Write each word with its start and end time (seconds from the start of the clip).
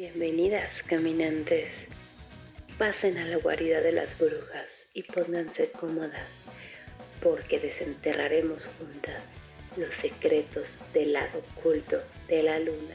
Bienvenidas, 0.00 0.82
caminantes. 0.84 1.86
Pasen 2.78 3.18
a 3.18 3.26
la 3.26 3.36
guarida 3.36 3.82
de 3.82 3.92
las 3.92 4.18
brujas 4.18 4.88
y 4.94 5.02
pónganse 5.02 5.70
cómodas, 5.72 6.26
porque 7.22 7.60
desenterraremos 7.60 8.66
juntas 8.78 9.22
los 9.76 9.94
secretos 9.94 10.68
del 10.94 11.12
lado 11.12 11.44
oculto 11.58 12.02
de 12.28 12.42
la 12.42 12.58
luna. 12.60 12.94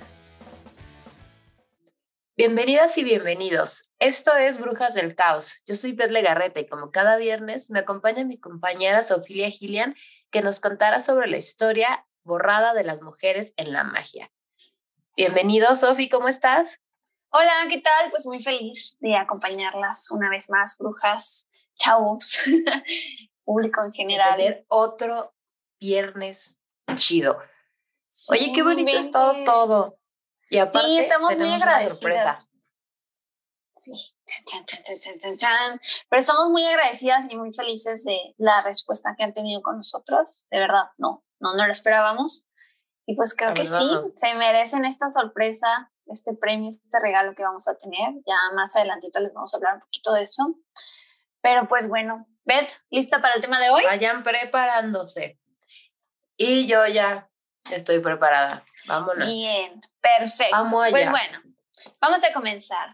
Bienvenidas 2.36 2.98
y 2.98 3.04
bienvenidos. 3.04 3.84
Esto 4.00 4.36
es 4.36 4.58
Brujas 4.60 4.96
del 4.96 5.14
Caos. 5.14 5.54
Yo 5.68 5.76
soy 5.76 5.92
Beth 5.92 6.10
Legarreta 6.10 6.60
y 6.60 6.66
como 6.66 6.90
cada 6.90 7.18
viernes 7.18 7.70
me 7.70 7.78
acompaña 7.78 8.26
mi 8.26 8.40
compañera 8.40 9.04
Sofía 9.04 9.52
Gillian 9.52 9.96
que 10.32 10.42
nos 10.42 10.60
contará 10.60 11.02
sobre 11.02 11.28
la 11.28 11.38
historia 11.38 12.04
borrada 12.24 12.74
de 12.74 12.84
las 12.84 13.04
mujeres 13.04 13.54
en 13.58 13.74
la 13.74 13.84
magia. 13.84 14.32
Bienvenido, 15.16 15.76
Sofi, 15.76 16.10
¿cómo 16.10 16.30
estás? 16.30 16.82
Hola, 17.38 17.68
¿qué 17.70 17.82
tal? 17.82 18.12
Pues 18.12 18.26
muy 18.28 18.42
feliz 18.42 18.96
de 19.02 19.18
acompañarlas 19.18 20.10
una 20.10 20.30
vez 20.30 20.50
más, 20.50 20.78
brujas, 20.78 21.50
chavos, 21.78 22.38
público 23.44 23.84
en 23.84 23.92
general. 23.92 24.38
Tener 24.38 24.66
otro 24.70 25.36
viernes 25.78 26.62
chido. 26.96 27.38
Oye, 28.30 28.54
qué 28.56 28.64
bonito 28.64 28.96
ha 28.96 29.02
estado 29.02 29.44
todo. 29.44 30.00
Y 30.50 30.60
aparte, 30.60 30.88
sí, 30.88 30.98
estamos 30.98 31.36
muy 31.36 31.52
agradecidas. 31.52 32.54
Sí, 33.76 33.92
pero 36.08 36.20
estamos 36.20 36.48
muy 36.52 36.66
agradecidas 36.66 37.30
y 37.30 37.36
muy 37.36 37.52
felices 37.52 38.06
de 38.06 38.18
la 38.38 38.62
respuesta 38.62 39.14
que 39.18 39.26
han 39.26 39.34
tenido 39.34 39.62
con 39.62 39.76
nosotros. 39.76 40.48
De 40.52 40.60
verdad, 40.60 40.86
no, 40.98 41.26
no, 41.42 41.54
no 41.54 41.66
lo 41.66 41.72
esperábamos. 41.74 42.48
Y 43.06 43.18
pues 43.18 43.36
creo 43.36 43.54
que 43.54 43.66
sí, 43.66 43.90
se 44.14 44.36
merecen 44.36 44.86
esta 44.86 45.10
sorpresa 45.10 45.92
este 46.08 46.34
premio, 46.34 46.70
este 46.70 47.00
regalo 47.00 47.34
que 47.36 47.44
vamos 47.44 47.68
a 47.68 47.78
tener. 47.78 48.14
Ya 48.26 48.38
más 48.54 48.76
adelantito 48.76 49.20
les 49.20 49.34
vamos 49.34 49.54
a 49.54 49.58
hablar 49.58 49.76
un 49.76 49.82
poquito 49.82 50.14
de 50.14 50.24
eso. 50.24 50.44
Pero 51.42 51.68
pues 51.68 51.90
bueno, 51.90 52.28
Beth, 52.44 52.72
¿lista 52.90 53.22
para 53.22 53.36
el 53.36 53.42
tema 53.42 53.60
de 53.60 53.70
hoy? 53.70 53.84
Vayan 53.84 54.24
preparándose. 54.24 55.40
Y 56.38 56.68
yo 56.68 56.86
ya 56.88 57.28
estoy 57.72 58.00
preparada. 58.00 58.64
Vámonos. 58.88 59.28
Bien, 59.28 59.82
perfecto. 60.02 60.56
Vamos 60.56 60.90
Pues 60.92 61.10
bueno, 61.10 61.40
vamos 62.00 62.24
a 62.24 62.34
comenzar. 62.34 62.90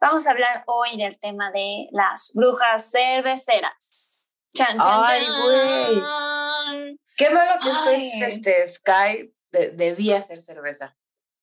Vamos 0.00 0.26
a 0.26 0.30
hablar 0.30 0.64
hoy 0.66 0.96
del 0.96 1.18
tema 1.18 1.50
de 1.50 1.88
las 1.92 2.32
brujas 2.34 2.90
cerveceras. 2.90 4.20
Chan, 4.54 4.78
chan, 4.78 5.02
Ay, 5.04 5.26
güey. 5.42 7.00
Qué 7.16 7.30
malo 7.30 7.54
que 7.60 8.26
este 8.26 8.70
Sky 8.70 9.34
debía 9.76 10.18
hacer 10.18 10.40
cerveza. 10.42 10.96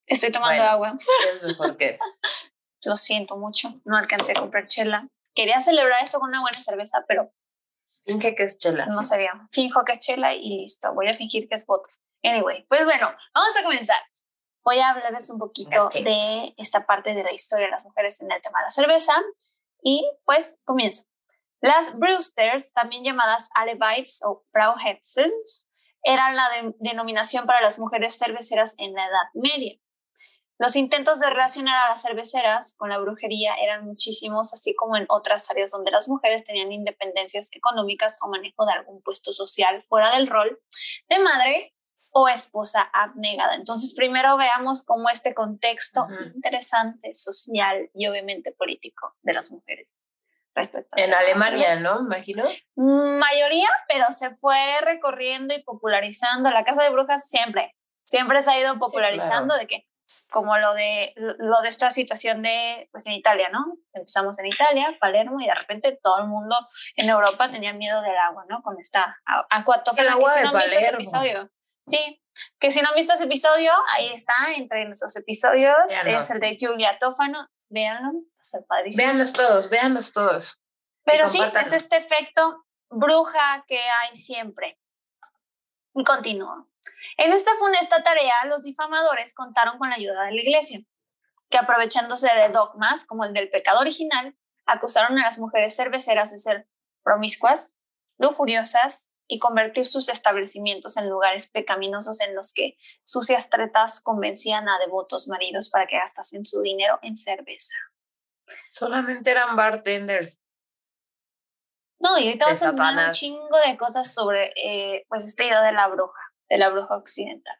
Estoy 0.05 0.31
tomando 0.31 0.63
agua. 0.63 0.97
Es 0.99 1.43
mejor 1.47 1.77
que. 1.77 1.97
Lo 2.83 2.95
siento 2.95 3.37
mucho, 3.37 3.79
no 3.85 3.95
alcancé 3.95 4.31
a 4.31 4.39
comprar 4.41 4.65
chela. 4.67 5.07
Quería 5.35 5.59
celebrar 5.59 6.01
esto 6.01 6.19
con 6.19 6.29
una 6.29 6.41
buena 6.41 6.57
cerveza, 6.57 7.03
pero. 7.07 7.31
Finge 8.05 8.35
que 8.35 8.43
es 8.43 8.57
chela. 8.57 8.85
No 8.85 9.03
sabía. 9.03 9.31
Finjo 9.51 9.83
que 9.83 9.91
es 9.91 9.99
chela 9.99 10.33
y 10.33 10.61
listo. 10.61 10.93
Voy 10.93 11.07
a 11.07 11.15
fingir 11.15 11.47
que 11.47 11.55
es 11.55 11.65
vodka. 11.65 11.91
Anyway, 12.23 12.65
pues 12.67 12.85
bueno, 12.85 13.13
vamos 13.33 13.57
a 13.59 13.63
comenzar. 13.63 13.97
Voy 14.63 14.79
a 14.79 14.89
hablarles 14.89 15.29
un 15.29 15.39
poquito 15.39 15.89
de 15.89 16.53
esta 16.57 16.85
parte 16.85 17.13
de 17.13 17.23
la 17.23 17.33
historia 17.33 17.65
de 17.65 17.71
las 17.71 17.83
mujeres 17.83 18.21
en 18.21 18.31
el 18.31 18.41
tema 18.41 18.59
de 18.59 18.65
la 18.65 18.69
cerveza. 18.69 19.13
Y 19.83 20.09
pues 20.25 20.61
comienzo. 20.63 21.03
Las 21.61 21.97
Brewsters, 21.97 22.73
también 22.73 23.03
llamadas 23.03 23.49
Alevibes 23.55 24.21
o 24.25 24.45
Brauhetzens, 24.51 25.67
eran 26.03 26.35
la 26.35 26.49
denominación 26.79 27.45
para 27.45 27.61
las 27.61 27.77
mujeres 27.77 28.17
cerveceras 28.17 28.75
en 28.77 28.93
la 28.93 29.05
Edad 29.05 29.29
Media. 29.33 29.77
Los 30.61 30.75
intentos 30.75 31.19
de 31.19 31.27
relacionar 31.27 31.75
a 31.75 31.89
las 31.89 32.03
cerveceras 32.03 32.75
con 32.77 32.89
la 32.89 32.99
brujería 32.99 33.55
eran 33.55 33.83
muchísimos, 33.83 34.53
así 34.53 34.75
como 34.75 34.95
en 34.95 35.07
otras 35.09 35.49
áreas 35.49 35.71
donde 35.71 35.89
las 35.89 36.07
mujeres 36.07 36.43
tenían 36.43 36.71
independencias 36.71 37.49
económicas 37.51 38.19
o 38.21 38.29
manejo 38.29 38.63
de 38.67 38.73
algún 38.73 39.01
puesto 39.01 39.33
social 39.33 39.81
fuera 39.81 40.15
del 40.15 40.27
rol 40.27 40.61
de 41.09 41.17
madre 41.17 41.73
o 42.11 42.29
esposa 42.29 42.87
abnegada. 42.93 43.55
Entonces, 43.55 43.95
primero 43.95 44.37
veamos 44.37 44.83
cómo 44.85 45.09
este 45.09 45.33
contexto 45.33 46.05
interesante, 46.35 47.15
social 47.15 47.89
y 47.95 48.05
obviamente 48.05 48.51
político 48.51 49.15
de 49.23 49.33
las 49.33 49.49
mujeres. 49.49 50.03
Respecto 50.53 50.95
en 50.95 51.11
Alemania, 51.11 51.79
¿no? 51.79 52.01
Imagino. 52.01 52.43
Mayoría, 52.75 53.69
pero 53.87 54.11
se 54.11 54.29
fue 54.29 54.59
recorriendo 54.81 55.55
y 55.55 55.63
popularizando. 55.63 56.51
La 56.51 56.63
Casa 56.63 56.83
de 56.83 56.91
Brujas 56.91 57.27
siempre, 57.27 57.75
siempre 58.03 58.43
se 58.43 58.51
ha 58.51 58.59
ido 58.59 58.77
popularizando 58.77 59.57
de 59.57 59.65
que 59.65 59.90
como 60.31 60.57
lo 60.57 60.73
de, 60.73 61.13
lo 61.15 61.61
de 61.61 61.67
esta 61.67 61.91
situación 61.91 62.41
de, 62.41 62.87
pues 62.91 63.05
en 63.05 63.13
Italia, 63.13 63.49
¿no? 63.49 63.77
Empezamos 63.93 64.39
en 64.39 64.47
Italia, 64.47 64.97
Palermo, 64.99 65.41
y 65.41 65.45
de 65.45 65.53
repente 65.53 65.99
todo 66.01 66.19
el 66.19 66.27
mundo 66.27 66.55
en 66.95 67.09
Europa 67.09 67.51
tenía 67.51 67.73
miedo 67.73 68.01
del 68.01 68.17
agua, 68.17 68.45
¿no? 68.49 68.63
Con 68.63 68.79
esta 68.79 69.19
acuatófona. 69.49 70.15
que 70.17 70.29
si 70.29 70.41
no 70.41 70.49
han 70.49 70.55
visto 70.55 70.79
ese 70.79 70.89
episodio, 70.89 71.51
sí, 71.85 72.23
que 72.59 72.71
si 72.71 72.81
no 72.81 72.89
han 72.89 72.95
visto 72.95 73.13
ese 73.13 73.25
episodio, 73.25 73.73
ahí 73.89 74.07
está, 74.07 74.33
entre 74.55 74.85
nuestros 74.85 75.15
episodios, 75.17 75.75
es 76.05 76.29
el 76.29 76.39
de 76.39 76.55
Julia 76.57 76.97
Tófano, 76.97 77.49
véanlo, 77.69 78.11
está 78.39 78.59
padrísimo. 78.65 79.05
Véanlos 79.05 79.33
todos, 79.33 79.69
véanlos 79.69 80.13
todos. 80.13 80.59
Pero 81.03 81.27
sí, 81.27 81.41
es 81.41 81.73
este 81.73 81.97
efecto 81.97 82.65
bruja 82.89 83.65
que 83.67 83.79
hay 83.79 84.15
siempre. 84.15 84.79
Y 85.93 86.05
continúo. 86.05 86.70
En 87.17 87.31
esta 87.31 87.51
funesta 87.59 88.03
tarea, 88.03 88.45
los 88.45 88.63
difamadores 88.63 89.33
contaron 89.33 89.77
con 89.77 89.89
la 89.89 89.95
ayuda 89.95 90.23
de 90.23 90.31
la 90.31 90.41
iglesia, 90.41 90.79
que 91.49 91.57
aprovechándose 91.57 92.27
de 92.33 92.49
dogmas 92.49 93.05
como 93.05 93.25
el 93.25 93.33
del 93.33 93.49
pecado 93.49 93.79
original, 93.81 94.35
acusaron 94.65 95.17
a 95.17 95.23
las 95.23 95.39
mujeres 95.39 95.75
cerveceras 95.75 96.31
de 96.31 96.37
ser 96.37 96.67
promiscuas, 97.03 97.77
lujuriosas 98.17 99.11
y 99.27 99.39
convertir 99.39 99.85
sus 99.85 100.09
establecimientos 100.09 100.97
en 100.97 101.09
lugares 101.09 101.49
pecaminosos 101.49 102.21
en 102.21 102.35
los 102.35 102.53
que 102.53 102.77
sucias 103.03 103.49
tretas 103.49 103.99
convencían 104.01 104.67
a 104.69 104.77
devotos 104.79 105.27
maridos 105.27 105.69
para 105.69 105.87
que 105.87 105.97
gastasen 105.97 106.45
su 106.45 106.61
dinero 106.61 106.99
en 107.01 107.15
cerveza. 107.15 107.73
Solamente 108.71 109.31
eran 109.31 109.55
bartenders. 109.55 110.39
No, 111.99 112.17
y 112.17 112.27
ahorita 112.27 112.45
vamos 112.45 112.63
a 112.63 112.69
hablar 112.69 113.07
un 113.07 113.13
chingo 113.13 113.57
de 113.65 113.77
cosas 113.77 114.13
sobre 114.13 114.51
eh, 114.55 115.05
pues 115.07 115.25
esta 115.25 115.43
idea 115.43 115.61
de 115.61 115.71
la 115.71 115.87
bruja 115.87 116.20
de 116.51 116.57
la 116.57 116.69
bruja 116.69 116.97
occidental. 116.97 117.55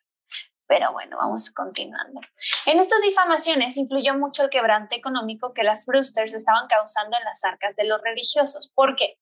Pero 0.68 0.92
bueno, 0.92 1.18
vamos 1.18 1.50
continuando. 1.52 2.22
En 2.66 2.80
estas 2.80 3.02
difamaciones 3.02 3.78
influyó 3.78 4.18
mucho 4.18 4.44
el 4.44 4.50
quebrante 4.50 4.96
económico 4.96 5.54
que 5.54 5.64
las 5.64 5.86
Brewsters 5.86 6.34
estaban 6.34 6.68
causando 6.68 7.18
en 7.18 7.24
las 7.24 7.44
arcas 7.44 7.76
de 7.76 7.86
los 7.86 8.02
religiosos. 8.02 8.72
¿Por 8.74 8.96
qué? 8.96 9.18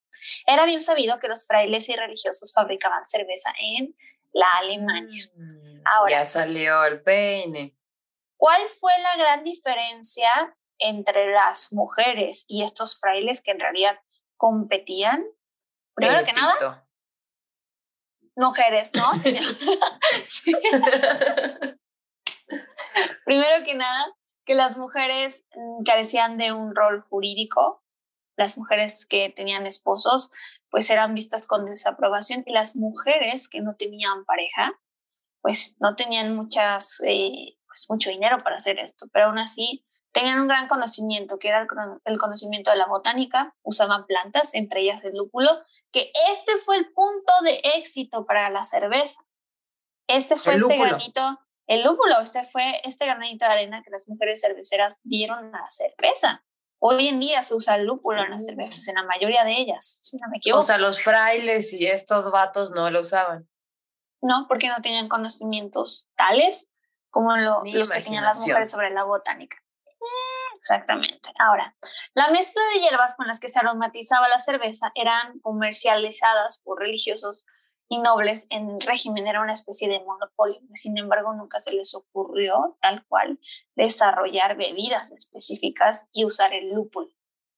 Era 0.46 0.64
bien 0.66 0.82
sabido 0.82 1.18
que 1.18 1.28
los 1.28 1.46
frailes 1.46 1.88
y 1.88 1.96
religiosos 1.96 2.52
fabricaban 2.52 3.04
cerveza 3.04 3.52
en 3.58 3.96
la 4.32 4.48
Alemania. 4.58 5.24
Mm, 5.34 5.82
Ahora, 5.84 6.10
ya 6.10 6.24
salió 6.24 6.84
el 6.84 7.02
peine. 7.02 7.76
¿Cuál 8.36 8.62
fue 8.68 8.92
la 9.02 9.16
gran 9.16 9.44
diferencia 9.44 10.56
entre 10.78 11.32
las 11.32 11.72
mujeres 11.72 12.44
y 12.48 12.62
estos 12.62 12.98
frailes 12.98 13.42
que 13.42 13.52
en 13.52 13.60
realidad 13.60 13.98
competían? 14.36 15.24
Primero 15.94 16.24
que 16.24 16.32
nada, 16.32 16.88
mujeres, 18.40 18.90
¿no? 18.94 19.10
Primero 23.24 23.64
que 23.64 23.74
nada, 23.74 24.14
que 24.44 24.54
las 24.54 24.76
mujeres 24.76 25.48
mm, 25.54 25.84
carecían 25.84 26.36
de 26.38 26.52
un 26.52 26.74
rol 26.74 27.04
jurídico, 27.08 27.82
las 28.36 28.58
mujeres 28.58 29.06
que 29.06 29.30
tenían 29.30 29.66
esposos 29.66 30.32
pues 30.70 30.88
eran 30.88 31.14
vistas 31.14 31.48
con 31.48 31.66
desaprobación 31.66 32.44
y 32.46 32.52
las 32.52 32.76
mujeres 32.76 33.48
que 33.48 33.60
no 33.60 33.74
tenían 33.76 34.24
pareja 34.24 34.80
pues 35.40 35.76
no 35.80 35.96
tenían 35.96 36.36
muchas, 36.36 37.00
eh, 37.06 37.56
pues 37.66 37.86
mucho 37.88 38.10
dinero 38.10 38.36
para 38.42 38.56
hacer 38.56 38.78
esto, 38.78 39.06
pero 39.12 39.26
aún 39.26 39.38
así 39.38 39.84
tenían 40.12 40.40
un 40.40 40.48
gran 40.48 40.68
conocimiento, 40.68 41.38
que 41.38 41.48
era 41.48 41.66
el, 42.04 42.18
conocimiento 42.18 42.70
de 42.70 42.76
la 42.76 42.86
botánica, 42.86 43.54
usaban 43.62 44.06
plantas, 44.06 44.54
entre 44.54 44.82
ellas 44.82 45.04
el 45.04 45.16
lúpulo, 45.16 45.48
que 45.92 46.12
este 46.30 46.56
fue 46.58 46.76
el 46.76 46.92
punto 46.92 47.32
de 47.42 47.60
éxito 47.76 48.26
para 48.26 48.50
la 48.50 48.64
cerveza. 48.64 49.20
Este 50.08 50.36
fue 50.36 50.56
este 50.56 50.76
granito, 50.76 51.40
el 51.66 51.84
lúpulo, 51.84 52.20
este 52.20 52.44
fue 52.44 52.80
este 52.84 53.06
granito 53.06 53.44
de 53.44 53.52
arena 53.52 53.82
que 53.82 53.90
las 53.90 54.08
mujeres 54.08 54.40
cerveceras 54.40 55.00
dieron 55.04 55.54
a 55.54 55.60
la 55.60 55.70
cerveza. 55.70 56.44
Hoy 56.82 57.08
en 57.08 57.20
día 57.20 57.42
se 57.42 57.54
usa 57.54 57.76
el 57.76 57.84
lúpulo 57.84 58.24
en 58.24 58.30
las 58.30 58.46
cervezas, 58.46 58.88
en 58.88 58.94
la 58.94 59.04
mayoría 59.04 59.44
de 59.44 59.52
ellas, 59.52 60.00
si 60.02 60.16
no 60.16 60.28
me 60.30 60.38
equivoco. 60.38 60.60
O 60.60 60.64
sea, 60.64 60.78
los 60.78 61.00
frailes 61.00 61.72
y 61.72 61.86
estos 61.86 62.30
vatos 62.30 62.70
no 62.70 62.90
lo 62.90 63.02
usaban. 63.02 63.48
No, 64.22 64.46
porque 64.48 64.68
no 64.68 64.80
tenían 64.82 65.08
conocimientos 65.08 66.10
tales 66.16 66.70
como 67.10 67.36
los 67.36 67.90
que 67.90 68.02
tenían 68.02 68.24
las 68.24 68.40
mujeres 68.40 68.70
sobre 68.70 68.90
la 68.90 69.04
botánica. 69.04 69.62
Exactamente. 70.60 71.30
Ahora, 71.38 71.74
la 72.14 72.30
mezcla 72.30 72.60
de 72.74 72.80
hierbas 72.80 73.14
con 73.16 73.26
las 73.26 73.40
que 73.40 73.48
se 73.48 73.58
aromatizaba 73.58 74.28
la 74.28 74.38
cerveza 74.38 74.92
eran 74.94 75.40
comercializadas 75.40 76.60
por 76.62 76.78
religiosos 76.78 77.46
y 77.88 77.98
nobles 77.98 78.46
en 78.50 78.68
el 78.70 78.80
régimen 78.80 79.26
era 79.26 79.40
una 79.40 79.54
especie 79.54 79.88
de 79.88 80.00
monopolio. 80.00 80.60
Sin 80.74 80.98
embargo, 80.98 81.32
nunca 81.32 81.60
se 81.60 81.72
les 81.72 81.94
ocurrió 81.94 82.76
tal 82.82 83.06
cual 83.06 83.40
desarrollar 83.74 84.56
bebidas 84.56 85.10
específicas 85.12 86.08
y 86.12 86.26
usar 86.26 86.52
el 86.52 86.72
lúpulo. 86.74 87.08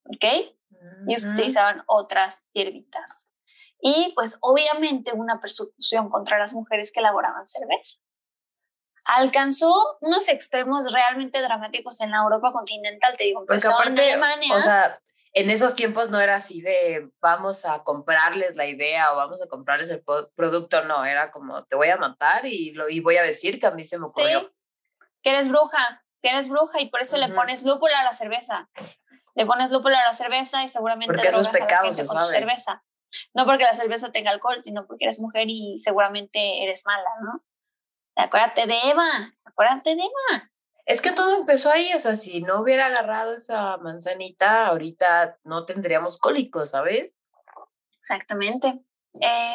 ¿Ok? 0.05 0.55
Y 1.07 1.17
utilizaban 1.17 1.83
otras 1.87 2.49
hierbitas. 2.53 3.31
Y 3.81 4.13
pues 4.15 4.39
obviamente 4.43 5.13
una 5.13 5.41
persecución 5.41 6.09
contra 6.09 6.39
las 6.39 6.55
mujeres 6.55 6.93
que 6.93 7.01
elaboraban 7.01 7.45
cerveza. 7.47 8.02
Alcanzó 9.05 9.73
unos 10.01 10.29
extremos 10.29 10.91
realmente 10.93 11.41
dramáticos 11.43 12.01
en 12.01 12.13
la 12.13 12.19
Europa 12.19 12.53
continental, 12.53 13.17
te 13.17 13.25
digo, 13.25 13.41
empezó 13.41 13.83
en 13.85 13.99
Alemania. 13.99 14.55
O 14.55 14.61
sea, 14.61 15.01
en 15.33 15.51
esos 15.51 15.75
tiempos 15.75 16.11
no 16.11 16.21
era 16.21 16.37
así 16.37 16.61
de 16.61 17.11
vamos 17.21 17.65
a 17.65 17.83
comprarles 17.83 18.55
la 18.55 18.67
idea 18.67 19.13
o 19.13 19.17
vamos 19.17 19.41
a 19.43 19.49
comprarles 19.49 19.91
el 19.91 20.03
producto, 20.37 20.85
no, 20.85 21.05
era 21.05 21.31
como 21.31 21.65
te 21.65 21.77
voy 21.77 21.89
a 21.89 21.97
matar 21.97 22.47
y, 22.47 22.73
lo, 22.73 22.89
y 22.89 23.01
voy 23.01 23.17
a 23.17 23.23
decir 23.23 23.59
que 23.59 23.67
a 23.67 23.71
mí 23.71 23.87
se 23.87 23.99
me 23.99 24.07
ocurrió. 24.07 24.41
Sí, 24.41 24.49
que 25.23 25.31
eres 25.31 25.49
bruja, 25.49 26.05
que 26.21 26.29
eres 26.29 26.49
bruja 26.49 26.81
y 26.81 26.91
por 26.91 27.01
eso 27.01 27.17
le 27.17 27.29
pones 27.29 27.65
lúpulo 27.65 27.95
a 27.97 28.05
la 28.05 28.13
cerveza. 28.13 28.69
Le 29.35 29.47
pones 29.47 29.71
lúpulo 29.71 29.97
a 29.97 30.03
la 30.03 30.13
cerveza 30.13 30.63
y 30.65 30.69
seguramente 30.69 31.15
porque 31.15 31.31
drogas 31.31 31.55
a 31.55 31.59
la 31.59 31.83
gente 31.85 32.07
con 32.07 32.19
tu 32.19 32.25
cerveza. 32.25 32.85
No 33.35 33.47
porque 33.47 33.65
la 33.65 33.75
cerveza 33.75 34.13
tenga 34.13 34.31
alcohol, 34.31 34.59
sino 34.63 34.87
porque 34.87 35.05
eres 35.05 35.21
mujer 35.21 35.47
y 35.49 35.79
seguramente 35.79 36.63
eres 36.63 36.85
mala, 36.87 37.09
¿no? 37.23 37.43
Acuérdate 38.17 38.67
de 38.67 38.79
Eva, 38.91 39.35
acuérdate 39.45 39.97
de 39.97 40.03
Eva. 40.03 40.51
Es 40.85 41.01
que 41.01 41.13
todo 41.13 41.37
empezó 41.37 41.71
ahí, 41.71 41.93
o 41.95 42.01
sea, 42.01 42.17
si 42.17 42.43
no 42.43 42.61
hubiera 42.61 42.87
agarrado 42.87 43.37
esa 43.37 43.77
manzanita, 43.79 44.67
ahorita 44.67 45.39
no 45.45 45.65
tendríamos 45.65 46.19
cólicos, 46.19 46.71
¿sabes? 46.71 47.17
Exactamente, 48.01 48.81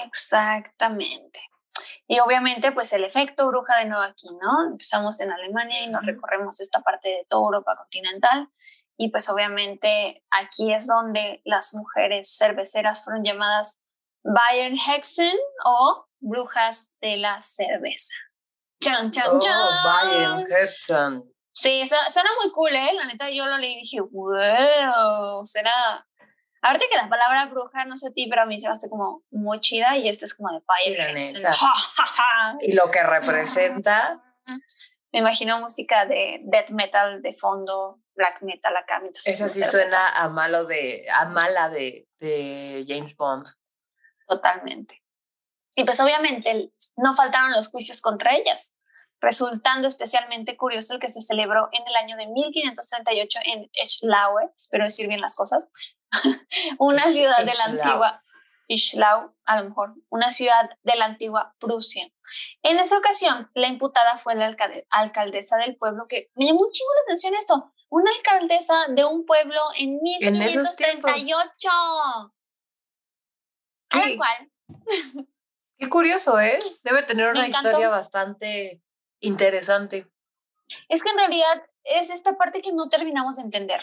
exactamente. 0.05 1.41
Y 2.07 2.19
obviamente, 2.19 2.71
pues 2.71 2.93
el 2.93 3.03
efecto 3.03 3.47
bruja 3.49 3.79
de 3.79 3.87
nuevo 3.87 4.03
aquí, 4.03 4.27
¿no? 4.41 4.69
Empezamos 4.71 5.19
en 5.19 5.31
Alemania 5.31 5.83
y 5.83 5.87
nos 5.89 6.05
recorremos 6.05 6.61
esta 6.61 6.81
parte 6.81 7.09
de 7.09 7.25
toda 7.29 7.47
Europa 7.47 7.75
continental. 7.75 8.49
Y 8.95 9.11
pues 9.11 9.29
obviamente 9.29 10.23
aquí 10.31 10.73
es 10.73 10.87
donde 10.87 11.41
las 11.43 11.73
mujeres 11.75 12.35
cerveceras 12.37 13.03
fueron 13.03 13.25
llamadas 13.25 13.83
Bayern 14.23 14.77
Hexen 14.77 15.37
o 15.65 16.07
brujas 16.19 16.93
de 17.01 17.17
la 17.17 17.41
cerveza. 17.41 18.13
Chan, 18.79 19.11
chan, 19.11 19.25
oh, 19.31 19.39
chan. 19.39 21.23
Sí, 21.53 21.83
suena, 21.87 22.29
muy 22.41 22.51
cool, 22.51 22.75
¿eh? 22.75 22.93
La 22.93 23.05
neta, 23.05 23.29
yo 23.31 23.47
lo 23.47 23.57
leí 23.57 23.73
y 23.73 23.81
dije, 23.81 23.99
wow, 23.99 25.43
será. 25.43 26.05
Ahorita 26.61 26.85
que 26.91 26.97
la 26.97 27.09
palabra 27.09 27.47
bruja, 27.47 27.85
no 27.85 27.97
sé 27.97 28.09
a 28.09 28.11
ti, 28.11 28.27
pero 28.29 28.43
a 28.43 28.45
mí 28.45 28.59
se 28.59 28.67
me 28.67 28.73
hace 28.73 28.89
como 28.89 29.23
muy 29.31 29.59
chida 29.59 29.97
y 29.97 30.07
este 30.07 30.25
es 30.25 30.35
como 30.35 30.49
de 30.51 30.61
fire. 30.61 30.97
y 32.61 32.73
lo 32.73 32.91
que 32.91 33.03
representa. 33.03 34.21
Me 35.13 35.19
imagino 35.19 35.59
música 35.59 36.05
de 36.05 36.41
death 36.43 36.69
metal 36.69 37.21
de 37.21 37.33
fondo, 37.33 38.01
black 38.13 38.41
metal 38.41 38.75
acá. 38.75 39.01
Eso 39.11 39.49
sí 39.49 39.63
suena 39.63 40.09
a 40.09 40.27
malo 40.29 40.65
de, 40.65 41.05
a 41.09 41.25
mala 41.25 41.69
de, 41.69 42.07
de 42.19 42.83
James 42.85 43.15
Bond. 43.15 43.47
Totalmente. 44.27 45.01
Y 45.77 45.83
pues 45.83 45.99
obviamente 45.99 46.71
no 46.95 47.13
faltaron 47.13 47.51
los 47.51 47.69
juicios 47.69 48.01
contra 48.01 48.35
ellas, 48.35 48.75
resultando 49.21 49.87
especialmente 49.87 50.57
curioso 50.57 50.95
el 50.95 50.99
que 50.99 51.11
se 51.11 51.21
celebró 51.21 51.69
en 51.71 51.87
el 51.87 51.95
año 51.95 52.17
de 52.17 52.25
1538 52.25 53.39
en 53.45 53.69
Eschlaue, 53.73 54.51
espero 54.57 54.85
decir 54.85 55.07
bien 55.07 55.21
las 55.21 55.35
cosas, 55.35 55.69
una 56.79 57.11
ciudad 57.11 57.45
de 57.45 57.53
la 57.53 57.65
antigua 57.65 58.23
Ischlau, 58.67 59.35
a 59.45 59.61
lo 59.61 59.69
mejor, 59.69 59.93
una 60.09 60.31
ciudad 60.31 60.67
de 60.81 60.95
la 60.95 61.05
antigua 61.05 61.55
Prusia. 61.59 62.09
En 62.63 62.79
esa 62.79 62.97
ocasión, 62.97 63.51
la 63.53 63.67
imputada 63.67 64.17
fue 64.17 64.33
la 64.33 64.55
alcaldesa 64.89 65.57
del 65.57 65.77
pueblo, 65.77 66.07
que 66.09 66.31
me 66.33 66.47
llamó 66.47 66.61
un 66.61 66.71
chingo 66.71 66.89
la 66.95 67.01
atención 67.03 67.35
esto, 67.35 67.71
una 67.89 68.09
alcaldesa 68.17 68.87
de 68.89 69.05
un 69.05 69.27
pueblo 69.27 69.61
en 69.77 70.01
1538. 70.01 71.69
Tal 73.89 74.17
cual. 74.17 74.51
Qué 75.77 75.89
curioso, 75.89 76.39
¿eh? 76.39 76.57
Debe 76.83 77.03
tener 77.03 77.29
una 77.29 77.47
historia 77.47 77.89
bastante 77.89 78.81
interesante. 79.19 80.11
Es 80.89 81.03
que 81.03 81.09
en 81.09 81.17
realidad 81.17 81.63
es 81.83 82.09
esta 82.09 82.37
parte 82.37 82.61
que 82.61 82.73
no 82.73 82.89
terminamos 82.89 83.37
de 83.37 83.43
entender. 83.43 83.81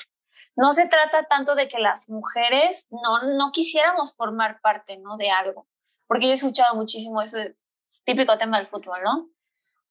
No 0.57 0.73
se 0.73 0.89
trata 0.89 1.25
tanto 1.25 1.55
de 1.55 1.69
que 1.69 1.79
las 1.79 2.09
mujeres 2.09 2.89
no, 2.91 3.23
no 3.37 3.51
quisiéramos 3.53 4.15
formar 4.17 4.61
parte 4.61 4.99
¿no? 4.99 5.17
de 5.17 5.31
algo, 5.31 5.69
porque 6.07 6.27
yo 6.27 6.33
he 6.33 6.35
escuchado 6.35 6.75
muchísimo 6.77 7.23
ese 7.23 7.57
típico 8.05 8.37
tema 8.39 8.59
del 8.59 8.69
fútbol, 8.69 9.03
¿no? 9.03 9.31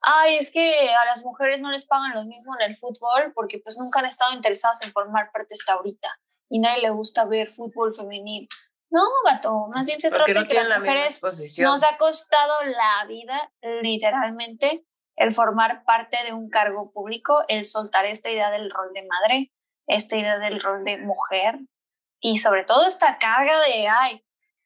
Ay, 0.01 0.37
es 0.37 0.51
que 0.51 0.89
a 0.89 1.05
las 1.05 1.23
mujeres 1.23 1.61
no 1.61 1.71
les 1.71 1.85
pagan 1.85 2.13
lo 2.13 2.25
mismo 2.25 2.53
en 2.59 2.69
el 2.69 2.75
fútbol 2.75 3.31
porque 3.33 3.59
pues 3.59 3.77
nunca 3.77 3.99
han 3.99 4.05
estado 4.05 4.33
interesadas 4.33 4.81
en 4.83 4.91
formar 4.91 5.31
parte 5.31 5.53
hasta 5.53 5.73
ahorita 5.73 6.09
y 6.49 6.59
nadie 6.59 6.81
le 6.81 6.89
gusta 6.89 7.25
ver 7.25 7.49
fútbol 7.49 7.95
femenil. 7.95 8.47
No, 8.93 9.01
vato, 9.25 9.67
más 9.73 9.87
bien 9.87 9.99
se 9.99 10.11
trata 10.11 10.31
de 10.31 10.47
que 10.47 10.53
las 10.53 10.79
mujeres 10.79 11.19
nos 11.57 11.83
ha 11.83 11.97
costado 11.97 12.53
la 12.63 13.07
vida, 13.07 13.51
literalmente, 13.81 14.85
el 15.15 15.33
formar 15.33 15.83
parte 15.83 16.17
de 16.25 16.31
un 16.31 16.47
cargo 16.47 16.91
público, 16.91 17.43
el 17.47 17.65
soltar 17.65 18.05
esta 18.05 18.29
idea 18.29 18.51
del 18.51 18.69
rol 18.69 18.93
de 18.93 19.01
madre, 19.01 19.51
esta 19.87 20.15
idea 20.15 20.37
del 20.37 20.61
rol 20.61 20.83
de 20.83 20.99
mujer 20.99 21.57
y 22.19 22.37
sobre 22.37 22.65
todo 22.65 22.85
esta 22.85 23.17
carga 23.17 23.59
de, 23.61 23.87
ay, 23.89 24.23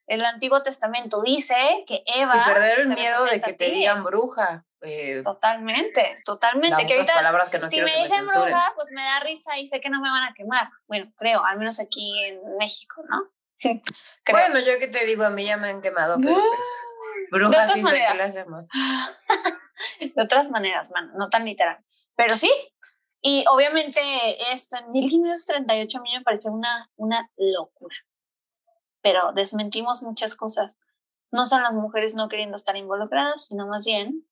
el 0.07 0.25
Antiguo 0.25 0.62
Testamento 0.62 1.21
dice 1.21 1.85
que 1.88 2.03
Eva... 2.06 2.35
Y 2.35 2.53
perder 2.53 2.80
el 2.81 2.89
miedo 2.89 3.23
de 3.23 3.39
que 3.39 3.53
te 3.53 3.69
digan 3.69 4.03
bruja. 4.03 4.65
Eh, 4.81 5.21
totalmente, 5.23 6.15
totalmente. 6.25 6.85
Que 6.85 6.95
ahorita, 6.95 7.69
si 7.69 7.81
me 7.81 8.01
dicen 8.01 8.27
bruja, 8.27 8.73
pues 8.75 8.91
me 8.91 9.03
da 9.03 9.21
risa 9.21 9.57
y 9.57 9.68
sé 9.68 9.80
que 9.80 9.89
no 9.89 10.01
me 10.01 10.09
van 10.09 10.25
a 10.25 10.33
quemar. 10.33 10.69
Bueno, 10.85 11.13
creo, 11.15 11.45
al 11.45 11.57
menos 11.57 11.80
aquí 11.80 12.12
en 12.25 12.57
México, 12.57 13.01
¿no? 13.09 13.36
bueno, 14.31 14.59
yo 14.59 14.80
que 14.80 14.88
te 14.88 15.06
digo, 15.06 15.24
a 15.24 15.30
mí 15.30 15.45
ya 15.45 15.57
me 15.57 15.69
han 15.69 15.81
quemado, 15.81 16.18
pero 16.21 17.50
pues, 17.50 17.51
de 17.51 17.63
otras 17.63 17.81
maneras. 17.81 18.33
de 20.15 20.21
otras 20.21 20.50
maneras, 20.50 20.92
man, 20.92 21.12
no 21.15 21.30
tan 21.30 21.45
literal. 21.45 21.83
Pero 22.15 22.36
sí, 22.36 22.51
y 23.21 23.45
obviamente 23.51 24.00
esto 24.51 24.77
en 24.77 24.92
1538 24.92 25.98
a 25.98 26.01
mí 26.01 26.09
me 26.13 26.24
pareció 26.24 26.51
una, 26.51 26.89
una 26.95 27.30
locura. 27.38 27.95
Pero 29.01 29.31
desmentimos 29.33 30.04
muchas 30.04 30.36
cosas. 30.36 30.80
No 31.31 31.45
son 31.45 31.63
las 31.63 31.74
mujeres 31.74 32.15
no 32.15 32.30
queriendo 32.30 32.56
estar 32.56 32.75
involucradas, 32.77 33.45
sino 33.45 33.68
más 33.68 33.86
bien 33.86 34.27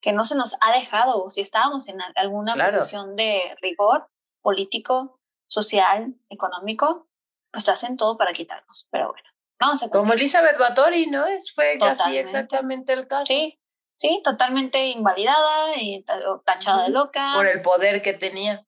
que 0.00 0.12
no 0.12 0.24
se 0.24 0.34
nos 0.34 0.56
ha 0.60 0.72
dejado, 0.72 1.22
o 1.22 1.30
si 1.30 1.42
estábamos 1.42 1.86
en 1.88 1.98
alguna 2.16 2.54
posición 2.56 3.16
de 3.16 3.54
rigor 3.60 4.08
político, 4.40 5.20
social, 5.46 6.14
económico, 6.30 7.09
pues 7.52 7.68
hacen 7.68 7.96
todo 7.96 8.16
para 8.16 8.32
quitarnos, 8.32 8.88
pero 8.90 9.10
bueno, 9.12 9.28
vamos 9.58 9.82
a... 9.82 9.90
Como 9.90 10.12
Elizabeth 10.12 10.58
Bathory, 10.58 11.06
¿no? 11.06 11.26
Es, 11.26 11.52
fue 11.52 11.78
casi 11.78 12.16
exactamente 12.16 12.92
el 12.92 13.06
caso. 13.06 13.26
Sí, 13.26 13.60
sí, 13.94 14.20
totalmente 14.24 14.86
invalidada 14.86 15.76
y 15.76 16.04
tachada 16.44 16.84
de 16.84 16.90
loca. 16.90 17.32
Por 17.34 17.46
el 17.46 17.62
poder 17.62 18.02
que 18.02 18.12
tenía. 18.12 18.64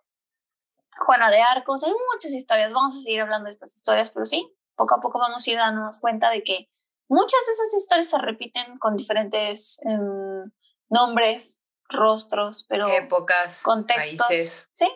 Juana 1.06 1.30
de 1.30 1.40
Arcos, 1.40 1.82
hay 1.84 1.92
muchas 2.12 2.32
historias, 2.32 2.72
vamos 2.72 2.96
a 2.96 3.02
seguir 3.02 3.22
hablando 3.22 3.46
de 3.46 3.50
estas 3.50 3.74
historias, 3.74 4.10
pero 4.10 4.26
sí, 4.26 4.54
poco 4.76 4.94
a 4.94 5.00
poco 5.00 5.18
vamos 5.18 5.46
a 5.46 5.50
ir 5.50 5.56
dándonos 5.56 5.98
cuenta 6.00 6.30
de 6.30 6.42
que 6.42 6.70
muchas 7.08 7.40
de 7.46 7.52
esas 7.52 7.74
historias 7.74 8.10
se 8.10 8.18
repiten 8.18 8.78
con 8.78 8.96
diferentes 8.96 9.80
em, 9.84 10.50
nombres, 10.88 11.64
rostros, 11.88 12.64
pero 12.68 12.86
épocas, 12.88 13.62
contextos, 13.62 14.66
sí, 14.70 14.88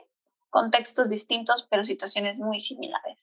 contextos 0.51 1.09
distintos, 1.09 1.67
pero 1.71 1.85
situaciones 1.85 2.39
muy 2.39 2.61
similares. 2.61 3.19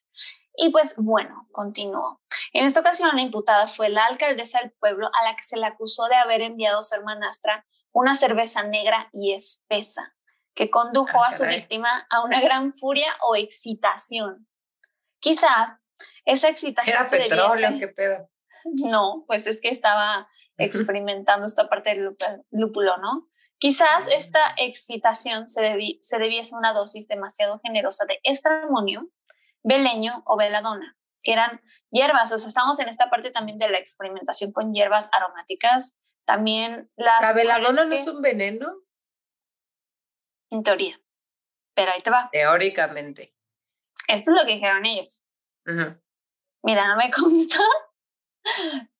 Y 0.56 0.70
pues 0.70 0.96
bueno, 0.98 1.48
continuó. 1.52 2.20
En 2.52 2.64
esta 2.64 2.80
ocasión 2.80 3.10
la 3.14 3.22
imputada 3.22 3.68
fue 3.68 3.88
la 3.88 4.06
alcaldesa 4.06 4.60
del 4.60 4.72
pueblo 4.72 5.08
a 5.12 5.24
la 5.24 5.36
que 5.36 5.42
se 5.42 5.56
le 5.56 5.66
acusó 5.66 6.06
de 6.06 6.16
haber 6.16 6.42
enviado 6.42 6.80
a 6.80 6.84
su 6.84 6.94
hermanastra 6.94 7.66
una 7.92 8.14
cerveza 8.14 8.62
negra 8.62 9.08
y 9.12 9.32
espesa, 9.32 10.14
que 10.54 10.70
condujo 10.70 11.22
ah, 11.22 11.28
a 11.28 11.32
su 11.32 11.44
víctima 11.44 12.06
a 12.10 12.24
una 12.24 12.40
gran 12.40 12.72
furia 12.72 13.12
o 13.22 13.36
excitación. 13.36 14.48
Quizá 15.20 15.80
esa 16.24 16.48
excitación 16.48 16.96
¿Era 16.96 17.04
se 17.04 17.16
petróleo, 17.18 17.78
qué 17.78 17.88
pedo? 17.88 18.30
No, 18.84 19.24
pues 19.26 19.46
es 19.46 19.60
que 19.60 19.68
estaba 19.68 20.28
experimentando 20.56 21.46
esta 21.46 21.68
parte 21.68 21.90
del 21.90 22.16
lúpulo, 22.50 22.96
¿no? 22.98 23.28
Quizás 23.58 24.08
esta 24.08 24.54
excitación 24.56 25.48
se, 25.48 25.76
se 26.00 26.18
debiese 26.18 26.54
a 26.54 26.58
una 26.58 26.72
dosis 26.72 27.06
demasiado 27.06 27.60
generosa 27.62 28.04
de 28.06 28.18
estramonio 28.22 29.08
beleño 29.64 30.22
o 30.26 30.36
veladona, 30.36 30.96
que 31.22 31.32
eran 31.32 31.60
hierbas. 31.90 32.30
O 32.32 32.38
sea, 32.38 32.48
estamos 32.48 32.78
en 32.78 32.88
esta 32.88 33.10
parte 33.10 33.30
también 33.30 33.58
de 33.58 33.68
la 33.68 33.78
experimentación 33.78 34.52
con 34.52 34.72
hierbas 34.72 35.10
aromáticas. 35.12 35.98
También 36.26 36.90
las. 36.96 37.22
¿La 37.22 37.32
veladona 37.32 37.84
no 37.84 37.94
es 37.94 38.06
un 38.06 38.22
veneno? 38.22 38.72
En 40.50 40.62
teoría. 40.62 41.00
Pero 41.74 41.92
ahí 41.92 42.00
te 42.00 42.10
va. 42.10 42.28
Teóricamente. 42.30 43.34
Esto 44.06 44.30
es 44.30 44.36
lo 44.36 44.46
que 44.46 44.54
dijeron 44.54 44.86
ellos. 44.86 45.24
Mira, 46.62 46.88
no 46.88 46.96
me 46.96 47.10
consta, 47.22 47.62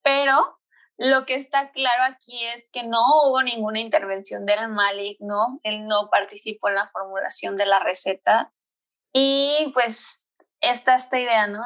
pero 0.02 0.61
lo 0.97 1.26
que 1.26 1.35
está 1.35 1.73
claro 1.73 2.02
aquí 2.04 2.44
es 2.47 2.71
que 2.71 2.85
no 2.85 3.00
hubo 3.25 3.42
ninguna 3.42 3.80
intervención 3.80 4.47
del 4.47 4.68
maligno, 4.68 5.61
él 5.62 5.87
no 5.87 6.09
participó 6.11 6.68
en 6.68 6.76
la 6.76 6.88
formulación 6.88 7.56
de 7.56 7.66
la 7.66 7.80
receta 7.80 8.52
y 9.12 9.71
pues 9.75 10.24
está 10.61 10.95
esta 10.95 11.19
idea, 11.19 11.47
¿no? 11.47 11.63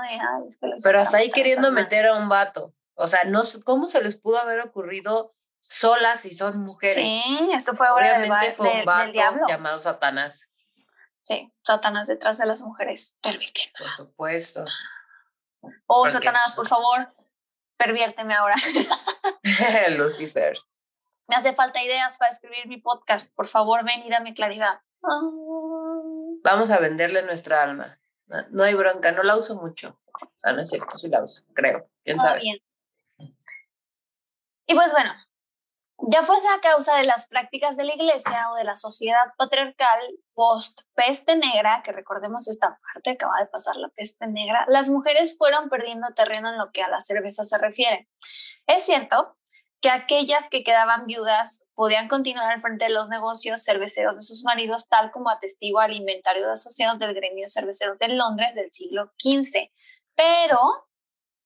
Pero 0.82 1.00
hasta 1.00 1.18
ahí 1.18 1.30
queriendo 1.30 1.70
meter 1.72 2.06
a 2.06 2.16
un 2.16 2.28
vato, 2.28 2.74
o 2.94 3.06
sea, 3.06 3.24
no, 3.24 3.42
¿cómo 3.64 3.88
se 3.88 4.02
les 4.02 4.16
pudo 4.16 4.38
haber 4.38 4.60
ocurrido 4.60 5.34
solas 5.60 6.20
si 6.20 6.34
son 6.34 6.60
mujeres? 6.62 6.94
Sí, 6.94 7.50
esto 7.52 7.74
fue 7.74 7.88
Obviamente 7.90 8.52
fue 8.52 8.68
un 8.68 8.84
vato 8.84 9.12
llamado 9.48 9.78
Satanás. 9.78 10.48
Sí, 11.20 11.52
Satanás 11.62 12.08
detrás 12.08 12.38
de 12.38 12.46
las 12.46 12.62
mujeres 12.62 13.18
permítenos. 13.22 13.72
Por 13.96 14.06
supuesto. 14.06 14.64
Oh, 15.86 16.08
Satanás, 16.08 16.54
por 16.54 16.66
favor, 16.66 17.12
perviérteme 17.76 18.34
ahora. 18.34 18.54
Lucifer. 19.96 20.58
Me 21.28 21.36
hace 21.36 21.52
falta 21.52 21.82
ideas 21.82 22.16
para 22.16 22.32
escribir 22.32 22.66
mi 22.66 22.78
podcast. 22.80 23.34
Por 23.34 23.46
favor, 23.46 23.84
ven 23.84 24.02
y 24.06 24.10
dame 24.10 24.34
claridad. 24.34 24.80
Vamos 26.42 26.70
a 26.70 26.78
venderle 26.78 27.22
nuestra 27.22 27.62
alma. 27.62 28.00
No, 28.50 28.62
hay 28.62 28.74
bronca, 28.74 29.12
no 29.12 29.22
la 29.22 29.36
uso 29.36 29.56
mucho. 29.56 29.98
Ah, 30.44 30.52
no 30.52 30.62
es 30.62 30.68
cierto, 30.68 30.98
sí 30.98 31.08
la 31.08 31.22
uso, 31.22 31.44
creo. 31.54 31.88
¿Quién 32.04 32.18
sabe? 32.18 32.40
Bien. 32.40 32.58
Y 34.66 34.74
pues 34.74 34.92
bueno, 34.92 35.12
ya 36.10 36.22
fuese 36.22 36.46
a 36.48 36.60
causa 36.60 36.96
de 36.96 37.04
las 37.04 37.26
prácticas 37.26 37.76
de 37.76 37.84
la 37.84 37.94
iglesia 37.94 38.50
o 38.52 38.56
de 38.56 38.64
la 38.64 38.76
sociedad 38.76 39.32
patriarcal 39.38 40.00
post 40.34 40.82
peste 40.94 41.36
negra, 41.36 41.82
que 41.82 41.92
recordemos 41.92 42.48
esta 42.48 42.78
parte, 42.92 43.10
acaba 43.10 43.40
de 43.40 43.46
pasar 43.46 43.76
la 43.76 43.88
peste 43.88 44.26
negra, 44.26 44.66
las 44.68 44.90
mujeres 44.90 45.38
fueron 45.38 45.70
perdiendo 45.70 46.08
terreno 46.14 46.50
en 46.50 46.58
lo 46.58 46.70
que 46.70 46.82
a 46.82 46.88
la 46.88 47.00
cerveza 47.00 47.46
se 47.46 47.56
refiere. 47.56 48.08
Es 48.66 48.84
cierto 48.84 49.37
que 49.80 49.90
aquellas 49.90 50.48
que 50.48 50.64
quedaban 50.64 51.06
viudas 51.06 51.66
podían 51.74 52.08
continuar 52.08 52.52
al 52.52 52.60
frente 52.60 52.86
de 52.86 52.90
los 52.90 53.08
negocios 53.08 53.62
cerveceros 53.62 54.16
de 54.16 54.22
sus 54.22 54.42
maridos, 54.44 54.88
tal 54.88 55.10
como 55.12 55.30
atestigua 55.30 55.86
el 55.86 55.92
inventario 55.92 56.46
de 56.46 56.52
asociados 56.52 56.98
del 56.98 57.14
gremio 57.14 57.46
cerveceros 57.48 57.98
de 57.98 58.08
Londres 58.08 58.54
del 58.54 58.72
siglo 58.72 59.12
XV. 59.18 59.70
Pero 60.16 60.58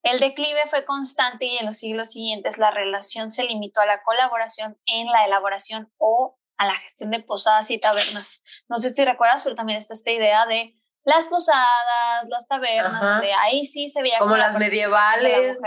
el 0.03 0.19
declive 0.19 0.63
fue 0.67 0.85
constante 0.85 1.45
y 1.45 1.59
en 1.59 1.67
los 1.67 1.79
siglos 1.79 2.13
siguientes 2.13 2.59
la 2.59 2.71
relación 2.71 3.31
se 3.31 3.45
limitó 3.45 3.81
a 3.81 3.87
la 3.87 4.03
colaboración 4.03 4.79
en 4.87 5.09
la 5.09 5.25
elaboración 5.27 5.93
o 5.99 6.39
a 6.57 6.67
la 6.67 6.75
gestión 6.75 7.11
de 7.11 7.21
posadas 7.21 7.71
y 7.71 7.79
tabernas. 7.79 8.43
No 8.69 8.79
sé 8.79 8.91
si 8.91 9.05
recuerdas, 9.05 9.45
pero 9.45 9.57
también 9.57 9.79
está 9.79 9.95
esta 9.95 10.11
idea 10.11 10.47
de 10.47 10.75
las 11.05 11.27
posadas, 11.27 12.29
las 12.29 12.47
tabernas, 12.47 13.21
de 13.21 13.33
ahí 13.33 13.67
sí 13.67 13.91
se 13.91 14.03
veía 14.03 14.19
como, 14.19 14.37
las 14.37 14.57
medievales, 14.57 15.59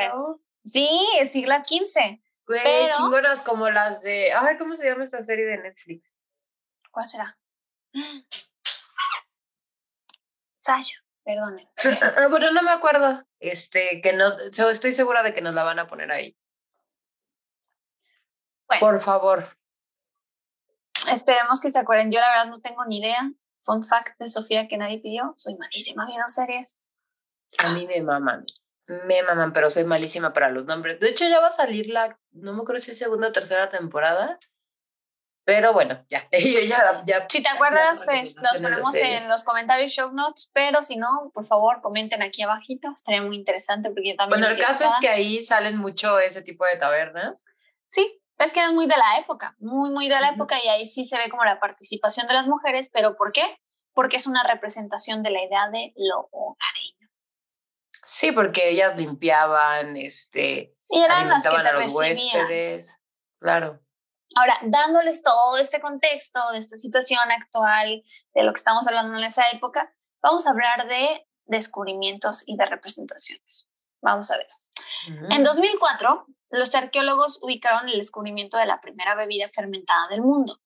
Sí, 0.63 0.89
el 1.19 1.31
siglo 1.31 1.53
XV. 1.55 2.19
Güey, 2.47 2.61
pero... 2.63 2.93
chingonas 2.93 3.41
como 3.41 3.69
las 3.69 4.03
de, 4.03 4.31
ay, 4.33 4.57
¿cómo 4.57 4.75
se 4.75 4.85
llama 4.85 5.03
esta 5.03 5.23
serie 5.23 5.45
de 5.45 5.57
Netflix? 5.57 6.19
¿Cuál 6.91 7.07
será? 7.07 7.37
Sayo. 10.59 11.05
Perdón. 11.25 11.59
bueno, 12.29 12.51
no 12.51 12.61
me 12.61 12.71
acuerdo. 12.71 13.23
Este, 13.39 13.99
que 14.01 14.13
no, 14.13 14.37
estoy 14.69 14.93
segura 14.93 15.23
de 15.23 15.33
que 15.33 15.41
nos 15.41 15.55
la 15.55 15.63
van 15.63 15.79
a 15.79 15.87
poner 15.87 16.11
ahí. 16.11 16.37
Por 18.79 19.01
favor. 19.01 19.57
Esperemos 21.11 21.59
que 21.59 21.71
se 21.71 21.79
acuerden. 21.79 22.11
Yo 22.11 22.19
la 22.19 22.29
verdad 22.29 22.45
no 22.45 22.61
tengo 22.61 22.85
ni 22.85 22.99
idea. 22.99 23.31
Fun 23.63 23.85
fact 23.87 24.19
de 24.19 24.29
Sofía 24.29 24.67
que 24.67 24.77
nadie 24.77 24.99
pidió. 24.99 25.33
Soy 25.35 25.55
malísima 25.57 26.05
viendo 26.05 26.27
series. 26.27 26.79
A 27.57 27.69
mí 27.69 27.87
me 27.87 28.01
maman. 28.01 28.45
Me 28.87 29.23
maman, 29.23 29.51
pero 29.53 29.69
soy 29.69 29.83
malísima 29.83 30.33
para 30.33 30.49
los 30.49 30.65
nombres. 30.65 30.99
De 30.99 31.09
hecho, 31.09 31.25
ya 31.25 31.39
va 31.39 31.47
a 31.47 31.51
salir 31.51 31.87
la, 31.87 32.19
no 32.31 32.53
me 32.53 32.61
acuerdo 32.61 32.81
si 32.81 32.91
es 32.91 32.97
segunda 32.97 33.29
o 33.29 33.31
tercera 33.31 33.69
temporada. 33.69 34.39
Pero 35.45 35.73
bueno, 35.73 36.03
ya, 36.09 36.27
ya, 36.31 37.03
ya 37.05 37.27
Si 37.29 37.41
te 37.41 37.49
acuerdas, 37.49 38.03
pues 38.03 38.35
los 38.41 38.59
ponemos 38.59 38.95
en 38.95 39.29
los 39.29 39.43
comentarios 39.43 39.91
show 39.91 40.11
notes, 40.11 40.49
pero 40.53 40.81
si 40.81 40.97
no, 40.97 41.31
por 41.33 41.45
favor, 41.45 41.81
comenten 41.81 42.23
aquí 42.23 42.41
abajito, 42.41 42.89
estaría 42.93 43.21
muy 43.21 43.35
interesante 43.35 43.89
porque 43.89 44.15
también... 44.15 44.41
Bueno, 44.41 44.55
el 44.55 44.59
caso 44.59 44.85
es 44.85 44.99
que 44.99 45.09
ahí 45.09 45.41
salen 45.41 45.77
mucho 45.77 46.19
ese 46.19 46.41
tipo 46.41 46.65
de 46.65 46.77
tabernas. 46.77 47.45
Sí, 47.87 48.19
es 48.39 48.53
que 48.53 48.63
es 48.63 48.71
muy 48.71 48.87
de 48.87 48.97
la 48.97 49.19
época, 49.19 49.55
muy, 49.59 49.91
muy 49.91 50.09
de 50.09 50.19
la 50.19 50.29
época 50.29 50.57
y 50.63 50.67
ahí 50.67 50.83
sí 50.83 51.05
se 51.05 51.17
ve 51.17 51.29
como 51.29 51.45
la 51.45 51.59
participación 51.59 52.27
de 52.27 52.33
las 52.33 52.47
mujeres, 52.47 52.89
pero 52.91 53.15
¿por 53.15 53.31
qué? 53.31 53.43
Porque 53.93 54.17
es 54.17 54.25
una 54.25 54.43
representación 54.43 55.21
de 55.21 55.29
la 55.29 55.43
idea 55.43 55.69
de 55.69 55.93
lo 55.95 56.27
hogareño. 56.31 57.04
Sí, 58.05 58.31
porque 58.31 58.69
ellas 58.69 58.95
limpiaban, 58.95 59.97
este... 59.97 60.77
Y 60.89 61.01
eran 61.01 61.27
las 61.27 61.43
que 61.43 61.50
te 61.50 61.71
recibían. 61.71 62.47
Claro. 63.39 63.81
Ahora, 64.35 64.57
dándoles 64.63 65.24
todo 65.24 65.57
este 65.57 65.81
contexto, 65.81 66.39
de 66.51 66.59
esta 66.59 66.77
situación 66.77 67.31
actual, 67.31 68.03
de 68.33 68.43
lo 68.43 68.53
que 68.53 68.59
estamos 68.59 68.88
hablando 68.88 69.17
en 69.17 69.24
esa 69.24 69.43
época, 69.51 69.93
vamos 70.21 70.45
a 70.45 70.51
hablar 70.51 70.88
de 70.88 71.27
descubrimientos 71.45 72.43
y 72.47 72.57
de 72.57 72.65
representaciones. 72.65 73.69
Vamos 74.01 74.29
a 74.31 74.38
ver. 74.38 74.47
En 75.31 75.43
2004, 75.43 76.27
los 76.50 76.75
arqueólogos 76.75 77.39
ubicaron 77.41 77.89
el 77.89 77.97
descubrimiento 77.97 78.57
de 78.57 78.65
la 78.65 78.81
primera 78.81 79.15
bebida 79.15 79.47
fermentada 79.47 80.07
del 80.09 80.21
mundo, 80.21 80.59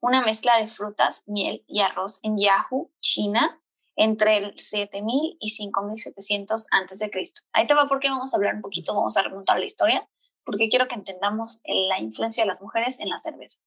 una 0.00 0.20
mezcla 0.20 0.58
de 0.58 0.68
frutas, 0.68 1.24
miel 1.26 1.64
y 1.66 1.80
arroz 1.80 2.20
en 2.22 2.36
Yahoo, 2.36 2.92
China, 3.00 3.62
entre 3.96 4.38
el 4.38 4.58
7000 4.58 5.36
y 5.40 5.48
5700 5.50 6.66
a.C. 6.70 7.10
Ahí 7.52 7.66
te 7.66 7.74
va 7.74 7.88
porque 7.88 8.10
vamos 8.10 8.34
a 8.34 8.36
hablar 8.36 8.54
un 8.54 8.62
poquito, 8.62 8.94
vamos 8.94 9.16
a 9.16 9.22
remontar 9.22 9.58
la 9.58 9.64
historia 9.64 10.08
porque 10.44 10.68
quiero 10.68 10.88
que 10.88 10.94
entendamos 10.94 11.60
la 11.64 11.98
influencia 11.98 12.44
de 12.44 12.48
las 12.48 12.60
mujeres 12.60 13.00
en 13.00 13.08
la 13.08 13.18
cerveza. 13.18 13.60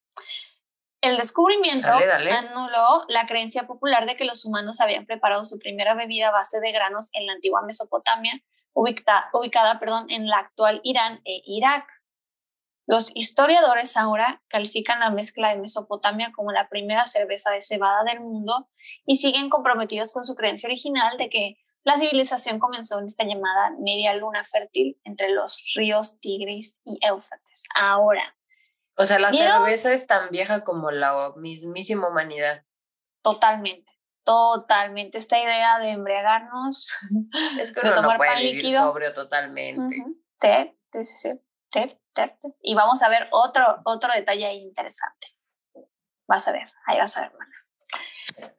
El 1.01 1.17
descubrimiento 1.17 1.89
anuló 1.89 3.05
la 3.07 3.27
creencia 3.27 3.67
popular 3.67 4.05
de 4.05 4.15
que 4.15 4.25
los 4.25 4.46
humanos 4.46 4.81
habían 4.81 5.05
preparado 5.05 5.46
su 5.46 5.60
primera 5.60 5.93
bebida 5.93 6.29
a 6.29 6.31
base 6.31 6.60
de 6.60 6.72
granos 6.72 7.10
en 7.13 7.27
la 7.27 7.34
antigua 7.34 7.62
Mesopotamia, 7.62 8.41
ubicada, 8.74 9.29
ubicada 9.34 9.79
perdón, 9.79 10.07
en 10.10 10.27
la 10.27 10.38
actual 10.38 10.81
Irán 10.84 11.22
e 11.24 11.41
Irak. 11.46 11.88
Los 12.88 13.12
historiadores 13.15 13.98
ahora 13.98 14.41
califican 14.48 15.01
la 15.01 15.12
mezcla 15.12 15.50
de 15.50 15.58
Mesopotamia 15.58 16.32
como 16.34 16.53
la 16.53 16.70
primera 16.70 17.06
cerveza 17.06 17.51
de 17.51 17.62
cebada 17.62 18.06
del 18.06 18.22
mundo 18.22 18.70
y 19.06 19.17
siguen 19.17 19.50
comprometidos 19.50 20.13
con 20.13 20.24
su 20.24 20.36
creencia 20.36 20.67
original 20.67 21.17
de 21.17 21.29
que 21.29 21.58
la 21.84 21.98
civilización 21.98 22.60
comenzó 22.60 23.00
en 23.00 23.06
esta 23.06 23.25
llamada 23.25 23.72
media 23.79 24.15
luna 24.15 24.46
fértil 24.46 25.00
entre 25.03 25.29
los 25.29 25.72
ríos 25.75 26.20
Tigris 26.22 26.79
y 26.86 26.98
Éufrates. 27.06 27.65
Ahora. 27.75 28.38
O 28.96 29.06
sea, 29.06 29.20
la 29.20 29.34
cerveza 29.34 29.91
es 29.91 30.08
tan 30.08 30.29
vieja 30.29 30.63
como 30.63 30.89
la 30.89 31.34
mismísima 31.36 32.08
humanidad. 32.10 32.63
Totalmente, 33.22 33.91
totalmente. 34.24 35.17
Esta 35.17 35.38
idea 35.38 35.77
de 35.79 35.91
embriagarnos, 35.91 36.96
es 37.60 37.74
que 37.74 37.82
de 37.82 37.91
tomar 37.91 38.12
no 38.12 38.17
puede 38.17 38.32
pan 38.32 38.44
líquido. 38.44 38.82
sobrio 38.82 39.13
totalmente. 39.13 39.82
sí, 40.34 41.03
sí, 41.03 41.03
sí, 41.03 41.41
sí, 41.69 41.97
Y 42.62 42.75
vamos 42.75 43.01
a 43.01 43.09
ver 43.09 43.27
otro, 43.31 43.81
otro 43.86 44.12
detalle 44.13 44.53
interesante. 44.53 45.36
Vas 46.27 46.47
a 46.47 46.51
ver, 46.51 46.71
ahí 46.86 46.97
vas 46.97 47.15
a 47.17 47.21
ver, 47.21 47.31
hermana. 47.31 47.57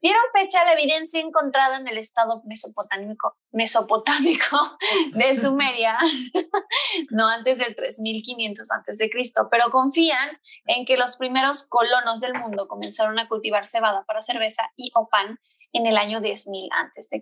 Dieron 0.03 0.23
fecha 0.33 0.62
a 0.62 0.65
la 0.65 0.73
evidencia 0.73 1.21
encontrada 1.21 1.79
en 1.79 1.87
el 1.87 1.99
estado 1.99 2.43
mesopotámico, 2.45 3.37
mesopotámico 3.53 4.79
de 5.12 5.35
Sumeria, 5.37 5.99
no 7.11 7.29
antes 7.29 7.59
del 7.59 7.77
3500 7.77 8.71
a.C., 8.73 9.11
pero 9.50 9.71
confían 9.71 10.41
en 10.67 10.85
que 10.85 10.97
los 10.97 11.17
primeros 11.17 11.62
colonos 11.62 12.21
del 12.21 12.35
mundo 12.35 12.67
comenzaron 12.67 13.19
a 13.19 13.29
cultivar 13.29 13.67
cebada 13.67 14.05
para 14.05 14.23
cerveza 14.23 14.71
y 14.75 14.91
o 14.95 15.09
pan 15.09 15.38
en 15.73 15.87
el 15.87 15.97
año 15.97 16.21
10.000 16.21 16.69
a.C. 16.73 17.21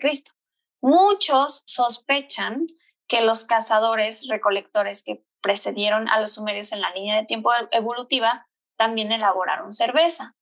Muchos 0.80 1.62
sospechan 1.66 2.66
que 3.08 3.22
los 3.22 3.44
cazadores 3.44 4.28
recolectores 4.28 5.02
que 5.02 5.25
precedieron 5.46 6.08
a 6.08 6.20
los 6.20 6.34
sumerios 6.34 6.72
en 6.72 6.80
la 6.80 6.90
línea 6.90 7.14
de 7.14 7.24
tiempo 7.24 7.52
evolutiva 7.70 8.48
también 8.76 9.12
elaboraron 9.12 9.72
cerveza 9.72 10.34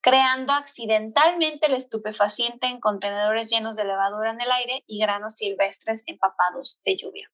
creando 0.00 0.52
accidentalmente 0.52 1.66
el 1.66 1.74
estupefaciente 1.74 2.66
en 2.66 2.78
contenedores 2.78 3.48
llenos 3.48 3.74
de 3.74 3.84
levadura 3.84 4.32
en 4.32 4.40
el 4.40 4.52
aire 4.52 4.84
y 4.86 5.00
granos 5.00 5.32
silvestres 5.32 6.02
empapados 6.06 6.82
de 6.84 6.96
lluvia. 6.98 7.32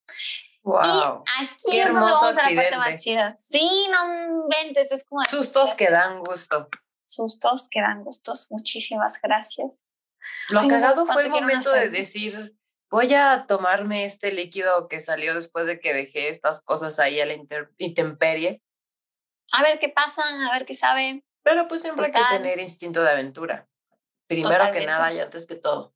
Wow. 0.62 0.78
Y 0.80 1.44
aquí 1.44 1.78
es 1.80 1.86
donde 1.86 2.00
vamos 2.00 2.36
a 2.36 2.48
la 2.48 2.62
parte 2.62 2.76
más 2.76 3.02
chida. 3.02 3.34
Sí, 3.36 3.88
no 3.90 4.44
inventes, 4.44 4.92
es 4.92 5.04
como... 5.04 5.24
Sustos 5.24 5.74
que 5.74 5.90
dan 5.90 6.20
gusto. 6.24 6.68
Sustos 7.04 7.68
que 7.68 7.80
dan 7.80 8.04
gustos. 8.04 8.46
Muchísimas 8.50 9.20
gracias. 9.20 9.90
Lo 10.50 10.68
casado 10.68 11.06
fue 11.06 11.22
el 11.22 11.30
momento 11.30 11.72
de 11.72 11.88
decir, 11.88 12.56
voy 12.90 13.14
a 13.14 13.46
tomarme 13.46 14.04
este 14.04 14.32
líquido 14.32 14.86
que 14.88 15.00
salió 15.00 15.34
después 15.34 15.66
de 15.66 15.80
que 15.80 15.94
dejé 15.94 16.28
estas 16.28 16.60
cosas 16.60 16.98
ahí 16.98 17.20
a 17.20 17.26
la 17.26 17.34
intemperie. 17.78 18.62
A 19.52 19.62
ver 19.62 19.78
qué 19.78 19.88
pasa, 19.88 20.22
a 20.48 20.52
ver 20.52 20.66
qué 20.66 20.74
sabe. 20.74 21.24
Pero 21.42 21.68
pues 21.68 21.82
siempre 21.82 22.06
hay 22.06 22.12
que 22.12 22.36
tener 22.36 22.60
instinto 22.60 23.02
de 23.02 23.10
aventura. 23.10 23.68
Primero 24.26 24.70
que 24.70 24.84
nada 24.84 25.12
y 25.12 25.20
antes 25.20 25.46
que 25.46 25.56
todo. 25.56 25.94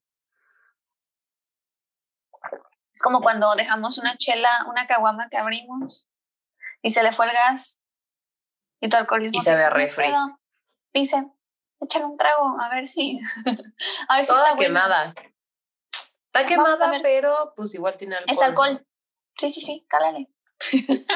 Es 2.95 3.03
como 3.03 3.21
cuando 3.21 3.55
dejamos 3.57 3.99
una 3.99 4.17
chela, 4.17 4.67
una 4.69 4.87
caguama 4.87 5.29
que 5.29 5.37
abrimos 5.37 6.09
y 6.83 6.91
se 6.91 7.03
le 7.03 7.13
fue 7.13 7.27
el 7.27 7.33
gas 7.33 7.83
y 8.81 8.89
tu 8.89 8.97
alcoholismo. 8.97 9.41
Y 9.41 9.43
se 9.43 9.55
ve 9.55 9.69
refri. 9.71 10.13
Dice, 10.93 11.27
échale 11.81 12.05
un 12.05 12.17
trago, 12.17 12.57
a 12.61 12.69
ver 12.69 12.87
si. 12.87 13.21
a 14.09 14.17
ver 14.17 14.25
si 14.25 14.31
Toda 14.31 14.51
está 14.51 14.59
quemada. 14.59 15.15
Está 16.35 16.49
quemada, 16.49 17.01
pero 17.01 17.53
pues 17.55 17.73
igual 17.75 17.97
tiene 17.97 18.17
alcohol. 18.17 18.35
Es 18.35 18.43
alcohol. 18.43 18.87
Sí, 19.39 19.53
sí, 19.53 19.61
sí, 19.61 19.87
cálale. 19.89 20.29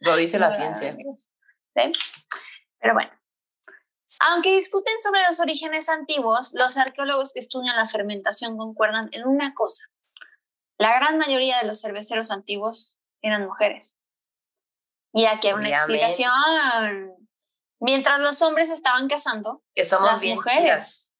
Lo 0.00 0.14
dice 0.16 0.38
la 0.38 0.54
ciencia. 0.54 0.94
¿Sí? 0.94 1.92
Pero 2.78 2.92
bueno. 2.92 3.10
Aunque 4.20 4.54
discuten 4.54 5.00
sobre 5.00 5.22
los 5.26 5.40
orígenes 5.40 5.88
antiguos, 5.88 6.52
los 6.52 6.76
arqueólogos 6.76 7.32
que 7.32 7.40
estudian 7.40 7.76
la 7.76 7.88
fermentación 7.88 8.58
concuerdan 8.58 9.08
en 9.12 9.26
una 9.26 9.54
cosa. 9.54 9.86
La 10.76 10.94
gran 10.96 11.16
mayoría 11.16 11.58
de 11.58 11.66
los 11.66 11.80
cerveceros 11.80 12.30
antiguos 12.30 13.00
eran 13.22 13.46
mujeres. 13.46 13.98
Y 15.14 15.24
aquí 15.24 15.48
hay 15.48 15.54
una 15.54 15.70
explicación. 15.70 17.16
Mientras 17.80 18.18
los 18.20 18.42
hombres 18.42 18.68
estaban 18.68 19.08
cazando, 19.08 19.64
que 19.74 19.84
somos 19.84 20.12
las 20.12 20.24
mujeres. 20.24 21.16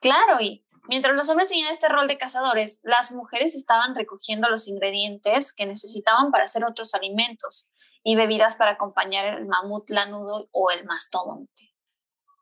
Claro, 0.00 0.40
y 0.40 0.66
mientras 0.88 1.14
los 1.14 1.28
hombres 1.30 1.48
tenían 1.48 1.70
este 1.70 1.88
rol 1.88 2.08
de 2.08 2.18
cazadores, 2.18 2.80
las 2.82 3.12
mujeres 3.12 3.54
estaban 3.54 3.94
recogiendo 3.94 4.48
los 4.48 4.68
ingredientes 4.68 5.52
que 5.52 5.66
necesitaban 5.66 6.30
para 6.30 6.44
hacer 6.44 6.64
otros 6.64 6.94
alimentos 6.94 7.70
y 8.04 8.16
bebidas 8.16 8.56
para 8.56 8.72
acompañar 8.72 9.38
el 9.38 9.46
mamut 9.46 9.88
lanudo 9.90 10.48
o 10.52 10.70
el 10.70 10.84
mastodonte. 10.84 11.74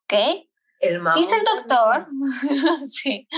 ¿Ok? 0.04 0.47
El 0.80 1.02
Dice 1.14 1.37
el 1.37 1.44
doctor, 1.44 2.06
sí. 2.88 3.28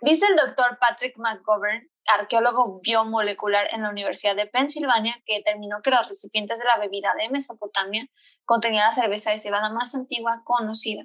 Dice 0.00 0.26
el 0.26 0.36
doctor 0.36 0.78
Patrick 0.80 1.16
McGovern 1.16 1.88
arqueólogo 2.06 2.80
biomolecular 2.80 3.68
en 3.72 3.82
la 3.82 3.90
Universidad 3.90 4.36
de 4.36 4.46
Pensilvania, 4.46 5.22
que 5.24 5.36
determinó 5.36 5.82
que 5.82 5.90
los 5.90 6.08
recipientes 6.08 6.58
de 6.58 6.64
la 6.64 6.78
bebida 6.78 7.14
de 7.18 7.28
Mesopotamia 7.28 8.06
contenían 8.44 8.86
la 8.86 8.92
cerveza 8.92 9.30
de 9.30 9.38
cebada 9.38 9.72
más 9.72 9.94
antigua 9.94 10.42
conocida. 10.44 11.04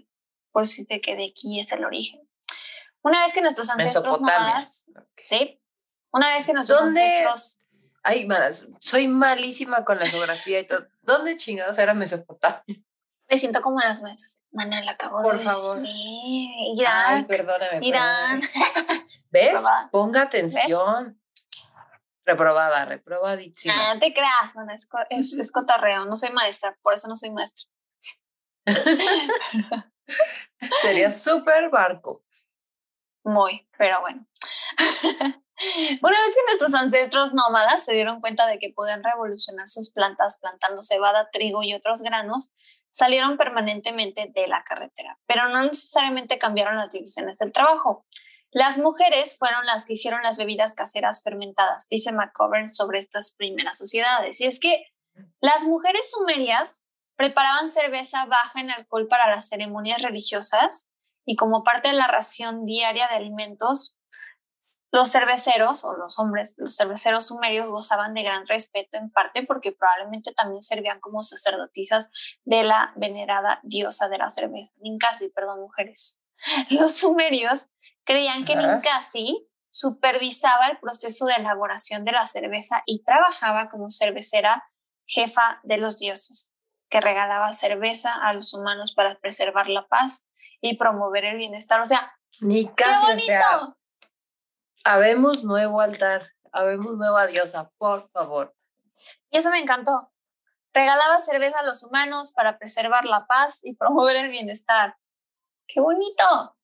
Por 0.51 0.65
si 0.65 0.85
te 0.85 1.01
que 1.01 1.15
de 1.15 1.27
aquí 1.27 1.59
es 1.59 1.71
el 1.71 1.85
origen. 1.85 2.21
Una 3.07 3.21
vez 3.21 3.33
que 3.33 3.41
nuestros 3.41 3.69
ancestros 3.69 4.05
nómadas, 4.05 4.85
¿sí? 5.23 5.61
Una 6.11 6.29
vez 6.35 6.45
que 6.45 6.51
nuestros 6.51 6.81
ancestros... 6.81 7.61
Ay, 8.03 8.25
malas, 8.25 8.67
soy 8.79 9.07
malísima 9.07 9.85
con 9.85 9.97
la 9.97 10.07
geografía 10.07 10.59
y 10.59 10.67
todo. 10.67 10.85
¿Dónde 11.03 11.37
chingados 11.37 11.77
era 11.77 11.93
Mesopotamia? 11.93 12.63
Me 13.29 13.37
siento 13.37 13.61
como 13.61 13.79
las 13.79 14.01
maestras. 14.01 14.43
Manuel, 14.51 14.89
acabo 14.89 15.21
Por 15.21 15.37
de 15.37 15.43
favor. 15.45 15.79
decir. 15.79 16.49
Irán. 16.75 17.15
Ay, 17.15 17.23
perdóname. 17.23 17.79
Irán. 17.81 18.41
¿Ves? 19.31 19.63
Ponga 19.89 20.23
atención. 20.23 21.17
Reprobada, 22.25 22.83
reprobadísima. 22.83 23.91
Ah, 23.91 23.99
te 23.99 24.13
creas, 24.13 24.53
man, 24.55 24.69
es, 24.69 25.33
es, 25.39 25.51
cotarreo. 25.53 26.03
No 26.03 26.17
soy 26.17 26.31
maestra, 26.31 26.77
por 26.81 26.93
eso 26.93 27.07
no 27.07 27.15
soy 27.15 27.31
maestra. 27.31 27.69
Sería 30.81 31.13
súper 31.13 31.69
barco. 31.69 32.26
Muy, 33.27 33.67
pero 33.77 33.99
bueno. 33.99 34.25
Una 36.01 36.17
vez 36.21 36.35
que 36.35 36.45
nuestros 36.47 36.73
ancestros 36.75 37.33
nómadas 37.33 37.83
se 37.83 37.93
dieron 37.93 38.21
cuenta 38.21 38.47
de 38.47 38.57
que 38.57 38.71
podían 38.73 39.03
revolucionar 39.03 39.67
sus 39.67 39.91
plantas 39.91 40.37
plantando 40.39 40.81
cebada, 40.81 41.27
trigo 41.29 41.61
y 41.61 41.73
otros 41.73 42.03
granos, 42.03 42.53
salieron 42.89 43.35
permanentemente 43.35 44.31
de 44.33 44.47
la 44.47 44.63
carretera, 44.63 45.19
pero 45.25 45.49
no 45.49 45.61
necesariamente 45.63 46.37
cambiaron 46.37 46.77
las 46.77 46.91
divisiones 46.91 47.37
del 47.39 47.51
trabajo. 47.51 48.05
Las 48.51 48.77
mujeres 48.77 49.37
fueron 49.37 49.65
las 49.65 49.85
que 49.85 49.93
hicieron 49.93 50.21
las 50.21 50.37
bebidas 50.37 50.73
caseras 50.73 51.21
fermentadas, 51.21 51.89
dice 51.89 52.13
McCovern 52.13 52.69
sobre 52.69 52.99
estas 52.99 53.35
primeras 53.35 53.77
sociedades. 53.77 54.39
Y 54.39 54.45
es 54.45 54.61
que 54.61 54.85
las 55.41 55.65
mujeres 55.65 56.11
sumerias 56.11 56.85
preparaban 57.17 57.67
cerveza 57.67 58.25
baja 58.25 58.61
en 58.61 58.71
alcohol 58.71 59.07
para 59.09 59.29
las 59.29 59.49
ceremonias 59.49 60.01
religiosas 60.01 60.87
y 61.27 61.35
como 61.35 61.63
parte 61.63 61.89
de 61.89 61.95
la 61.95 62.07
ración 62.07 62.65
diaria 62.65 63.07
de 63.09 63.15
alimentos 63.15 63.99
los 64.93 65.11
cerveceros 65.11 65.83
o 65.83 65.97
los 65.97 66.17
hombres, 66.17 66.55
los 66.57 66.77
cerveceros 66.77 67.27
sumerios 67.27 67.67
gozaban 67.67 68.13
de 68.13 68.23
gran 68.23 68.47
respeto 68.47 68.97
en 68.97 69.11
parte 69.11 69.43
porque 69.43 69.73
probablemente 69.73 70.31
también 70.31 70.61
servían 70.61 71.01
como 71.01 71.21
sacerdotisas 71.23 72.09
de 72.45 72.63
la 72.63 72.93
venerada 72.95 73.59
diosa 73.63 74.07
de 74.07 74.17
la 74.17 74.29
cerveza, 74.29 74.71
Ninkasi, 74.77 75.27
perdón, 75.29 75.59
mujeres. 75.59 76.21
Los 76.69 76.95
sumerios 76.95 77.67
creían 78.05 78.45
que 78.45 78.55
Ninkasi 78.55 79.49
supervisaba 79.69 80.67
el 80.67 80.79
proceso 80.79 81.25
de 81.25 81.33
elaboración 81.33 82.05
de 82.05 82.13
la 82.13 82.25
cerveza 82.25 82.83
y 82.85 83.03
trabajaba 83.03 83.69
como 83.69 83.89
cervecera 83.89 84.63
jefa 85.05 85.59
de 85.63 85.77
los 85.77 85.99
dioses, 85.99 86.53
que 86.89 87.01
regalaba 87.01 87.51
cerveza 87.51 88.13
a 88.13 88.31
los 88.31 88.53
humanos 88.53 88.93
para 88.93 89.19
preservar 89.19 89.67
la 89.67 89.87
paz 89.87 90.29
y 90.61 90.77
promover 90.77 91.25
el 91.25 91.37
bienestar. 91.37 91.81
O 91.81 91.85
sea, 91.85 92.17
Ninkasi, 92.39 93.13
o 93.13 93.19
sea, 93.19 93.75
Habemos 94.83 95.43
nuevo 95.43 95.81
altar, 95.81 96.31
habemos 96.51 96.95
nueva 96.95 97.27
diosa, 97.27 97.71
por 97.77 98.09
favor. 98.11 98.55
Y 99.29 99.37
eso 99.37 99.49
me 99.49 99.59
encantó. 99.59 100.11
Regalaba 100.73 101.19
cerveza 101.19 101.59
a 101.59 101.63
los 101.63 101.83
humanos 101.83 102.31
para 102.31 102.57
preservar 102.57 103.05
la 103.05 103.25
paz 103.25 103.61
y 103.63 103.75
promover 103.75 104.15
el 104.15 104.29
bienestar. 104.29 104.95
¡Qué 105.67 105.81
bonito! 105.81 106.55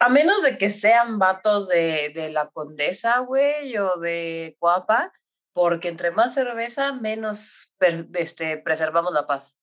A 0.00 0.08
menos 0.08 0.42
de 0.42 0.58
que 0.58 0.70
sean 0.70 1.18
vatos 1.18 1.68
de, 1.68 2.10
de 2.14 2.30
la 2.30 2.50
condesa, 2.50 3.18
güey, 3.20 3.76
o 3.78 3.96
de 3.98 4.56
guapa, 4.60 5.12
porque 5.52 5.88
entre 5.88 6.10
más 6.10 6.34
cerveza, 6.34 6.92
menos 6.92 7.74
este, 8.14 8.58
preservamos 8.58 9.12
la 9.12 9.26
paz. 9.26 9.56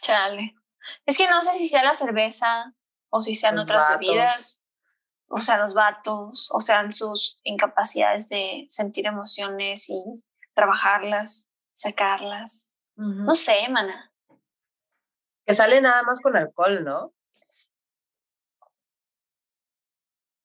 Chale. 0.00 0.54
Es 1.04 1.18
que 1.18 1.28
no 1.28 1.42
sé 1.42 1.56
si 1.58 1.68
sea 1.68 1.82
la 1.82 1.94
cerveza 1.94 2.74
o 3.10 3.20
si 3.20 3.34
sean 3.34 3.58
otras 3.58 3.88
bebidas 3.90 4.66
o 5.28 5.40
sea, 5.40 5.58
los 5.58 5.74
vatos, 5.74 6.50
o 6.52 6.60
sea, 6.60 6.90
sus 6.92 7.38
incapacidades 7.42 8.28
de 8.28 8.64
sentir 8.68 9.06
emociones 9.06 9.90
y 9.90 10.22
trabajarlas, 10.54 11.50
sacarlas. 11.72 12.72
No 12.94 13.34
sé, 13.34 13.68
mana. 13.68 14.10
Que 15.44 15.52
sale 15.52 15.80
nada 15.80 16.02
más 16.02 16.20
con 16.20 16.36
alcohol, 16.36 16.82
¿no? 16.82 17.12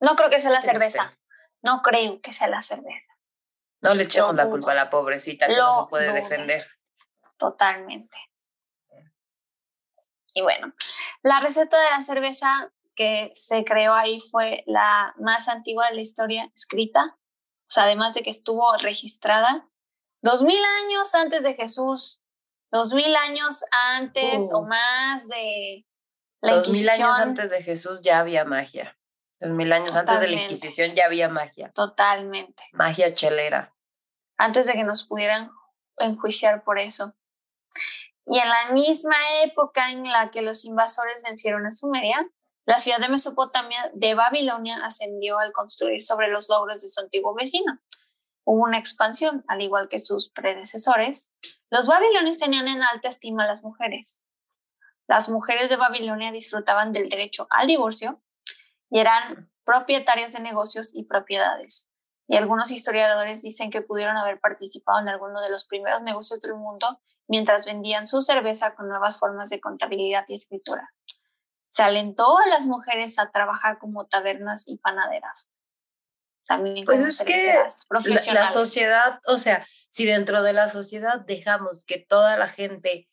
No 0.02 0.16
creo 0.16 0.30
que 0.30 0.40
sea 0.40 0.52
la 0.52 0.62
cerveza. 0.62 1.10
No 1.62 1.82
creo 1.82 2.20
que 2.22 2.34
sea 2.34 2.50
la 2.50 2.62
cerveza. 2.62 3.14
No 3.82 3.94
le 3.94 4.04
echemos 4.04 4.36
la 4.36 4.50
culpa 4.50 4.74
a 4.74 4.76
la 4.76 4.90
pobrecita 4.90 5.48
que 5.48 5.56
no 5.56 5.84
se 5.84 5.90
puede 5.90 6.12
defender. 6.12 6.66
Totalmente. 7.38 8.18
Y 10.34 10.42
bueno, 10.42 10.74
la 11.24 11.40
receta 11.40 11.80
de 11.80 11.90
la 11.90 12.02
cerveza 12.02 12.72
que 12.96 13.32
se 13.34 13.64
creó 13.64 13.94
ahí 13.94 14.20
fue 14.20 14.64
la 14.68 15.14
más 15.18 15.48
antigua 15.48 15.90
de 15.90 15.96
la 15.96 16.02
historia 16.02 16.52
escrita, 16.54 17.18
o 17.18 17.74
sea, 17.74 17.84
además 17.84 18.14
de 18.14 18.22
que 18.22 18.30
estuvo 18.30 18.76
registrada 18.78 19.68
dos 20.22 20.44
mil 20.44 20.62
años 20.84 21.16
antes 21.16 21.44
de 21.44 21.54
Jesús, 21.56 22.22
dos 22.72 22.94
mil 22.94 23.16
años 23.16 23.64
antes 23.72 24.54
o 24.54 24.60
uh. 24.60 24.68
más 24.68 25.28
de 25.30 25.86
la 26.42 26.56
dos 26.56 26.68
Inquisición. 26.68 26.96
mil 26.96 27.06
años 27.06 27.20
antes 27.20 27.50
de 27.50 27.64
Jesús 27.64 28.02
ya 28.02 28.20
había 28.20 28.46
magia. 28.46 28.98
Dos 29.40 29.52
mil 29.52 29.72
años 29.74 29.96
antes 29.96 30.20
de 30.20 30.28
la 30.28 30.42
Inquisición 30.44 30.94
ya 30.96 31.06
había 31.06 31.30
magia. 31.30 31.72
Totalmente. 31.74 32.64
Magia 32.74 33.14
chelera. 33.14 33.74
Antes 34.38 34.68
de 34.68 34.74
que 34.74 34.84
nos 34.84 35.04
pudieran 35.04 35.52
enjuiciar 35.98 36.64
por 36.64 36.78
eso. 36.80 37.16
Y 38.32 38.40
en 38.40 38.48
la 38.48 38.72
misma 38.72 39.18
época 39.44 39.92
en 39.92 40.10
la 40.10 40.32
que 40.32 40.42
los 40.42 40.64
invasores 40.64 41.22
vencieron 41.22 41.66
a 41.66 41.74
Sumeria, 41.74 42.26
la 42.66 42.80
ciudad 42.80 43.00
de 43.00 43.10
Mesopotamia 43.10 43.92
de 43.94 44.16
Babilonia 44.16 44.78
ascendió 44.86 45.38
al 45.38 45.52
construir 45.52 46.02
sobre 46.02 46.30
los 46.30 46.48
logros 46.48 46.82
de 46.82 46.88
su 46.88 47.02
antiguo 47.02 47.36
vecino. 47.36 47.82
Hubo 48.46 48.64
una 48.64 48.78
expansión, 48.78 49.44
al 49.50 49.62
igual 49.62 49.90
que 49.90 50.00
sus 50.00 50.30
predecesores. 50.30 51.34
Los 51.70 51.88
babilonios 51.88 52.38
tenían 52.38 52.70
en 52.70 52.82
alta 52.82 53.10
estima 53.10 53.44
a 53.44 53.48
las 53.48 53.66
mujeres. 53.66 54.24
Las 55.10 55.28
mujeres 55.28 55.70
de 55.70 55.76
Babilonia 55.76 56.32
disfrutaban 56.32 56.94
del 56.94 57.10
derecho 57.10 57.48
al 57.50 57.68
divorcio 57.68 58.24
y 58.90 59.00
eran 59.00 59.52
propietarias 59.66 60.32
de 60.32 60.40
negocios 60.40 60.96
y 60.96 61.04
propiedades. 61.04 61.92
Y 62.30 62.38
algunos 62.38 62.72
historiadores 62.72 63.42
dicen 63.42 63.70
que 63.72 63.82
pudieron 63.82 64.16
haber 64.16 64.40
participado 64.40 65.00
en 65.02 65.10
alguno 65.10 65.42
de 65.42 65.50
los 65.50 65.66
primeros 65.66 66.02
negocios 66.02 66.40
del 66.40 66.56
mundo 66.56 67.02
mientras 67.28 67.66
vendían 67.66 68.06
su 68.06 68.22
cerveza 68.22 68.76
con 68.76 68.90
nuevas 68.90 69.20
formas 69.20 69.50
de 69.50 69.60
contabilidad 69.60 70.26
y 70.28 70.36
escritura 70.36 70.92
se 71.72 71.84
alentó 71.84 72.38
a 72.38 72.48
las 72.48 72.68
mujeres 72.68 73.18
a 73.18 73.32
trabajar 73.32 73.80
como 73.80 74.06
tabernas 74.06 74.68
y 74.68 74.78
panaderas. 74.78 75.54
También 76.46 76.86
pues 76.86 77.00
es 77.00 77.22
que 77.22 77.64
la, 78.34 78.52
sociedad, 78.52 79.22
o 79.26 79.40
sea, 79.40 79.66
si 79.90 80.06
dentro 80.06 80.44
de 80.44 80.52
la 80.52 80.68
sociedad 80.68 81.22
dejamos 81.22 81.86
que 81.86 81.98
toda 81.98 82.36
la 82.36 82.50
gente 82.50 83.08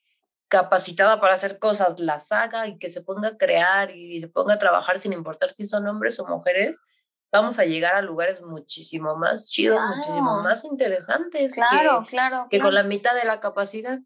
capacitada 0.49 1.21
para 1.21 1.35
hacer 1.35 1.61
cosas 1.61 2.01
las 2.01 2.33
haga 2.33 2.66
y 2.66 2.79
que 2.79 2.90
se 2.90 3.01
ponga 3.01 3.29
a 3.29 3.37
crear 3.37 3.92
y 3.92 4.21
se 4.21 4.27
ponga 4.27 4.55
a 4.55 4.59
trabajar 4.59 4.99
sin 4.99 5.12
importar 5.12 5.53
si 5.53 5.64
son 5.64 5.87
hombres 5.87 6.18
o 6.18 6.27
mujeres, 6.27 6.81
vamos 7.32 7.58
a 7.58 7.64
llegar 7.64 7.94
a 7.94 8.02
lugares 8.02 8.42
muchísimo 8.42 9.16
más 9.16 9.50
chidos, 9.50 9.80
muchísimo 9.96 10.42
más 10.42 10.64
interesantes. 10.64 11.54
Claro, 11.54 12.04
claro. 12.08 12.46
Que 12.50 12.60
con 12.60 12.74
la 12.74 12.82
mitad 12.82 13.14
de 13.14 13.24
la 13.24 13.40
capacidad. 13.40 13.98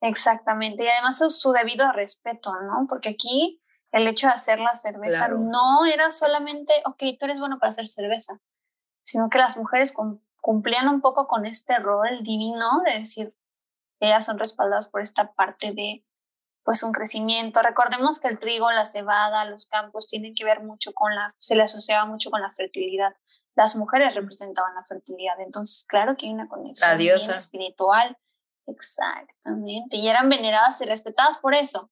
Exactamente. 0.00 0.84
Y 0.84 0.88
además 0.88 1.18
su 1.28 1.52
debido 1.52 1.90
respeto, 1.92 2.52
¿no? 2.62 2.86
Porque 2.88 3.10
aquí 3.10 3.62
el 3.92 4.06
hecho 4.08 4.26
de 4.26 4.34
hacer 4.34 4.58
la 4.58 4.74
cerveza 4.76 5.28
no 5.28 5.84
era 5.86 6.10
solamente, 6.10 6.72
ok, 6.84 7.02
tú 7.18 7.26
eres 7.26 7.38
bueno 7.38 7.58
para 7.58 7.70
hacer 7.70 7.86
cerveza, 7.86 8.40
sino 9.02 9.28
que 9.30 9.38
las 9.38 9.56
mujeres 9.56 9.94
cumplían 10.40 10.88
un 10.88 11.00
poco 11.00 11.26
con 11.26 11.46
este 11.46 11.78
rol 11.78 12.22
divino 12.22 12.82
de 12.84 12.98
decir, 12.98 13.34
ellas 14.00 14.26
son 14.26 14.38
respaldadas 14.38 14.88
por 14.88 15.00
esta 15.00 15.32
parte 15.32 15.72
de 15.72 16.04
pues 16.64 16.82
un 16.82 16.92
crecimiento. 16.92 17.62
Recordemos 17.62 18.18
que 18.18 18.28
el 18.28 18.38
trigo, 18.38 18.70
la 18.72 18.86
cebada, 18.86 19.44
los 19.44 19.66
campos 19.66 20.08
tienen 20.08 20.34
que 20.34 20.44
ver 20.44 20.62
mucho 20.62 20.92
con 20.92 21.14
la, 21.14 21.34
se 21.38 21.56
le 21.56 21.62
asociaba 21.62 22.06
mucho 22.06 22.30
con 22.30 22.40
la 22.40 22.50
fertilidad. 22.50 23.14
Las 23.54 23.76
mujeres 23.76 24.14
representaban 24.14 24.74
la 24.74 24.84
fertilidad, 24.84 25.38
entonces 25.40 25.84
claro 25.86 26.16
que 26.16 26.26
hay 26.26 26.32
una 26.32 26.48
conexión 26.48 27.36
espiritual. 27.36 28.16
Exactamente, 28.66 29.98
y 29.98 30.08
eran 30.08 30.28
veneradas 30.30 30.80
y 30.80 30.86
respetadas 30.86 31.38
por 31.38 31.54
eso. 31.54 31.90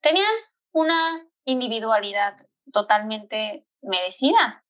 Tenían 0.00 0.32
una 0.72 1.26
individualidad 1.44 2.36
totalmente 2.72 3.66
merecida, 3.82 4.64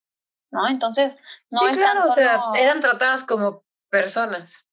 ¿no? 0.51 0.67
Entonces, 0.69 1.19
no 1.51 1.69
están 1.69 2.01
solo... 2.01 2.55
eran 2.55 2.81
tratadas 2.81 3.23
como 3.25 3.65
personas. 3.91 4.67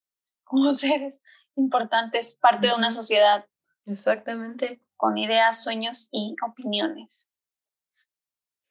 Como 0.45 0.71
seres 0.73 1.21
importantes, 1.55 2.37
parte 2.41 2.67
de 2.67 2.75
una 2.75 2.91
sociedad. 2.91 3.45
Exactamente. 3.85 4.81
Con 4.95 5.17
ideas, 5.17 5.63
sueños 5.63 6.09
y 6.11 6.35
opiniones. 6.45 7.31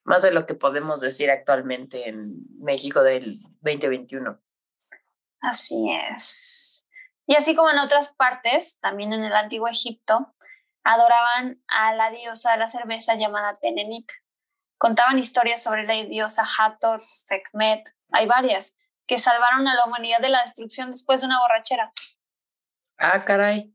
Más 0.04 0.22
de 0.22 0.30
lo 0.30 0.46
que 0.46 0.54
podemos 0.54 1.00
decir 1.00 1.30
actualmente 1.30 2.08
en 2.08 2.36
México 2.60 3.02
del 3.02 3.40
2021. 3.60 4.40
Así 5.40 5.90
es. 5.90 6.86
Y 7.26 7.34
así 7.36 7.54
como 7.54 7.70
en 7.70 7.78
otras 7.78 8.14
partes, 8.14 8.80
también 8.80 9.12
en 9.12 9.22
el 9.22 9.34
antiguo 9.34 9.68
Egipto, 9.68 10.34
adoraban 10.82 11.62
a 11.66 11.94
la 11.94 12.10
diosa 12.10 12.52
de 12.52 12.58
la 12.58 12.68
cerveza 12.68 13.14
llamada 13.16 13.58
Tenenit. 13.58 14.10
Contaban 14.78 15.18
historias 15.18 15.62
sobre 15.62 15.84
la 15.84 15.94
diosa 16.04 16.44
Hathor, 16.58 17.04
Sekhmet, 17.08 17.82
hay 18.10 18.26
varias, 18.26 18.78
que 19.06 19.18
salvaron 19.18 19.66
a 19.68 19.74
la 19.74 19.84
humanidad 19.84 20.20
de 20.20 20.30
la 20.30 20.42
destrucción 20.42 20.90
después 20.90 21.20
de 21.20 21.26
una 21.26 21.40
borrachera. 21.40 21.92
Ah, 22.96 23.24
caray. 23.24 23.74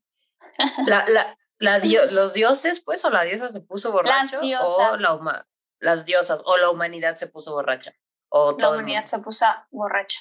La, 0.85 1.05
la, 1.09 1.37
la 1.59 1.79
los 2.11 2.33
dioses, 2.33 2.81
pues, 2.81 3.03
o 3.05 3.09
la 3.09 3.23
diosa 3.23 3.51
se 3.51 3.61
puso 3.61 3.91
borracha. 3.91 4.15
Las 4.15 4.41
diosas. 4.41 5.03
O 5.09 5.23
la, 5.23 5.47
las 5.79 6.05
diosas, 6.05 6.41
o 6.45 6.57
la 6.57 6.69
humanidad 6.69 7.17
se 7.17 7.27
puso 7.27 7.53
borracha. 7.53 7.93
O 8.29 8.57
la 8.57 8.69
humanidad 8.71 9.05
se 9.05 9.19
puso 9.19 9.45
borracha. 9.71 10.19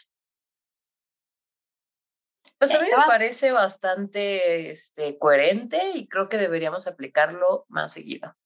Pues 2.59 2.75
a 2.75 2.81
mí 2.81 2.87
me 2.97 3.07
parece 3.09 3.51
bastante 3.51 4.71
este, 4.71 5.19
coherente 5.19 5.91
y 5.95 6.07
creo 6.07 6.29
que 6.29 6.37
deberíamos 6.37 6.87
aplicarlo 6.87 7.67
más 7.69 7.93
seguido. 7.93 8.37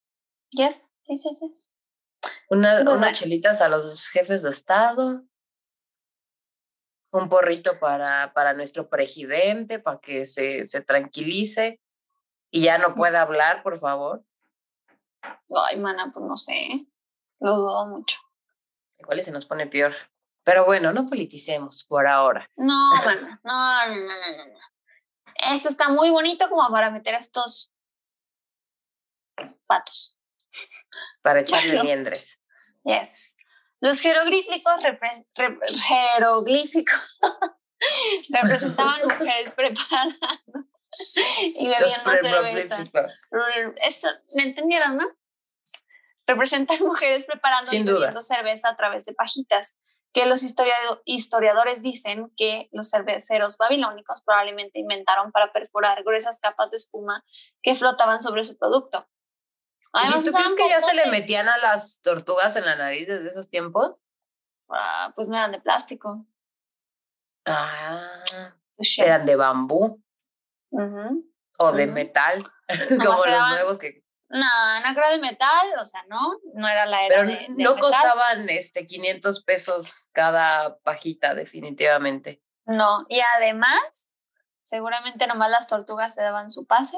Yes, 0.52 0.94
yes, 1.04 1.24
yes, 1.24 1.40
yes. 1.40 1.74
Una, 2.48 2.80
unas 2.80 3.18
chelitas 3.18 3.60
a 3.60 3.68
los 3.68 4.08
jefes 4.08 4.42
de 4.42 4.50
Estado, 4.50 5.22
un 7.16 7.28
porrito 7.28 7.78
para, 7.78 8.32
para 8.32 8.52
nuestro 8.52 8.88
presidente, 8.88 9.78
para 9.78 9.98
que 10.00 10.26
se, 10.26 10.66
se 10.66 10.80
tranquilice 10.80 11.80
y 12.50 12.62
ya 12.62 12.78
no 12.78 12.94
pueda 12.94 13.22
hablar, 13.22 13.62
por 13.62 13.78
favor. 13.78 14.24
Ay, 15.68 15.78
mana, 15.78 16.10
pues 16.12 16.24
no 16.24 16.36
sé, 16.36 16.86
lo 17.40 17.56
dudo 17.56 17.86
mucho. 17.86 18.18
Igual 18.98 19.22
se 19.22 19.32
nos 19.32 19.46
pone 19.46 19.66
peor. 19.66 19.92
Pero 20.44 20.64
bueno, 20.64 20.92
no 20.92 21.06
politicemos 21.06 21.84
por 21.84 22.06
ahora. 22.06 22.48
No, 22.56 22.90
bueno, 23.04 23.38
no, 23.42 23.86
no, 23.86 23.94
no, 23.94 24.46
no, 24.46 24.58
Esto 25.34 25.68
está 25.68 25.88
muy 25.88 26.10
bonito 26.10 26.48
como 26.48 26.68
para 26.70 26.90
meter 26.90 27.14
estos 27.14 27.72
patos. 29.66 30.16
Para 31.22 31.40
echarle 31.42 31.82
liendres. 31.82 32.40
Yes. 32.84 33.35
Los 33.80 34.00
jeroglíficos, 34.00 34.74
jeroglíficos 35.86 37.18
representaban 38.30 39.02
mujeres 39.06 39.54
preparadas 39.54 40.40
y 41.40 41.68
bebiendo 41.68 42.10
cerveza. 42.22 42.78
Esto, 43.82 44.08
¿Me 44.36 44.44
entendieron, 44.44 44.96
no? 44.96 45.04
Representan 46.26 46.80
mujeres 46.80 47.26
preparando 47.26 47.72
y 47.72 47.82
bebiendo 47.82 48.20
cerveza 48.20 48.70
a 48.70 48.76
través 48.76 49.04
de 49.04 49.12
pajitas 49.12 49.78
que 50.16 50.24
los 50.24 50.42
historiadores 51.04 51.82
dicen 51.82 52.32
que 52.38 52.70
los 52.72 52.88
cerveceros 52.88 53.58
babilónicos 53.58 54.22
probablemente 54.22 54.78
inventaron 54.78 55.30
para 55.30 55.52
perforar 55.52 56.02
gruesas 56.04 56.40
capas 56.40 56.70
de 56.70 56.78
espuma 56.78 57.22
que 57.60 57.74
flotaban 57.74 58.22
sobre 58.22 58.42
su 58.42 58.56
producto. 58.56 59.06
Además, 59.92 60.24
¿Y 60.24 60.28
tú 60.28 60.34
crees 60.34 60.54
que 60.54 60.68
ya 60.68 60.80
se 60.80 60.94
le 60.94 61.06
metían 61.10 61.48
a 61.48 61.56
las 61.58 62.00
tortugas 62.02 62.56
en 62.56 62.64
la 62.64 62.76
nariz 62.76 63.06
desde 63.06 63.30
esos 63.30 63.48
tiempos? 63.48 64.02
Ah, 64.68 65.12
pues 65.14 65.28
no 65.28 65.36
eran 65.36 65.52
de 65.52 65.60
plástico. 65.60 66.26
Ah, 67.44 68.24
pues 68.76 68.98
eran 68.98 69.24
de 69.24 69.36
bambú. 69.36 70.02
O 71.58 71.72
de 71.72 71.86
metal, 71.86 72.44
como 72.88 73.24
los 73.24 73.48
nuevos 73.48 73.78
que 73.78 74.06
no, 74.28 74.80
no 74.80 74.94
creo 74.94 75.10
de 75.10 75.18
metal, 75.18 75.68
o 75.80 75.84
sea, 75.84 76.04
no, 76.08 76.18
no 76.54 76.68
era 76.68 76.84
la 76.86 77.06
era 77.06 77.22
Pero 77.22 77.54
no 77.56 77.76
costaban 77.76 78.48
este 78.48 78.84
500 78.84 79.44
pesos 79.44 80.08
cada 80.12 80.78
pajita, 80.78 81.34
definitivamente. 81.34 82.42
No, 82.64 83.06
y 83.08 83.20
además, 83.36 84.14
seguramente 84.62 85.28
nomás 85.28 85.50
las 85.50 85.68
tortugas 85.68 86.14
se 86.14 86.22
daban 86.22 86.50
su 86.50 86.66
pase. 86.66 86.96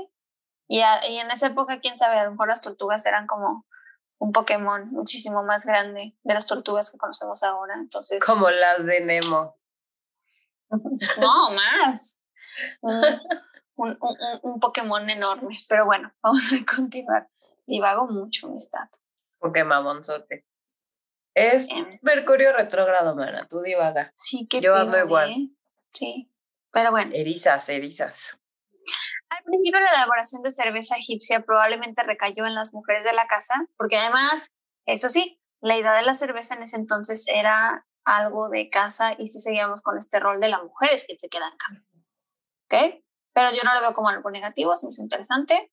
Y, 0.69 0.79
y 1.09 1.19
en 1.19 1.31
esa 1.31 1.49
época, 1.49 1.81
quién 1.81 1.99
sabe, 1.99 2.19
a 2.19 2.25
lo 2.25 2.33
mejor 2.33 2.49
las 2.49 2.61
tortugas 2.61 3.05
eran 3.07 3.27
como 3.27 3.67
un 4.19 4.33
Pokémon 4.33 4.91
muchísimo 4.91 5.43
más 5.43 5.65
grande 5.65 6.17
de 6.23 6.35
las 6.35 6.47
tortugas 6.47 6.91
que 6.91 6.99
conocemos 6.99 7.43
ahora. 7.43 7.75
Entonces. 7.75 8.25
Como 8.25 8.51
las 8.51 8.85
de 8.85 9.01
Nemo. 9.01 9.57
No, 11.19 11.51
más 11.51 12.21
un, 13.77 13.99
un, 14.43 14.61
Pokémon 14.61 15.09
enorme. 15.09 15.57
Pero 15.69 15.87
bueno, 15.87 16.13
vamos 16.23 16.51
a 16.53 16.77
continuar. 16.77 17.29
Divago 17.67 18.09
mucho, 18.09 18.49
amistad. 18.49 18.89
Pokémonzote. 19.39 20.45
Es 21.35 21.69
Mercurio 22.03 22.53
retrógrado, 22.53 23.15
mana. 23.15 23.47
Tú 23.49 23.61
divaga. 23.61 24.11
Sí, 24.15 24.49
que 24.49 24.61
Yo 24.61 24.75
ando 24.75 24.99
igual. 24.99 25.31
¿eh? 25.31 25.49
Sí, 25.93 26.33
pero 26.73 26.91
bueno. 26.91 27.13
Erizas, 27.15 27.69
erizas. 27.69 28.39
Principio 29.49 29.81
la 29.81 29.91
elaboración 29.91 30.43
de 30.43 30.51
cerveza 30.51 30.97
egipcia 30.97 31.45
probablemente 31.45 32.03
recayó 32.03 32.47
en 32.47 32.55
las 32.55 32.73
mujeres 32.73 33.05
de 33.05 33.13
la 33.13 33.27
casa, 33.27 33.67
porque 33.77 33.97
además, 33.97 34.55
eso 34.87 35.09
sí, 35.09 35.41
la 35.61 35.77
idea 35.77 35.93
de 35.95 36.03
la 36.03 36.15
cerveza 36.15 36.55
en 36.55 36.63
ese 36.63 36.77
entonces 36.77 37.27
era 37.29 37.87
algo 38.05 38.49
de 38.49 38.71
casa 38.71 39.15
y 39.19 39.29
si 39.29 39.41
seguíamos 39.41 39.83
con 39.83 39.99
este 39.99 40.21
rol 40.21 40.41
de 40.41 40.49
las 40.49 40.63
mujeres 40.63 41.05
que 41.07 41.19
se 41.19 41.29
quedan 41.29 41.53
en 41.53 41.59
casa. 41.59 41.85
¿Ok? 42.65 43.03
pero 43.39 43.51
yo 43.53 43.63
no 43.65 43.73
lo 43.75 43.81
veo 43.81 43.95
como 43.95 44.09
algo 44.09 44.31
negativo, 44.33 44.75
es 44.75 44.83
muy 44.83 44.93
interesante. 44.99 45.71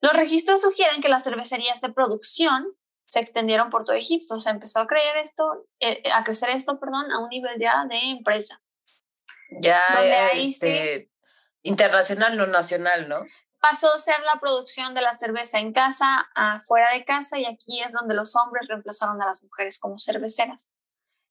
Los 0.00 0.12
registros 0.12 0.62
sugieren 0.62 1.00
que 1.00 1.08
las 1.08 1.24
cervecerías 1.24 1.80
de 1.80 1.92
producción 1.92 2.64
se 3.06 3.18
extendieron 3.18 3.70
por 3.70 3.82
todo 3.82 3.96
Egipto, 3.96 4.36
o 4.36 4.40
sea, 4.40 4.52
empezó 4.52 4.78
a 4.78 4.86
creer 4.86 5.16
esto, 5.16 5.66
eh, 5.80 6.00
a 6.14 6.22
crecer 6.22 6.50
esto, 6.50 6.78
perdón, 6.78 7.10
a 7.10 7.18
un 7.18 7.28
nivel 7.30 7.58
ya 7.58 7.86
de 7.86 7.98
empresa. 8.10 8.62
Ya 9.60 9.80
este, 10.34 11.10
internacional, 11.62 12.36
no 12.36 12.46
nacional, 12.46 13.08
¿no? 13.08 13.24
Pasó 13.60 13.92
a 13.92 13.98
ser 13.98 14.20
la 14.20 14.38
producción 14.40 14.94
de 14.94 15.02
la 15.02 15.12
cerveza 15.12 15.58
en 15.58 15.72
casa, 15.72 16.28
afuera 16.34 16.88
de 16.92 17.04
casa, 17.04 17.38
y 17.38 17.44
aquí 17.44 17.82
es 17.82 17.92
donde 17.92 18.14
los 18.14 18.36
hombres 18.36 18.68
reemplazaron 18.68 19.20
a 19.20 19.26
las 19.26 19.42
mujeres 19.42 19.78
como 19.78 19.98
cerveceras. 19.98 20.72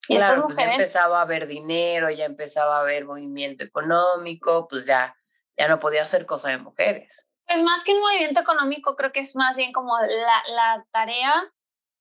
Y 0.10 0.18
estas 0.18 0.40
pues 0.40 0.50
mujeres... 0.50 0.66
ya 0.66 0.74
empezaba 0.74 1.20
a 1.20 1.22
haber 1.22 1.48
dinero, 1.48 2.10
ya 2.10 2.26
empezaba 2.26 2.78
a 2.78 2.82
haber 2.82 3.06
movimiento 3.06 3.64
económico, 3.64 4.68
pues 4.68 4.86
ya 4.86 5.14
ya 5.58 5.68
no 5.68 5.80
podía 5.80 6.06
ser 6.06 6.26
cosa 6.26 6.50
de 6.50 6.60
mujeres. 6.60 7.28
Pues 7.48 7.64
más 7.64 7.84
que 7.84 7.94
un 7.94 8.02
movimiento 8.02 8.40
económico, 8.40 8.96
creo 8.96 9.12
que 9.12 9.22
es 9.22 9.36
más 9.36 9.58
bien 9.58 9.74
como 9.74 9.98
la, 10.00 10.44
la 10.54 10.86
tarea 10.92 11.52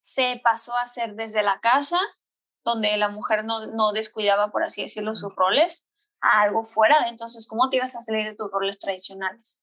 se 0.01 0.41
pasó 0.45 0.77
a 0.77 0.83
hacer 0.83 1.15
desde 1.15 1.43
la 1.43 1.61
casa, 1.61 1.99
donde 2.65 2.97
la 2.97 3.09
mujer 3.09 3.45
no, 3.45 3.67
no 3.67 3.93
descuidaba, 3.93 4.51
por 4.51 4.63
así 4.63 4.83
decirlo, 4.83 5.15
sus 5.15 5.35
roles, 5.35 5.89
a 6.21 6.43
algo 6.43 6.65
fuera 6.65 7.03
de 7.03 7.09
entonces, 7.09 7.47
¿cómo 7.47 7.69
te 7.71 7.77
ibas 7.77 7.95
a 7.97 8.03
salir 8.03 8.25
de 8.25 8.35
tus 8.35 8.51
roles 8.51 8.79
tradicionales? 8.79 9.63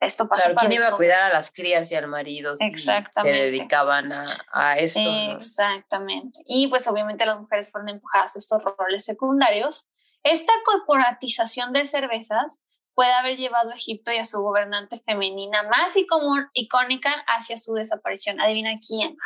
Esto 0.00 0.28
pasó 0.28 0.50
claro, 0.50 0.60
¿quién 0.60 0.72
iba 0.72 0.88
a 0.88 0.96
cuidar 0.96 1.22
a 1.22 1.32
las 1.32 1.50
crías 1.50 1.90
y 1.90 1.94
al 1.94 2.08
marido? 2.08 2.56
Exactamente. 2.60 3.38
se 3.38 3.44
dedicaban 3.44 4.12
a, 4.12 4.26
a 4.52 4.76
esto. 4.76 5.00
Exactamente. 5.36 6.40
Y 6.44 6.68
pues 6.68 6.86
obviamente 6.88 7.24
las 7.24 7.40
mujeres 7.40 7.70
fueron 7.70 7.88
empujadas 7.88 8.36
a 8.36 8.38
estos 8.38 8.62
roles 8.62 9.04
secundarios. 9.04 9.88
Esta 10.22 10.52
corporatización 10.64 11.72
de 11.72 11.86
cervezas 11.86 12.62
puede 12.94 13.12
haber 13.12 13.36
llevado 13.36 13.70
a 13.70 13.74
Egipto 13.74 14.12
y 14.12 14.18
a 14.18 14.24
su 14.24 14.40
gobernante 14.42 15.02
femenina 15.04 15.62
más 15.64 15.96
icónica 15.96 17.10
hacia 17.26 17.56
su 17.56 17.74
desaparición. 17.74 18.40
¿Adivina 18.40 18.74
quién? 18.86 19.16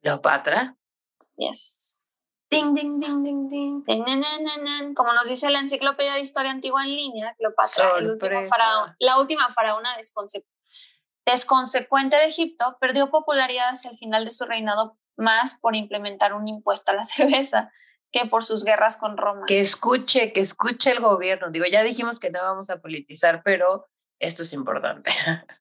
¿Cleopatra? 0.00 0.76
Yes. 1.36 1.85
Ding, 2.48 2.74
ding, 2.74 2.98
ding, 3.00 3.22
ding, 3.24 3.48
ding. 3.48 3.84
Ding, 3.84 4.04
ding, 4.04 4.20
ding, 4.64 4.94
Como 4.94 5.12
nos 5.12 5.28
dice 5.28 5.50
la 5.50 5.58
enciclopedia 5.58 6.14
de 6.14 6.20
historia 6.20 6.50
antigua 6.52 6.84
en 6.84 6.94
línea, 6.94 7.34
Cleopatra, 7.36 7.98
el 7.98 8.10
último 8.10 8.30
Sorpresa. 8.32 8.54
faraón- 8.56 8.96
la 9.00 9.18
última 9.18 9.52
faraona 9.52 9.96
desconse- 9.98 10.44
desconsecuente 11.26 12.16
de 12.16 12.26
Egipto, 12.26 12.76
perdió 12.80 13.10
popularidad 13.10 13.70
hacia 13.70 13.90
el 13.90 13.98
final 13.98 14.24
de 14.24 14.30
su 14.30 14.44
reinado 14.46 14.96
más 15.16 15.58
por 15.58 15.74
implementar 15.74 16.34
un 16.34 16.46
impuesto 16.46 16.92
a 16.92 16.94
la 16.94 17.04
cerveza 17.44 17.72
que 18.12 18.26
por 18.26 18.44
sus 18.44 18.64
guerras 18.64 18.96
con 18.96 19.16
Roma. 19.16 19.44
Que 19.46 19.60
escuche, 19.60 20.32
que 20.32 20.40
escuche 20.40 20.92
el 20.92 21.00
gobierno. 21.00 21.50
Digo, 21.50 21.64
ya 21.70 21.82
dijimos 21.82 22.20
que 22.20 22.30
no 22.30 22.40
vamos 22.40 22.70
a 22.70 22.80
politizar, 22.80 23.42
pero 23.42 23.88
esto 24.20 24.44
es 24.44 24.52
importante. 24.52 25.10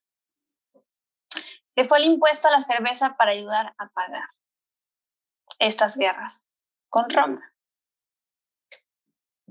que 1.76 1.84
fue 1.86 1.98
el 1.98 2.06
impuesto 2.06 2.48
a 2.48 2.52
la 2.52 2.62
cerveza 2.62 3.18
para 3.18 3.32
ayudar 3.32 3.74
a 3.80 3.90
pagar 3.90 4.30
estas 5.60 5.98
guerras 5.98 6.50
con 6.96 7.10
Roma. 7.10 7.54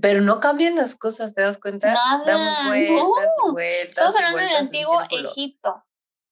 Pero 0.00 0.22
no 0.22 0.40
cambian 0.40 0.76
las 0.76 0.96
cosas, 0.96 1.34
¿te 1.34 1.42
das 1.42 1.58
cuenta? 1.58 1.92
Nada, 1.92 2.24
Damos 2.24 2.66
vueltas 2.68 2.96
no. 2.96 3.48
y 3.48 3.52
vueltas. 3.52 3.88
Estamos 3.90 4.14
y 4.14 4.18
hablando 4.18 4.38
del 4.38 4.56
antiguo. 4.56 5.02
Egipto. 5.10 5.84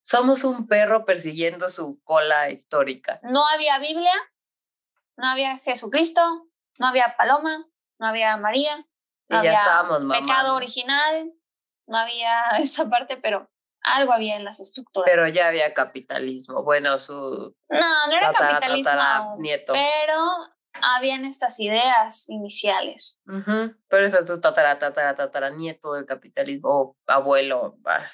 Somos 0.03 0.42
un 0.42 0.66
perro 0.66 1.05
persiguiendo 1.05 1.68
su 1.68 2.01
cola 2.03 2.48
histórica. 2.51 3.20
No 3.25 3.46
había 3.46 3.79
Biblia, 3.79 4.14
no 5.18 5.27
había 5.29 5.59
Jesucristo, 5.59 6.48
no 6.79 6.87
había 6.87 7.14
Paloma, 7.18 7.68
no 8.01 8.07
había 8.07 8.35
María, 8.38 8.79
Y 9.29 9.35
no 9.35 9.37
ya 9.44 9.51
había 9.51 9.53
estábamos 9.53 9.98
pecado 9.98 10.27
mamando. 10.27 10.55
original, 10.55 11.33
no 11.87 11.98
había 11.98 12.40
esa 12.59 12.88
parte, 12.88 13.18
pero 13.18 13.51
algo 13.83 14.14
había 14.14 14.37
en 14.37 14.44
las 14.44 14.61
estructuras. 14.61 15.09
Pero 15.11 15.29
ya 15.29 15.48
había 15.48 15.75
capitalismo. 15.75 16.64
Bueno, 16.64 16.98
su 16.98 17.14
no, 17.68 18.07
no 18.09 18.12
era 18.12 18.33
tatara, 18.33 18.53
capitalismo, 18.61 19.37
nieto. 19.40 19.75
pero 19.75 20.25
habían 20.80 21.24
estas 21.24 21.58
ideas 21.61 22.28
iniciales. 22.28 23.20
Ujú, 23.26 23.74
Pero 23.88 24.06
eso 24.06 24.20
es 24.20 24.24
tu 24.26 24.40
tatara, 24.40 24.78
tatara, 24.78 25.14
tatara, 25.14 25.50
nieto 25.50 25.92
del 25.94 26.06
capitalismo, 26.06 26.68
o 26.70 26.96
abuelo. 27.06 27.74
bah. 27.78 28.06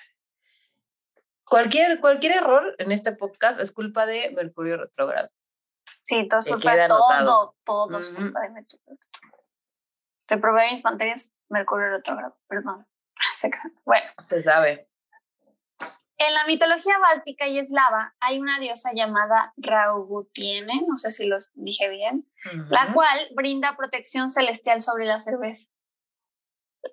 Cualquier, 1.44 2.00
cualquier 2.00 2.32
error 2.38 2.74
en 2.78 2.92
este 2.92 3.12
podcast 3.16 3.58
es 3.60 3.72
culpa 3.72 4.04
de 4.06 4.30
Mercurio 4.32 4.76
retrógrado. 4.76 5.28
Sí, 6.02 6.26
todo 6.28 6.40
Te 6.40 6.50
eso 6.50 6.60
fue 6.60 6.72
queda 6.72 6.88
todo, 6.88 7.08
anotado. 7.10 7.56
todo 7.64 7.98
es 7.98 8.10
culpa 8.10 8.40
de 8.40 8.50
Mercurio 8.50 8.84
retrógrado. 8.86 9.42
Reprobé 10.28 10.70
mis 10.72 10.84
materias, 10.84 11.34
Mercurio 11.48 11.88
retrógrado, 11.90 12.36
perdón. 12.48 12.86
Bueno, 13.84 14.06
Se 14.22 14.42
sabe. 14.42 14.86
en 16.18 16.34
la 16.34 16.44
mitología 16.46 16.98
báltica 16.98 17.46
y 17.48 17.58
eslava 17.58 18.14
hay 18.20 18.38
una 18.40 18.58
diosa 18.60 18.90
llamada 18.94 19.54
Raugutiene, 19.56 20.84
no 20.86 20.96
sé 20.98 21.10
si 21.10 21.26
los 21.26 21.50
dije 21.54 21.88
bien, 21.88 22.30
la 22.68 22.92
cual 22.92 23.28
brinda 23.34 23.76
protección 23.76 24.30
celestial 24.30 24.80
sobre 24.82 25.06
la 25.06 25.20
cerveza. 25.20 25.68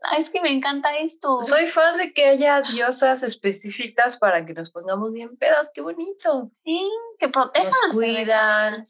Ay, 0.01 0.19
es 0.19 0.29
que 0.29 0.41
me 0.41 0.51
encanta 0.51 0.97
esto. 0.97 1.41
Soy 1.41 1.67
fan 1.67 1.97
de 1.97 2.11
que 2.11 2.25
haya 2.25 2.61
diosas 2.61 3.23
específicas 3.23 4.17
para 4.17 4.45
que 4.45 4.53
nos 4.53 4.71
pongamos 4.71 5.11
bien 5.13 5.37
pedas. 5.37 5.71
Qué 5.73 5.81
bonito. 5.81 6.51
Sí, 6.63 6.89
que 7.19 7.29
protejan 7.29 7.71
Nos 7.87 7.95
la 7.95 8.05
cerveza. 8.05 8.69
cuidan. 8.71 8.83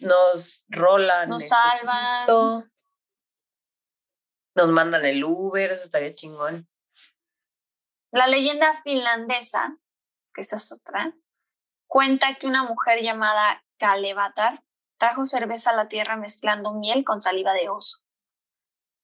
Nos 0.00 0.64
rolan. 0.68 1.28
Nos 1.28 1.42
este 1.42 1.54
salvan. 1.54 2.70
Nos 4.54 4.68
mandan 4.70 5.04
el 5.04 5.24
Uber, 5.24 5.70
eso 5.70 5.84
estaría 5.84 6.14
chingón. 6.14 6.68
La 8.10 8.26
leyenda 8.26 8.80
finlandesa, 8.82 9.76
que 10.34 10.40
esta 10.40 10.56
es 10.56 10.72
otra, 10.72 11.14
cuenta 11.86 12.34
que 12.34 12.46
una 12.46 12.64
mujer 12.64 13.02
llamada 13.02 13.64
Kalevatar 13.78 14.62
trajo 14.98 15.24
cerveza 15.26 15.70
a 15.70 15.74
la 15.76 15.88
tierra 15.88 16.16
mezclando 16.16 16.74
miel 16.74 17.04
con 17.04 17.20
saliva 17.20 17.52
de 17.54 17.68
oso. 17.68 18.04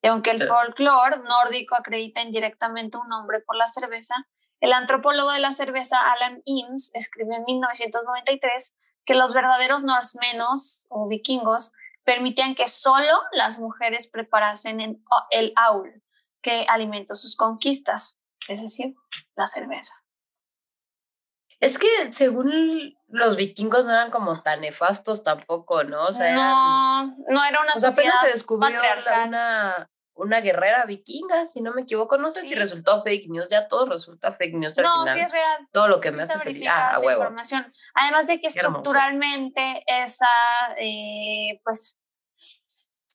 Y 0.02 0.08
aunque 0.08 0.30
el 0.30 0.42
Eh. 0.42 0.46
folclore 0.46 1.18
nórdico 1.18 1.74
acredita 1.76 2.20
indirectamente 2.20 2.98
un 2.98 3.08
nombre 3.08 3.40
por 3.40 3.56
la 3.56 3.68
cerveza, 3.68 4.14
el 4.60 4.72
antropólogo 4.72 5.30
de 5.32 5.40
la 5.40 5.52
cerveza 5.52 5.98
Alan 6.12 6.42
Eames 6.46 6.90
escribió 6.94 7.34
en 7.36 7.44
1993 7.44 8.76
que 9.04 9.14
los 9.14 9.32
verdaderos 9.34 9.82
norsemenos 9.82 10.86
o 10.90 11.08
vikingos 11.08 11.72
permitían 12.04 12.54
que 12.54 12.68
solo 12.68 13.22
las 13.32 13.58
mujeres 13.58 14.06
preparasen 14.10 14.80
en- 14.80 15.04
el 15.30 15.52
aul, 15.56 16.02
que 16.42 16.66
alimentó 16.68 17.14
sus 17.14 17.36
conquistas, 17.36 18.20
es 18.48 18.62
decir, 18.62 18.94
la 19.36 19.46
cerveza. 19.46 19.94
Es 21.60 21.78
que 21.78 22.12
según 22.12 22.94
los 23.14 23.36
vikingos 23.36 23.84
no 23.84 23.92
eran 23.92 24.10
como 24.10 24.42
tan 24.42 24.60
nefastos 24.60 25.22
tampoco, 25.22 25.84
¿no? 25.84 26.06
O 26.06 26.12
sea, 26.12 26.30
eran- 26.30 26.38
no, 26.50 27.06
no 27.28 27.44
era 27.44 27.60
una 27.60 27.72
o 27.74 27.76
sea, 27.78 27.90
apenas 27.90 27.94
sociedad 27.94 28.20
se 28.22 28.32
descubrió 28.32 28.80
la- 29.04 29.24
una, 29.26 29.90
una 30.16 30.40
guerrera 30.40 30.84
vikinga, 30.84 31.46
si 31.46 31.60
no 31.60 31.72
me 31.72 31.82
equivoco. 31.82 32.16
No 32.18 32.30
sé 32.32 32.40
Sí. 32.40 32.48
si 32.50 32.54
resultó 32.54 33.02
fake 33.02 33.28
news, 33.30 33.48
ya 33.48 33.68
todo 33.68 33.86
resulta 33.86 34.32
fake 34.32 34.54
news 34.54 34.78
al 34.78 34.84
No, 34.84 35.00
final. 35.02 35.14
sí 35.14 35.20
es 35.20 35.30
real. 35.32 35.68
todo 35.72 35.88
lo 35.88 36.00
que 36.00 36.10
sí 36.12 36.16
me 36.16 36.22
hace 36.24 36.38
feliz. 36.38 36.68
Ah, 36.68 36.94
huevo. 36.98 37.22
información. 37.22 37.72
Además 37.94 38.26
de 38.26 38.40
que 38.40 38.46
estructuralmente 38.48 39.82
esa, 39.86 40.26
eh, 40.78 41.60
pues, 41.64 42.00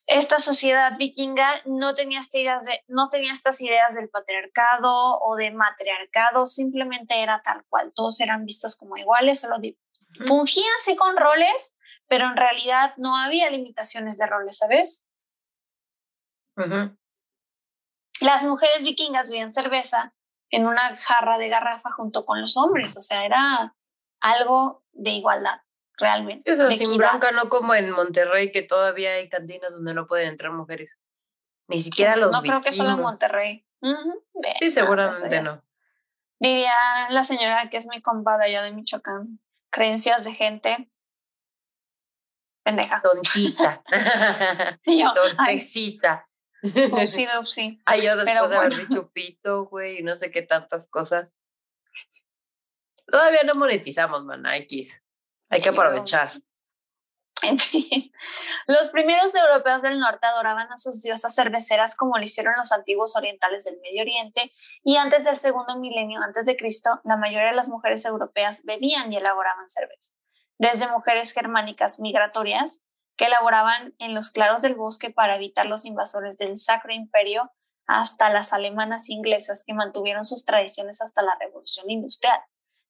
esta 0.07 0.39
sociedad 0.39 0.93
vikinga 0.97 1.61
no 1.65 1.93
tenía, 1.93 2.19
estas 2.19 2.35
ideas 2.41 2.65
de, 2.65 2.83
no 2.87 3.09
tenía 3.09 3.31
estas 3.31 3.61
ideas 3.61 3.93
del 3.93 4.09
patriarcado 4.09 5.19
o 5.19 5.35
de 5.35 5.51
matriarcado, 5.51 6.45
simplemente 6.47 7.21
era 7.21 7.41
tal 7.43 7.63
cual. 7.69 7.91
Todos 7.93 8.19
eran 8.19 8.43
vistos 8.45 8.75
como 8.75 8.97
iguales, 8.97 9.39
solo. 9.41 9.57
Fungían 10.25 10.73
sí 10.79 10.95
con 10.95 11.15
roles, 11.17 11.77
pero 12.07 12.25
en 12.25 12.37
realidad 12.37 12.93
no 12.97 13.15
había 13.15 13.49
limitaciones 13.49 14.17
de 14.17 14.25
roles, 14.27 14.57
¿sabes? 14.57 15.07
Las 18.21 18.43
mujeres 18.43 18.83
vikingas 18.83 19.29
bebían 19.29 19.51
cerveza 19.51 20.13
en 20.49 20.67
una 20.67 20.97
jarra 20.97 21.37
de 21.37 21.47
garrafa 21.47 21.91
junto 21.91 22.25
con 22.25 22.41
los 22.41 22.57
hombres, 22.57 22.97
o 22.97 23.01
sea, 23.01 23.25
era 23.25 23.75
algo 24.19 24.83
de 24.91 25.11
igualdad, 25.11 25.61
realmente. 25.97 26.51
O 26.51 26.55
sea, 26.55 26.65
de 26.65 26.77
sin 26.77 26.97
bronca, 26.97 27.31
no 27.31 27.49
como 27.49 27.75
en 27.75 27.91
Monterrey, 27.91 28.51
que 28.51 28.63
todavía 28.63 29.13
hay 29.13 29.29
cantinas 29.29 29.71
donde 29.71 29.93
no 29.93 30.07
pueden 30.07 30.27
entrar 30.27 30.51
mujeres. 30.51 30.99
Ni 31.67 31.81
siquiera 31.81 32.15
los 32.15 32.31
No 32.31 32.41
creo 32.41 32.61
que 32.61 32.73
solo 32.73 32.93
en. 32.93 33.01
Monterrey. 33.01 33.65
Sí, 34.59 34.71
seguramente 34.71 35.27
eso 35.27 35.43
no. 35.43 35.63
Diría 36.39 36.73
la 37.09 37.23
señora 37.23 37.69
que 37.69 37.77
es 37.77 37.85
mi 37.85 38.01
compadre 38.01 38.45
allá 38.45 38.63
de 38.63 38.71
Michoacán, 38.71 39.39
creencias 39.69 40.23
de 40.23 40.33
gente 40.33 40.91
pendeja. 42.63 43.01
Tontita. 43.01 43.81
Yo, 44.85 45.13
ay, 45.37 45.59
Torpecita. 45.59 46.27
upsi 46.61 47.25
dupsi. 47.25 47.81
Ay, 47.85 48.03
yo 48.03 48.15
después 48.17 48.49
de 48.49 48.55
haber 48.55 48.75
dicho 48.75 49.09
pito, 49.11 49.65
güey, 49.65 49.99
y 49.99 50.03
no 50.03 50.15
sé 50.15 50.29
qué 50.29 50.41
tantas 50.41 50.87
cosas. 50.87 51.35
Todavía 53.07 53.43
no 53.43 53.55
monetizamos, 53.55 54.25
man, 54.25 54.45
X. 54.45 55.01
Hay 55.49 55.61
que 55.61 55.69
aprovechar. 55.69 56.41
En 57.41 57.57
fin, 57.57 58.11
los 58.67 58.89
primeros 58.89 59.33
europeos 59.35 59.81
del 59.81 59.99
norte 59.99 60.27
adoraban 60.27 60.71
a 60.71 60.77
sus 60.77 61.01
diosas 61.01 61.33
cerveceras 61.33 61.95
como 61.95 62.17
lo 62.17 62.23
hicieron 62.23 62.53
los 62.57 62.71
antiguos 62.71 63.15
orientales 63.15 63.63
del 63.63 63.79
Medio 63.81 64.01
Oriente 64.01 64.51
y 64.83 64.97
antes 64.97 65.25
del 65.25 65.37
segundo 65.37 65.79
milenio 65.79 66.21
antes 66.21 66.45
de 66.45 66.57
Cristo, 66.57 66.99
la 67.03 67.17
mayoría 67.17 67.49
de 67.49 67.55
las 67.55 67.69
mujeres 67.69 68.05
europeas 68.05 68.63
bebían 68.65 69.11
y 69.13 69.17
elaboraban 69.17 69.69
cerveza. 69.69 70.13
Desde 70.57 70.89
mujeres 70.89 71.31
germánicas 71.31 71.99
migratorias 71.99 72.83
que 73.15 73.25
elaboraban 73.25 73.95
en 73.99 74.13
los 74.13 74.31
claros 74.31 74.61
del 74.61 74.75
bosque 74.75 75.09
para 75.09 75.35
evitar 75.35 75.65
los 75.65 75.85
invasores 75.85 76.37
del 76.37 76.57
Sacro 76.57 76.93
Imperio 76.93 77.51
hasta 77.85 78.29
las 78.29 78.53
alemanas 78.53 79.09
e 79.09 79.13
inglesas 79.13 79.63
que 79.65 79.73
mantuvieron 79.73 80.23
sus 80.23 80.45
tradiciones 80.45 81.01
hasta 81.01 81.21
la 81.21 81.35
Revolución 81.39 81.89
Industrial. 81.89 82.39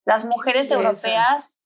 Las 0.05 0.25
mujeres 0.25 0.71
europeas 0.71 1.58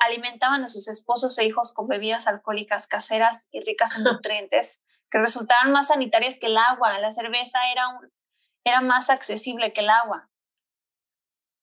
alimentaban 0.00 0.62
a 0.64 0.68
sus 0.68 0.88
esposos 0.88 1.36
e 1.38 1.44
hijos 1.44 1.72
con 1.72 1.88
bebidas 1.88 2.26
alcohólicas 2.26 2.86
caseras 2.86 3.48
y 3.50 3.60
ricas 3.60 3.96
en 3.96 4.04
nutrientes 4.04 4.82
que 5.10 5.18
resultaban 5.18 5.72
más 5.72 5.88
sanitarias 5.88 6.38
que 6.38 6.46
el 6.46 6.56
agua. 6.56 6.98
La 6.98 7.10
cerveza 7.10 7.58
era, 7.72 7.88
un, 7.88 8.12
era 8.64 8.80
más 8.80 9.10
accesible 9.10 9.72
que 9.72 9.80
el 9.80 9.90
agua 9.90 10.28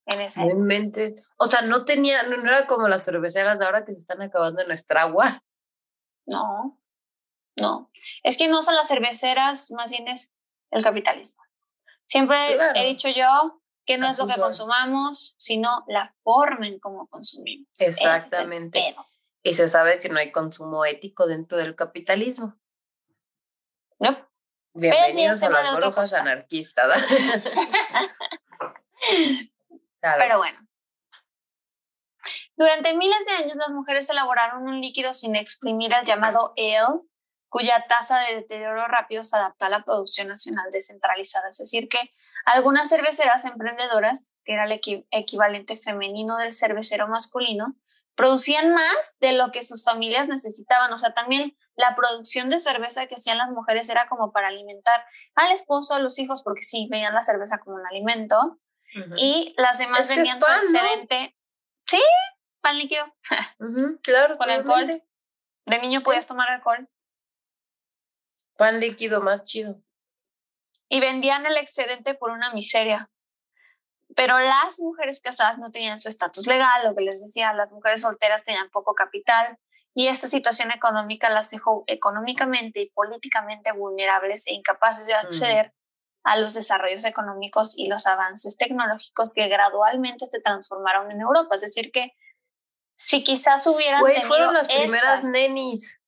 en 0.05 0.21
época. 0.21 0.41
inventes. 0.41 1.31
O 1.37 1.47
sea, 1.47 1.61
no 1.61 1.85
tenía, 1.85 2.23
no, 2.23 2.37
no 2.37 2.51
era 2.51 2.67
como 2.67 2.87
las 2.87 3.05
cerveceras 3.05 3.59
de 3.59 3.65
ahora 3.65 3.85
que 3.85 3.93
se 3.93 4.01
están 4.01 4.21
acabando 4.21 4.65
nuestra 4.65 5.03
agua. 5.03 5.43
No, 6.27 6.79
no. 7.55 7.91
Es 8.23 8.37
que 8.37 8.47
no 8.47 8.61
son 8.61 8.75
las 8.75 8.87
cerveceras, 8.87 9.71
más 9.71 9.91
bien 9.91 10.07
es 10.07 10.35
el 10.71 10.83
capitalismo. 10.83 11.43
Siempre 12.05 12.37
Claro. 12.55 12.73
he 12.75 12.85
dicho 12.85 13.09
yo 13.09 13.60
que 13.91 13.97
no 13.97 14.07
es 14.07 14.17
lo 14.17 14.25
que 14.25 14.37
consumamos, 14.37 15.35
sino 15.37 15.83
la 15.87 16.15
forma 16.23 16.65
en 16.65 16.79
cómo 16.79 17.07
consumimos. 17.07 17.67
Ese 17.73 17.91
es 17.91 17.97
el 17.97 18.15
Exactamente. 18.15 18.95
Y 19.43 19.53
se 19.53 19.67
sabe 19.67 19.99
que 19.99 20.07
no 20.07 20.17
hay 20.17 20.31
consumo 20.31 20.85
ético 20.85 21.27
dentro 21.27 21.57
del 21.57 21.75
capitalismo. 21.75 22.57
¿no? 23.99 24.29
Bienvenidos 24.73 25.35
es 25.35 25.43
a 25.43 25.47
tema 25.47 25.61
las 25.61 25.75
brujas 25.75 26.13
anarquistas. 26.13 26.89
Pero 29.99 30.37
bueno. 30.37 30.57
Durante 32.55 32.93
miles 32.93 33.25
de 33.25 33.43
años 33.43 33.57
las 33.57 33.71
mujeres 33.71 34.09
elaboraron 34.09 34.69
un 34.69 34.79
líquido 34.79 35.11
sin 35.11 35.35
exprimir 35.35 35.93
el 35.93 36.05
llamado 36.05 36.53
ale, 36.55 37.01
cuya 37.49 37.85
tasa 37.89 38.21
de 38.21 38.35
deterioro 38.35 38.87
rápido 38.87 39.25
se 39.25 39.35
adaptó 39.35 39.65
a 39.65 39.69
la 39.69 39.83
producción 39.83 40.29
nacional 40.29 40.71
descentralizada. 40.71 41.49
Es 41.49 41.57
decir, 41.57 41.89
que 41.89 42.13
algunas 42.45 42.89
cerveceras 42.89 43.45
emprendedoras, 43.45 44.33
que 44.43 44.53
era 44.53 44.65
el 44.65 44.81
equivalente 45.11 45.75
femenino 45.75 46.37
del 46.37 46.53
cervecero 46.53 47.07
masculino, 47.07 47.75
producían 48.15 48.73
más 48.73 49.17
de 49.19 49.33
lo 49.33 49.51
que 49.51 49.63
sus 49.63 49.83
familias 49.83 50.27
necesitaban. 50.27 50.91
O 50.93 50.97
sea, 50.97 51.13
también 51.13 51.55
la 51.75 51.95
producción 51.95 52.49
de 52.49 52.59
cerveza 52.59 53.07
que 53.07 53.15
hacían 53.15 53.37
las 53.37 53.51
mujeres 53.51 53.89
era 53.89 54.07
como 54.07 54.31
para 54.31 54.49
alimentar 54.49 55.05
al 55.35 55.51
esposo, 55.51 55.95
a 55.95 55.99
los 55.99 56.19
hijos, 56.19 56.43
porque 56.43 56.63
sí, 56.63 56.87
veían 56.91 57.13
la 57.13 57.23
cerveza 57.23 57.59
como 57.59 57.77
un 57.77 57.85
alimento. 57.85 58.59
Y 59.15 59.55
las 59.57 59.77
demás 59.77 60.09
vendían 60.09 60.41
su 60.41 60.47
excedente. 60.51 61.37
Sí, 61.85 62.01
pan 62.59 62.77
líquido. 62.77 63.05
claro. 64.03 64.37
Con 64.37 64.49
alcohol. 64.49 64.89
De 65.65 65.79
niño 65.79 66.01
podías 66.01 66.27
tomar 66.27 66.49
alcohol. 66.49 66.89
Pan 68.57 68.79
líquido 68.81 69.21
más 69.21 69.45
chido. 69.45 69.81
Y 70.91 70.99
vendían 70.99 71.45
el 71.45 71.55
excedente 71.55 72.15
por 72.15 72.31
una 72.31 72.51
miseria. 72.51 73.09
Pero 74.13 74.37
las 74.39 74.79
mujeres 74.81 75.21
casadas 75.21 75.57
no 75.57 75.71
tenían 75.71 75.99
su 75.99 76.09
estatus 76.09 76.47
legal, 76.47 76.85
lo 76.85 76.93
que 76.93 77.01
les 77.01 77.21
decía, 77.21 77.53
las 77.53 77.71
mujeres 77.71 78.01
solteras 78.01 78.43
tenían 78.43 78.69
poco 78.69 78.93
capital 78.93 79.57
y 79.93 80.07
esta 80.07 80.27
situación 80.27 80.69
económica 80.71 81.29
las 81.29 81.49
dejó 81.49 81.85
económicamente 81.87 82.81
y 82.81 82.89
políticamente 82.89 83.71
vulnerables 83.71 84.47
e 84.47 84.53
incapaces 84.53 85.07
de 85.07 85.13
acceder 85.13 85.73
a 86.23 86.37
los 86.37 86.53
desarrollos 86.53 87.05
económicos 87.05 87.77
y 87.77 87.87
los 87.87 88.05
avances 88.05 88.57
tecnológicos 88.57 89.33
que 89.33 89.47
gradualmente 89.47 90.27
se 90.27 90.41
transformaron 90.41 91.09
en 91.11 91.21
Europa. 91.21 91.55
Es 91.55 91.61
decir, 91.61 91.91
que 91.91 92.11
si 92.97 93.23
quizás 93.23 93.65
hubieran 93.67 94.03
tenido 94.03 94.27
fueron 94.27 94.53
las 94.53 94.67
primeras 94.67 95.23
nenis. 95.23 95.99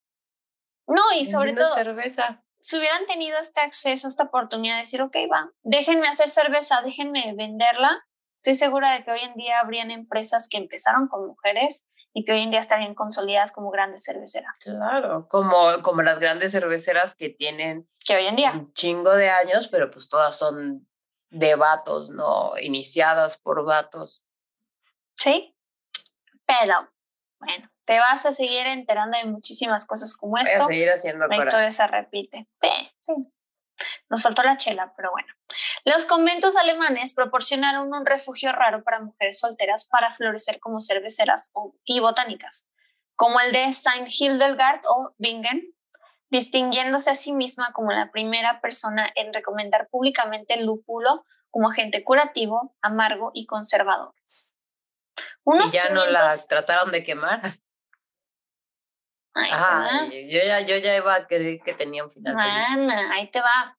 No, 0.88 1.02
y 1.18 1.26
sobre 1.26 1.54
todo 1.54 1.74
cerveza. 1.74 2.44
Si 2.64 2.78
hubieran 2.78 3.06
tenido 3.08 3.38
este 3.40 3.60
acceso, 3.60 4.08
esta 4.08 4.24
oportunidad 4.24 4.76
de 4.76 4.80
decir, 4.80 5.02
ok, 5.02 5.14
va, 5.30 5.52
déjenme 5.64 6.08
hacer 6.08 6.30
cerveza, 6.30 6.82
déjenme 6.82 7.34
venderla, 7.36 8.08
estoy 8.38 8.56
segura 8.56 8.92
de 8.94 9.04
que 9.04 9.12
hoy 9.12 9.20
en 9.20 9.34
día 9.34 9.60
habrían 9.60 9.92
empresas 9.92 10.48
que 10.48 10.56
empezaron 10.56 11.10
con 11.10 11.28
mujeres 11.28 11.90
y 12.14 12.24
que 12.24 12.32
hoy 12.32 12.42
en 12.42 12.52
día 12.52 12.62
estarían 12.62 12.96
consolidadas 12.96 13.52
como 13.52 13.70
grandes 13.70 14.06
cerveceras. 14.06 14.60
Claro, 14.62 15.28
como, 15.28 15.82
como 15.82 16.04
las 16.04 16.20
grandes 16.20 16.54
cerveceras 16.54 17.16
que 17.16 17.28
tienen 17.28 17.90
que 18.00 18.16
hoy 18.16 18.28
en 18.28 18.38
día 18.38 18.54
un 18.54 18.72
chingo 18.72 19.14
de 19.14 19.30
años, 19.30 19.68
pero 19.68 19.92
pues 19.92 20.08
todas 20.08 20.38
son 20.38 20.88
de 21.32 21.56
vatos, 21.56 22.12
¿no? 22.12 22.54
Iniciadas 22.62 23.36
por 23.40 23.66
vatos. 23.66 24.24
Sí, 25.18 25.54
pero 26.46 26.90
bueno, 27.40 27.70
te 27.86 28.00
vas 28.00 28.26
a 28.26 28.32
seguir 28.32 28.68
enterando 28.68 29.18
de 29.18 29.26
muchísimas 29.26 29.86
cosas 29.86 30.14
como 30.14 30.38
esto. 30.38 30.64
Voy 30.64 30.64
a 30.64 30.68
seguir 30.68 30.90
haciendo 30.90 31.28
La 31.28 31.38
historia 31.38 31.72
se 31.72 31.88
repite. 31.88 32.48
Sí, 32.62 32.92
sí. 33.00 33.14
Nos 34.10 34.22
faltó 34.22 34.44
la 34.44 34.58
chela, 34.58 34.94
pero 34.96 35.12
bueno. 35.12 35.28
Los 35.84 36.06
conventos 36.06 36.56
alemanes 36.56 37.14
proporcionaron 37.14 37.94
un 37.94 38.06
refugio 38.06 38.52
raro 38.52 38.84
para 38.84 39.00
mujeres 39.00 39.40
solteras 39.40 39.88
para 39.90 40.12
florecer 40.12 40.60
como 40.60 40.80
cerveceras 40.80 41.52
y 41.84 42.00
botánicas, 42.00 42.70
como 43.16 43.40
el 43.40 43.52
de 43.52 43.72
Saint 43.74 44.10
Hildegard 44.10 44.82
o 44.88 45.14
Bingen, 45.18 45.74
distinguiéndose 46.30 47.12
a 47.12 47.16
sí 47.16 47.34
misma 47.34 47.74
como 47.74 47.92
la 47.92 48.12
primera 48.12 48.62
persona 48.62 49.12
en 49.16 49.34
recomendar 49.34 49.88
públicamente 49.90 50.56
el 50.56 50.66
lúpulo 50.66 51.26
como 51.52 51.70
agente 51.70 52.04
curativo, 52.04 52.76
amargo 52.82 53.32
y 53.34 53.46
conservador. 53.46 54.14
Unos 55.44 55.74
y 55.74 55.78
ya 55.78 55.90
no 55.90 56.06
la 56.08 56.28
trataron 56.50 56.92
de 56.92 57.04
quemar. 57.04 57.42
yo 59.36 60.40
ya, 60.46 60.62
yo 60.62 60.78
ya 60.78 60.96
iba 60.96 61.16
a 61.16 61.28
creer 61.28 61.60
que 61.64 61.74
tenía 61.74 62.04
un 62.04 62.12
final. 62.12 62.36
ahí 63.12 63.28
te 63.28 63.42
va. 63.42 63.78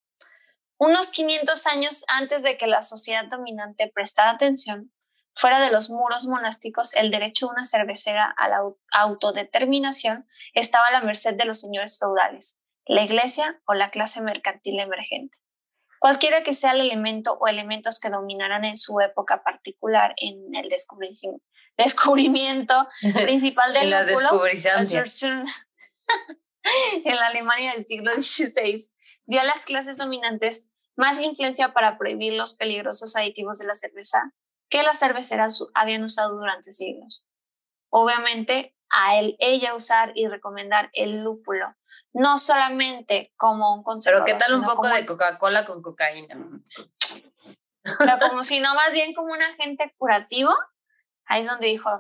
Unos 0.79 1.09
500 1.09 1.67
años 1.69 2.05
antes 2.09 2.43
de 2.43 2.59
que 2.59 2.67
la 2.67 2.83
sociedad 2.83 3.27
dominante 3.27 3.90
prestara 3.95 4.33
atención, 4.33 4.93
fuera 5.37 5.61
de 5.61 5.71
los 5.71 5.90
muros 5.90 6.27
monásticos, 6.27 6.95
el 6.95 7.11
derecho 7.11 7.47
a 7.47 7.53
una 7.53 7.64
cervecera 7.64 8.35
a 8.37 8.49
la 8.49 8.59
autodeterminación 8.90 10.27
estaba 10.53 10.87
a 10.87 10.93
la 10.93 11.01
merced 11.01 11.35
de 11.35 11.45
los 11.45 11.61
señores 11.61 11.99
feudales, 11.99 12.61
la 12.87 13.03
iglesia 13.03 13.61
o 13.67 13.75
la 13.75 13.90
clase 13.90 14.21
mercantil 14.21 14.81
emergente. 14.81 15.38
Cualquiera 16.01 16.43
que 16.43 16.53
sea 16.53 16.73
el 16.73 16.83
elemento 16.83 17.38
o 17.40 17.49
elementos 17.49 17.99
que 17.99 18.11
dominaran 18.11 18.64
en 18.64 18.77
su 18.77 19.01
época 19.01 19.43
particular 19.43 20.14
en 20.19 20.55
el 20.55 20.69
descubrimiento, 21.77 22.89
principal 23.23 23.73
del 23.75 23.91
la 23.91 24.05
lúpulo, 24.05 24.47
en 27.05 27.17
la 27.17 27.27
Alemania 27.27 27.73
del 27.73 27.87
siglo 27.87 28.13
XVI, 28.13 28.91
dio 29.27 29.41
a 29.41 29.45
las 29.45 29.65
clases 29.65 29.99
dominantes 29.99 30.71
más 30.97 31.21
influencia 31.21 31.73
para 31.73 31.99
prohibir 31.99 32.35
los 32.35 32.55
peligrosos 32.55 33.17
aditivos 33.17 33.59
de 33.59 33.67
la 33.67 33.75
cerveza 33.75 34.33
que 34.69 34.83
las 34.83 34.99
cerveceras 34.99 35.63
habían 35.75 36.05
usado 36.05 36.37
durante 36.37 36.73
siglos. 36.73 37.29
Obviamente, 37.91 38.75
a 38.91 39.19
él, 39.19 39.37
ella 39.39 39.75
usar 39.75 40.13
y 40.15 40.29
recomendar 40.29 40.91
el 40.93 41.23
lúpulo, 41.23 41.75
no 42.13 42.39
solamente 42.39 43.33
como 43.37 43.75
un 43.75 43.83
conservador. 43.83 44.27
Pero 44.27 44.39
¿qué 44.39 44.45
tal 44.45 44.59
un 44.59 44.65
poco 44.65 44.89
de 44.89 45.07
Coca-Cola 45.07 45.65
con 45.65 45.83
cocaína? 45.83 46.37
Pero 47.83 48.19
como 48.19 48.45
si 48.45 48.61
no, 48.61 48.75
más 48.75 48.93
bien 48.93 49.15
como 49.15 49.33
un 49.33 49.43
agente 49.43 49.95
curativo, 49.99 50.51
Ahí 51.27 51.43
es 51.43 51.49
donde 51.49 51.67
dijo 51.67 51.91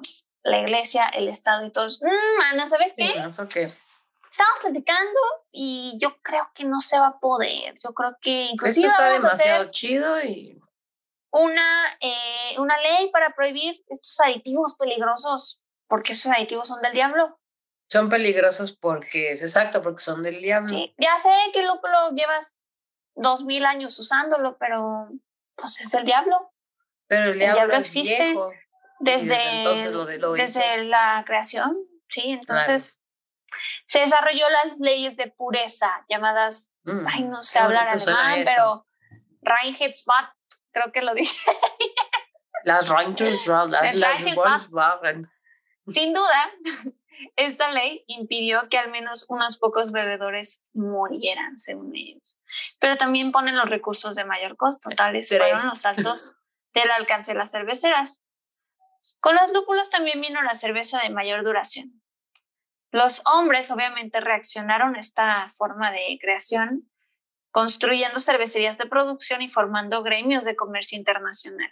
la 0.42 0.60
iglesia, 0.60 1.08
el 1.08 1.28
Estado 1.28 1.64
y 1.64 1.70
todos, 1.70 2.00
mmm, 2.02 2.42
Ana, 2.52 2.66
¿sabes 2.66 2.94
qué? 2.96 3.06
Estamos 3.06 4.58
platicando 4.60 5.20
y 5.52 5.96
yo 6.00 6.20
creo 6.20 6.50
que 6.54 6.64
no 6.64 6.80
se 6.80 6.98
va 6.98 7.06
a 7.06 7.20
poder. 7.20 7.76
Yo 7.82 7.94
creo 7.94 8.16
que 8.20 8.48
inclusive 8.52 8.88
Esto 8.88 9.02
está 9.02 9.06
vamos 9.06 9.22
demasiado 9.22 9.56
a 9.56 9.60
hacer 9.60 9.70
chido 9.70 10.22
y 10.22 10.60
una, 11.30 11.98
eh, 12.00 12.58
una 12.58 12.80
ley 12.80 13.10
para 13.10 13.34
prohibir 13.34 13.84
estos 13.88 14.20
aditivos 14.20 14.74
peligrosos, 14.74 15.60
porque 15.88 16.12
esos 16.12 16.32
aditivos 16.32 16.68
son 16.68 16.80
del 16.82 16.92
diablo. 16.92 17.40
Son 17.90 18.08
peligrosos 18.08 18.76
porque, 18.76 19.30
es 19.30 19.42
exacto, 19.42 19.82
porque 19.82 20.02
son 20.02 20.22
del 20.22 20.40
diablo. 20.40 20.68
Sí, 20.68 20.94
ya 20.98 21.18
sé 21.18 21.30
que 21.52 21.60
el 21.60 21.66
lúpulo 21.66 22.12
llevas 22.12 22.56
dos 23.14 23.44
mil 23.44 23.64
años 23.66 23.98
usándolo, 23.98 24.56
pero 24.58 25.08
pues 25.56 25.80
es 25.80 25.90
del 25.90 26.04
diablo. 26.04 26.52
Pero 27.06 27.32
el 27.32 27.38
diablo, 27.38 27.76
existe 27.76 28.34
desde, 29.04 29.92
desde, 30.36 30.84
la 30.84 31.22
creación, 31.26 31.76
¿sí? 32.08 32.30
Entonces 32.30 33.02
se 33.86 34.00
desarrolló 34.00 34.48
las 34.50 34.78
leyes 34.78 35.16
de 35.16 35.30
pureza 35.30 36.04
llamadas, 36.08 36.72
mm, 36.84 37.06
ay, 37.06 37.24
no 37.24 37.42
sé 37.42 37.58
hablar 37.58 37.88
alemán, 37.88 38.40
pero 38.44 38.86
Reinheitsbad, 39.42 40.30
creo 40.72 40.90
que 40.92 41.02
lo 41.02 41.14
dije. 41.14 41.38
Las 42.64 42.88
Reinheitsbad, 42.88 43.68
las 43.68 44.24
Sin 45.86 46.14
duda, 46.14 46.50
esta 47.36 47.70
ley 47.70 48.04
impidió 48.06 48.68
que 48.68 48.78
al 48.78 48.90
menos 48.90 49.26
unos 49.28 49.58
pocos 49.58 49.92
bebedores 49.92 50.66
murieran, 50.72 51.58
según 51.58 51.94
ellos. 51.94 52.38
Pero 52.80 52.96
también 52.96 53.32
ponen 53.32 53.56
los 53.56 53.68
recursos 53.68 54.14
de 54.14 54.24
mayor 54.24 54.56
costo, 54.56 54.90
tales 54.96 55.28
fueron 55.28 55.66
los 55.66 55.80
saltos 55.80 56.36
del 56.74 56.90
alcance 56.90 57.32
de 57.32 57.38
las 57.38 57.50
cerveceras. 57.50 58.23
Con 59.20 59.34
los 59.34 59.52
lúpulos 59.52 59.90
también 59.90 60.20
vino 60.20 60.42
la 60.42 60.54
cerveza 60.54 61.00
de 61.00 61.10
mayor 61.10 61.44
duración. 61.44 62.02
Los 62.90 63.22
hombres 63.26 63.70
obviamente 63.70 64.20
reaccionaron 64.20 64.94
a 64.94 65.00
esta 65.00 65.50
forma 65.56 65.90
de 65.90 66.18
creación, 66.20 66.88
construyendo 67.50 68.20
cervecerías 68.20 68.78
de 68.78 68.86
producción 68.86 69.42
y 69.42 69.48
formando 69.48 70.02
gremios 70.02 70.44
de 70.44 70.56
comercio 70.56 70.96
internacional. 70.96 71.70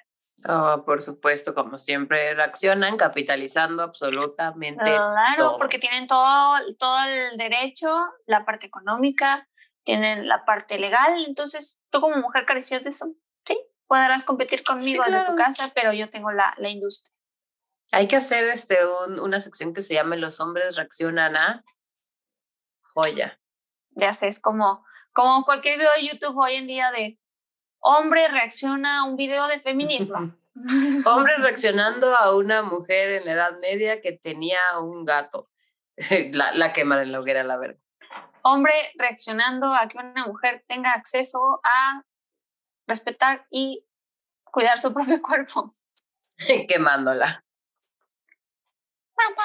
Oh, 0.49 0.83
por 0.85 1.01
supuesto, 1.01 1.55
como 1.55 1.79
siempre 1.79 2.35
reaccionan 2.35 2.97
capitalizando 2.97 3.83
absolutamente. 3.83 4.83
Claro, 4.83 5.57
porque 5.59 5.79
tienen 5.79 6.09
todo, 6.09 6.59
todo 6.79 6.99
el 7.05 7.37
derecho, 7.37 7.89
la 8.27 8.45
parte 8.45 8.67
económica, 8.67 9.49
tienen 9.85 10.27
la 10.27 10.45
parte 10.45 10.79
legal. 10.79 11.25
Entonces, 11.25 11.79
tú 11.91 12.01
como 12.01 12.17
mujer 12.17 12.45
carecías 12.45 12.83
de 12.83 12.91
eso. 12.91 13.07
Sí, 13.47 13.57
podrás 13.87 14.25
competir 14.25 14.65
conmigo 14.65 15.05
desde 15.05 15.25
tu 15.25 15.37
casa, 15.37 15.71
pero 15.75 15.93
yo 15.93 16.11
tengo 16.11 16.33
la, 16.33 16.55
la 16.59 16.69
industria. 16.69 17.15
Hay 17.95 18.09
que 18.09 18.17
hacer 18.17 18.47
este, 18.47 18.79
una 19.21 19.41
sección 19.43 19.75
que 19.75 19.83
se 19.83 19.93
llame 19.93 20.17
Los 20.17 20.41
hombres 20.41 20.77
reaccionan 20.77 21.37
a 21.37 21.63
joya. 22.81 23.39
Ya 23.91 24.15
sé, 24.15 24.29
es 24.29 24.41
como, 24.41 24.85
como 25.13 25.45
cualquier 25.45 25.79
video 25.79 25.91
de 25.97 26.07
YouTube 26.07 26.39
hoy 26.39 26.55
en 26.55 26.67
día 26.67 26.91
de 26.91 27.21
hombre 27.81 28.27
reacciona 28.29 29.01
a 29.01 29.05
un 29.05 29.17
video 29.17 29.47
de 29.47 29.61
feminismo. 29.61 30.35
hombre 31.05 31.37
reaccionando 31.37 32.17
a 32.17 32.35
una 32.35 32.63
mujer 32.63 33.11
en 33.11 33.27
la 33.27 33.33
Edad 33.33 33.59
Media 33.61 34.01
que 34.01 34.13
tenía 34.13 34.59
un 34.81 35.05
gato. 35.05 35.51
la, 36.33 36.51
la 36.53 36.73
quemar 36.73 37.01
en 37.01 37.13
la 37.13 37.21
hoguera, 37.21 37.45
la 37.45 37.59
verdad. 37.59 37.79
Hombre 38.43 38.73
reaccionando 38.95 39.75
a 39.75 39.87
que 39.89 39.99
una 39.99 40.27
mujer 40.27 40.65
tenga 40.67 40.95
acceso 40.95 41.61
a 41.63 42.03
respetar 42.87 43.47
y 43.51 43.87
cuidar 44.45 44.81
su 44.81 44.95
propio 44.95 45.21
cuerpo. 45.23 45.77
Quemándola. 46.67 47.45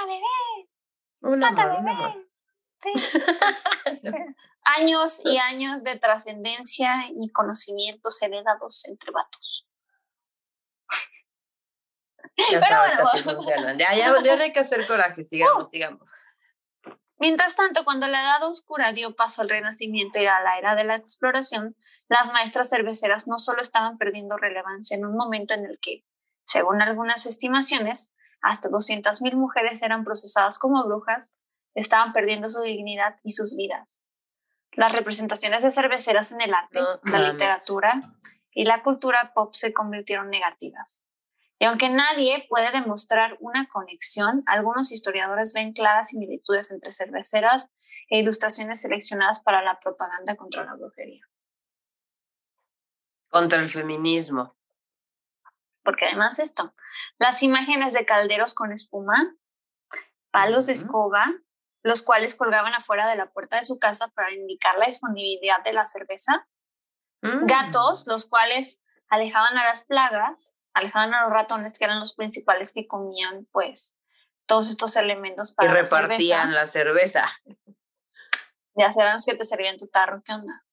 Bebés! 0.06 1.40
¡Mata 1.40 1.66
bebés! 1.66 1.96
amor. 1.96 2.28
Sí. 2.82 2.92
Años 4.64 5.22
y 5.24 5.38
años 5.38 5.86
de 5.86 5.98
trascendencia 5.98 7.06
y 7.18 7.32
conocimientos 7.32 8.22
heredados 8.22 8.84
entre 8.86 9.12
vatos. 9.12 9.66
Ya 12.52 12.60
Pero 12.60 13.08
sabes 13.08 13.36
bueno. 13.38 13.78
Ya, 13.78 13.96
ya, 13.96 14.14
ya 14.22 14.36
no 14.36 14.44
hay 14.44 14.52
que 14.52 14.60
hacer 14.60 14.86
coraje, 14.86 15.24
sigamos, 15.24 15.70
sigamos. 15.72 16.02
Mientras 17.20 17.56
tanto, 17.56 17.84
cuando 17.84 18.08
la 18.08 18.22
Edad 18.22 18.44
Oscura 18.44 18.92
dio 18.92 19.16
paso 19.16 19.42
al 19.42 19.50
Renacimiento 19.50 20.20
y 20.22 20.26
a 20.28 20.40
la 20.42 20.58
era 20.60 20.76
de 20.76 20.84
la 20.84 20.96
exploración, 20.96 21.76
las 22.10 22.32
maestras 22.32 22.70
cerveceras 22.70 23.28
no 23.28 23.40
solo 23.40 23.62
estaban 23.62 23.98
perdiendo 23.98 24.38
relevancia 24.38 24.96
en 24.96 25.06
un 25.06 25.16
momento 25.16 25.56
en 25.56 25.66
el 25.66 25.80
que, 25.80 26.06
según 26.46 26.82
algunas 26.82 27.26
estimaciones, 27.26 28.14
hasta 28.42 28.70
200.000 28.70 29.34
mujeres 29.36 29.82
eran 29.82 30.04
procesadas 30.04 30.60
como 30.60 30.86
brujas, 30.86 31.38
estaban 31.74 32.14
perdiendo 32.14 32.50
su 32.50 32.62
dignidad 32.62 33.20
y 33.24 33.32
sus 33.32 33.56
vidas. 33.56 34.02
Las 34.72 34.94
representaciones 34.94 35.64
de 35.64 35.72
cerveceras 35.72 36.32
en 36.32 36.42
el 36.42 36.54
arte, 36.54 36.80
No 36.80 37.00
la 37.04 37.12
mames. 37.20 37.34
literatura 37.34 38.02
y 38.52 38.66
la 38.66 38.84
cultura 38.84 39.32
pop 39.34 39.54
se 39.54 39.74
convirtieron 39.74 40.30
negativas. 40.30 41.04
Y 41.60 41.66
aunque 41.66 41.90
nadie 41.90 42.46
puede 42.50 42.72
demostrar 42.72 43.38
una 43.40 43.68
conexión, 43.68 44.44
algunos 44.46 44.92
historiadores 44.92 45.54
ven 45.54 45.74
claras 45.74 46.10
similitudes 46.10 46.72
entre 46.72 46.94
cerveceras 46.94 47.72
e 48.10 48.20
ilustraciones 48.20 48.82
seleccionadas 48.82 49.40
para 49.40 49.64
la 49.64 49.80
propaganda 49.80 50.36
contra 50.36 50.64
la 50.66 50.76
brujería. 50.76 51.26
Contra 53.30 53.62
el 53.62 53.70
feminismo. 53.70 54.57
Porque 55.88 56.04
además 56.06 56.38
esto, 56.40 56.76
las 57.18 57.42
imágenes 57.44 57.94
de 57.94 58.06
calderos 58.06 58.54
con 58.54 58.74
espuma, 58.74 59.34
palos 60.32 60.66
de 60.66 60.74
escoba, 60.74 61.32
los 61.82 62.02
cuales 62.04 62.36
colgaban 62.36 62.74
afuera 62.74 63.08
de 63.08 63.16
la 63.16 63.32
puerta 63.32 63.56
de 63.56 63.64
su 63.64 63.80
casa 63.80 64.10
para 64.10 64.34
indicar 64.34 64.78
la 64.78 64.88
disponibilidad 64.88 65.64
de 65.64 65.72
la 65.72 65.86
cerveza, 65.86 66.46
Mm. 67.22 67.46
gatos, 67.46 68.06
los 68.06 68.26
cuales 68.26 68.84
alejaban 69.08 69.58
a 69.58 69.64
las 69.64 69.86
plagas, 69.86 70.58
alejaban 70.74 71.14
a 71.14 71.24
los 71.24 71.32
ratones, 71.32 71.80
que 71.80 71.86
eran 71.86 72.02
los 72.02 72.14
principales 72.14 72.74
que 72.74 72.86
comían, 72.86 73.48
pues, 73.54 73.98
todos 74.46 74.68
estos 74.70 74.98
elementos 74.98 75.52
Y 75.52 75.56
para 75.56 75.70
la 75.74 75.82
repartían 75.84 76.20
cerveza. 76.20 76.46
la 76.48 76.68
cerveza. 76.68 77.28
Ya 78.76 78.92
serán 78.92 79.14
los 79.14 79.26
que 79.26 79.36
te 79.36 79.46
servían 79.46 79.78
tu 79.78 79.88
tarro, 79.88 80.22
¿qué 80.26 80.34
onda? 80.34 80.66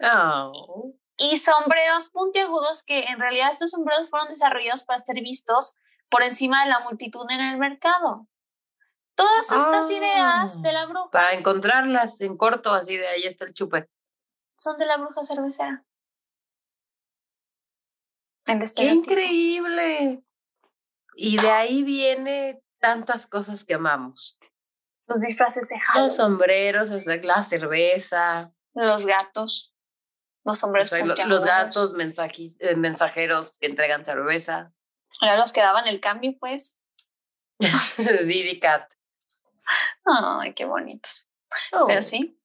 Oh. 0.00 0.94
Y 1.18 1.38
sombreros 1.38 2.10
puntiagudos, 2.10 2.82
que 2.82 3.04
en 3.04 3.18
realidad 3.18 3.50
estos 3.50 3.70
sombreros 3.70 4.10
fueron 4.10 4.28
desarrollados 4.28 4.82
para 4.82 5.00
ser 5.00 5.16
vistos 5.22 5.78
por 6.10 6.22
encima 6.22 6.62
de 6.64 6.70
la 6.70 6.80
multitud 6.80 7.26
en 7.30 7.40
el 7.40 7.58
mercado. 7.58 8.28
Todas 9.14 9.50
estas 9.50 9.90
ideas 9.90 10.60
de 10.60 10.68
Ah, 10.68 10.72
la 10.72 10.86
bruja 10.86 11.10
Para 11.10 11.32
encontrarlas 11.32 12.20
en 12.20 12.36
corto, 12.36 12.72
así 12.72 12.98
de 12.98 13.08
ahí 13.08 13.22
está 13.24 13.46
el 13.46 13.54
chupe. 13.54 13.88
son 14.56 14.76
de 14.78 14.86
la 14.86 14.98
bruja 14.98 15.22
cervecera. 15.22 15.84
El 18.44 18.62
¡Qué 18.76 18.86
increíble! 18.86 20.22
Y 21.16 21.38
de 21.38 21.50
ahí 21.50 21.82
viene 21.82 22.62
tantas 22.78 23.26
cosas 23.26 23.64
que 23.64 23.74
amamos. 23.74 24.38
Los 25.06 25.20
disfraces 25.20 25.68
de 25.68 25.76
Los 25.76 25.86
Halloween, 25.86 26.12
sombreros, 26.12 26.90
hacer 26.90 27.24
la 27.24 27.42
cerveza, 27.42 28.52
los 28.74 29.06
gatos, 29.06 29.75
los 30.46 30.62
o 30.64 30.70
sea, 30.86 31.04
lo- 31.04 31.14
los 31.26 31.44
gatos 31.44 31.92
mensajis- 31.94 32.56
eh, 32.60 32.76
mensajeros 32.76 33.58
que 33.58 33.66
entregan 33.66 34.04
cerveza. 34.04 34.72
Eran 35.20 35.38
los 35.38 35.52
que 35.52 35.60
daban 35.60 35.86
el 35.88 36.00
cambio, 36.00 36.36
pues. 36.38 36.82
Didi 38.26 38.58
Cat. 38.60 38.90
Ay, 40.04 40.54
qué 40.54 40.64
bonitos. 40.64 41.28
Oh, 41.72 41.86
Pero 41.86 42.00
sí. 42.02 42.40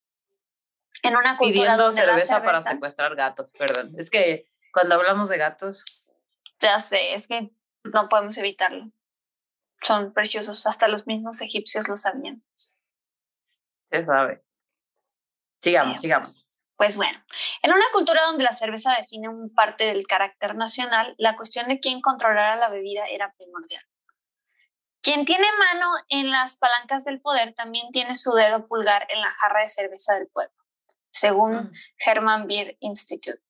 En 1.04 1.16
una 1.16 1.38
cultura 1.38 1.62
Pidiendo 1.64 1.84
donde 1.86 2.06
la 2.06 2.14
cerveza, 2.14 2.44
para 2.44 2.58
secuestrar 2.60 3.16
gatos, 3.16 3.52
perdón. 3.52 3.94
Es 3.98 4.10
que 4.10 4.52
cuando 4.74 4.96
hablamos 4.96 5.30
de 5.30 5.38
gatos, 5.38 6.06
Ya 6.60 6.78
sé, 6.80 7.14
es 7.16 7.28
que 7.28 7.52
no 7.84 8.08
podemos 8.10 8.38
evitarlo. 8.38 8.92
Son 9.84 10.14
preciosos, 10.14 10.68
hasta 10.68 10.88
los 10.88 11.08
mismos 11.08 11.42
egipcios 11.42 11.88
lo 11.88 11.98
sabían. 11.98 12.44
se 13.92 14.04
sabe. 14.06 14.44
Sigamos, 15.62 16.00
sigamos. 16.00 16.48
Pues 16.82 16.98
bueno, 16.98 17.24
en 17.62 17.74
una 17.74 17.86
cultura 17.94 18.24
donde 18.26 18.44
la 18.44 18.54
cerveza 18.54 18.96
define 19.00 19.30
un 19.30 19.54
parte 19.54 19.84
del 19.84 20.08
carácter 20.08 20.56
nacional, 20.56 21.14
la 21.20 21.36
cuestión 21.36 21.68
de 21.68 21.80
quién 21.80 22.02
controlara 22.02 22.56
la 22.56 22.70
bebida 22.72 23.06
era 23.06 23.32
primordial. 23.34 23.86
Quien 25.04 25.28
tiene 25.28 25.46
mano 25.60 25.86
en 26.10 26.32
las 26.32 26.58
palancas 26.58 27.04
del 27.04 27.22
poder 27.22 27.54
también 27.54 27.92
tiene 27.92 28.16
su 28.16 28.32
dedo 28.32 28.68
pulgar 28.68 29.06
en 29.12 29.22
la 29.22 29.30
jarra 29.30 29.62
de 29.62 29.70
cerveza 29.70 30.16
del 30.16 30.28
pueblo, 30.30 30.56
según 31.12 31.54
Mm. 31.54 31.72
Hermann 32.04 32.48
Beer 32.48 32.76
Institute. 32.80 33.44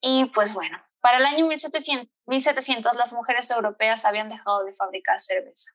Y 0.00 0.26
pues 0.26 0.54
bueno, 0.54 0.80
para 1.00 1.18
el 1.18 1.26
año 1.26 1.44
1700, 1.44 2.08
1700 2.26 2.94
las 2.94 3.14
mujeres 3.14 3.50
europeas 3.50 4.04
habían 4.04 4.28
dejado 4.28 4.62
de 4.62 4.76
fabricar 4.76 5.18
cerveza. 5.18 5.72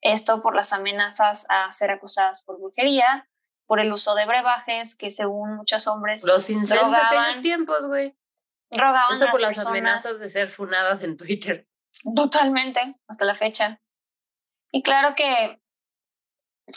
Esto 0.00 0.40
por 0.40 0.56
las 0.56 0.72
amenazas 0.72 1.44
a 1.50 1.70
ser 1.70 1.90
acusadas 1.90 2.40
por 2.40 2.58
brujería, 2.58 3.28
por 3.66 3.80
el 3.80 3.92
uso 3.92 4.14
de 4.14 4.26
brebajes 4.26 4.94
que 4.94 5.10
según 5.10 5.56
muchos 5.56 5.86
hombres 5.86 6.24
Los 6.24 6.50
incendios 6.50 6.90
de 6.90 6.96
aquellos 6.96 7.40
tiempos, 7.40 7.86
güey. 7.86 8.16
Eso 8.70 9.28
a 9.28 9.30
por 9.30 9.40
las 9.40 9.66
amenazas 9.66 10.18
de 10.18 10.30
ser 10.30 10.50
funadas 10.50 11.02
en 11.02 11.16
Twitter. 11.16 11.68
totalmente 12.16 12.80
hasta 13.06 13.24
la 13.24 13.34
fecha. 13.34 13.80
Y 14.70 14.82
claro 14.82 15.14
que 15.14 15.60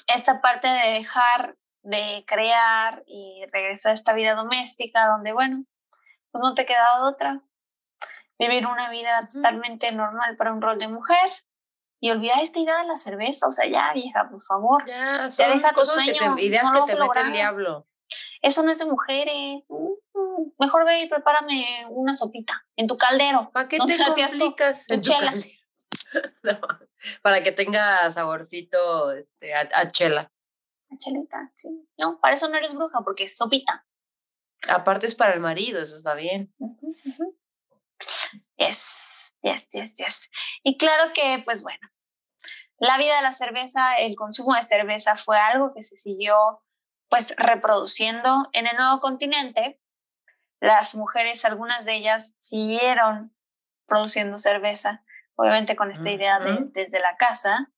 esta 0.07 0.41
parte 0.41 0.67
de 0.67 0.91
dejar 0.91 1.57
de 1.83 2.25
crear 2.27 3.03
y 3.05 3.45
regresar 3.51 3.91
a 3.91 3.93
esta 3.93 4.13
vida 4.13 4.33
doméstica 4.33 5.07
donde, 5.07 5.31
bueno, 5.31 5.65
pues 6.31 6.41
no 6.43 6.53
te 6.53 6.65
queda 6.65 7.03
otra. 7.05 7.41
Vivir 8.37 8.65
una 8.65 8.89
vida 8.89 9.27
totalmente 9.31 9.91
normal 9.93 10.35
para 10.35 10.51
un 10.51 10.61
rol 10.61 10.77
de 10.77 10.89
mujer 10.89 11.31
y 12.05 12.11
olvidar 12.11 12.39
esta 12.39 12.59
idea 12.59 12.77
de 12.77 12.85
la 12.87 12.95
cerveza. 12.95 13.47
O 13.47 13.51
sea, 13.51 13.67
ya, 13.67 13.91
vieja, 13.93 14.29
por 14.29 14.43
favor. 14.43 14.85
Ya, 14.85 15.31
son 15.31 15.57
deja 15.57 15.69
tu 15.69 15.75
cosas 15.79 16.05
que 16.05 16.11
te- 16.11 16.17
sueño, 16.19 16.37
ideas 16.37 16.61
que 16.71 16.93
te 16.93 16.97
a 16.99 16.99
mete 17.03 17.19
el 17.21 17.33
diablo. 17.33 17.87
Eso 18.43 18.61
no 18.61 18.71
es 18.71 18.77
de 18.77 18.85
mujeres. 18.85 19.63
Mm, 19.67 20.51
Mejor 20.59 20.85
ve 20.85 21.01
y 21.01 21.09
prepárame 21.09 21.87
una 21.89 22.13
sopita 22.13 22.63
en 22.75 22.85
tu 22.85 22.95
caldero. 22.95 23.49
¿Para 23.51 23.67
qué 23.67 23.77
No 23.79 23.87
te 23.87 23.97
complicas? 23.97 24.85
tu 24.85 24.95
tu 24.95 25.01
chela. 25.01 25.33
No, 26.43 26.59
para 27.23 27.41
que 27.41 27.51
tenga 27.51 28.11
saborcito 28.11 29.11
este, 29.13 29.53
a, 29.55 29.67
a 29.73 29.91
chela. 29.91 30.31
Chelita, 30.97 31.51
sí. 31.57 31.69
No, 31.97 32.19
para 32.19 32.35
eso 32.35 32.47
no 32.49 32.55
eres 32.57 32.75
bruja, 32.75 32.99
porque 33.03 33.23
es 33.23 33.35
sopita. 33.35 33.85
Aparte 34.69 35.07
es 35.07 35.15
para 35.15 35.33
el 35.33 35.39
marido, 35.39 35.81
eso 35.81 35.95
está 35.95 36.13
bien. 36.13 36.53
Ujú, 36.59 36.95
ujú. 37.05 37.37
Yes, 38.57 39.35
yes, 39.41 39.67
yes, 39.73 39.97
yes. 39.97 40.29
Y 40.63 40.77
claro 40.77 41.11
que, 41.13 41.41
pues 41.45 41.63
bueno, 41.63 41.79
la 42.77 42.97
vida 42.97 43.15
de 43.15 43.21
la 43.21 43.31
cerveza, 43.31 43.95
el 43.95 44.15
consumo 44.15 44.53
de 44.55 44.61
cerveza 44.63 45.15
fue 45.15 45.37
algo 45.37 45.73
que 45.73 45.83
se 45.83 45.95
siguió 45.95 46.35
pues 47.09 47.35
reproduciendo 47.37 48.49
en 48.53 48.67
el 48.67 48.75
nuevo 48.75 48.99
continente. 48.99 49.79
Las 50.59 50.95
mujeres, 50.95 51.45
algunas 51.45 51.85
de 51.85 51.95
ellas, 51.95 52.35
siguieron 52.39 53.35
produciendo 53.87 54.37
cerveza, 54.37 55.03
obviamente 55.35 55.75
con 55.75 55.91
esta 55.91 56.09
idea 56.09 56.39
de 56.39 56.57
desde 56.71 56.99
la 56.99 57.15
casa, 57.17 57.71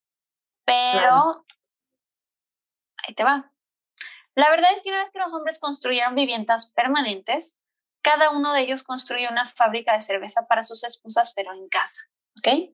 pero 0.65 0.91
Claro. 0.99 1.45
ahí 3.05 3.13
te 3.13 3.23
va. 3.23 3.51
La 4.35 4.49
verdad 4.49 4.71
es 4.73 4.81
que 4.81 4.89
una 4.89 5.03
vez 5.03 5.11
que 5.11 5.19
los 5.19 5.33
hombres 5.33 5.59
construyeron 5.59 6.15
viviendas 6.15 6.71
permanentes, 6.71 7.61
cada 8.03 8.29
uno 8.29 8.53
de 8.53 8.61
ellos 8.61 8.83
construyó 8.83 9.29
una 9.29 9.47
fábrica 9.49 9.93
de 9.93 10.01
cerveza 10.01 10.47
para 10.47 10.63
sus 10.63 10.83
esposas, 10.83 11.33
pero 11.35 11.51
en 11.53 11.67
casa. 11.67 12.03
¿Ok? 12.37 12.71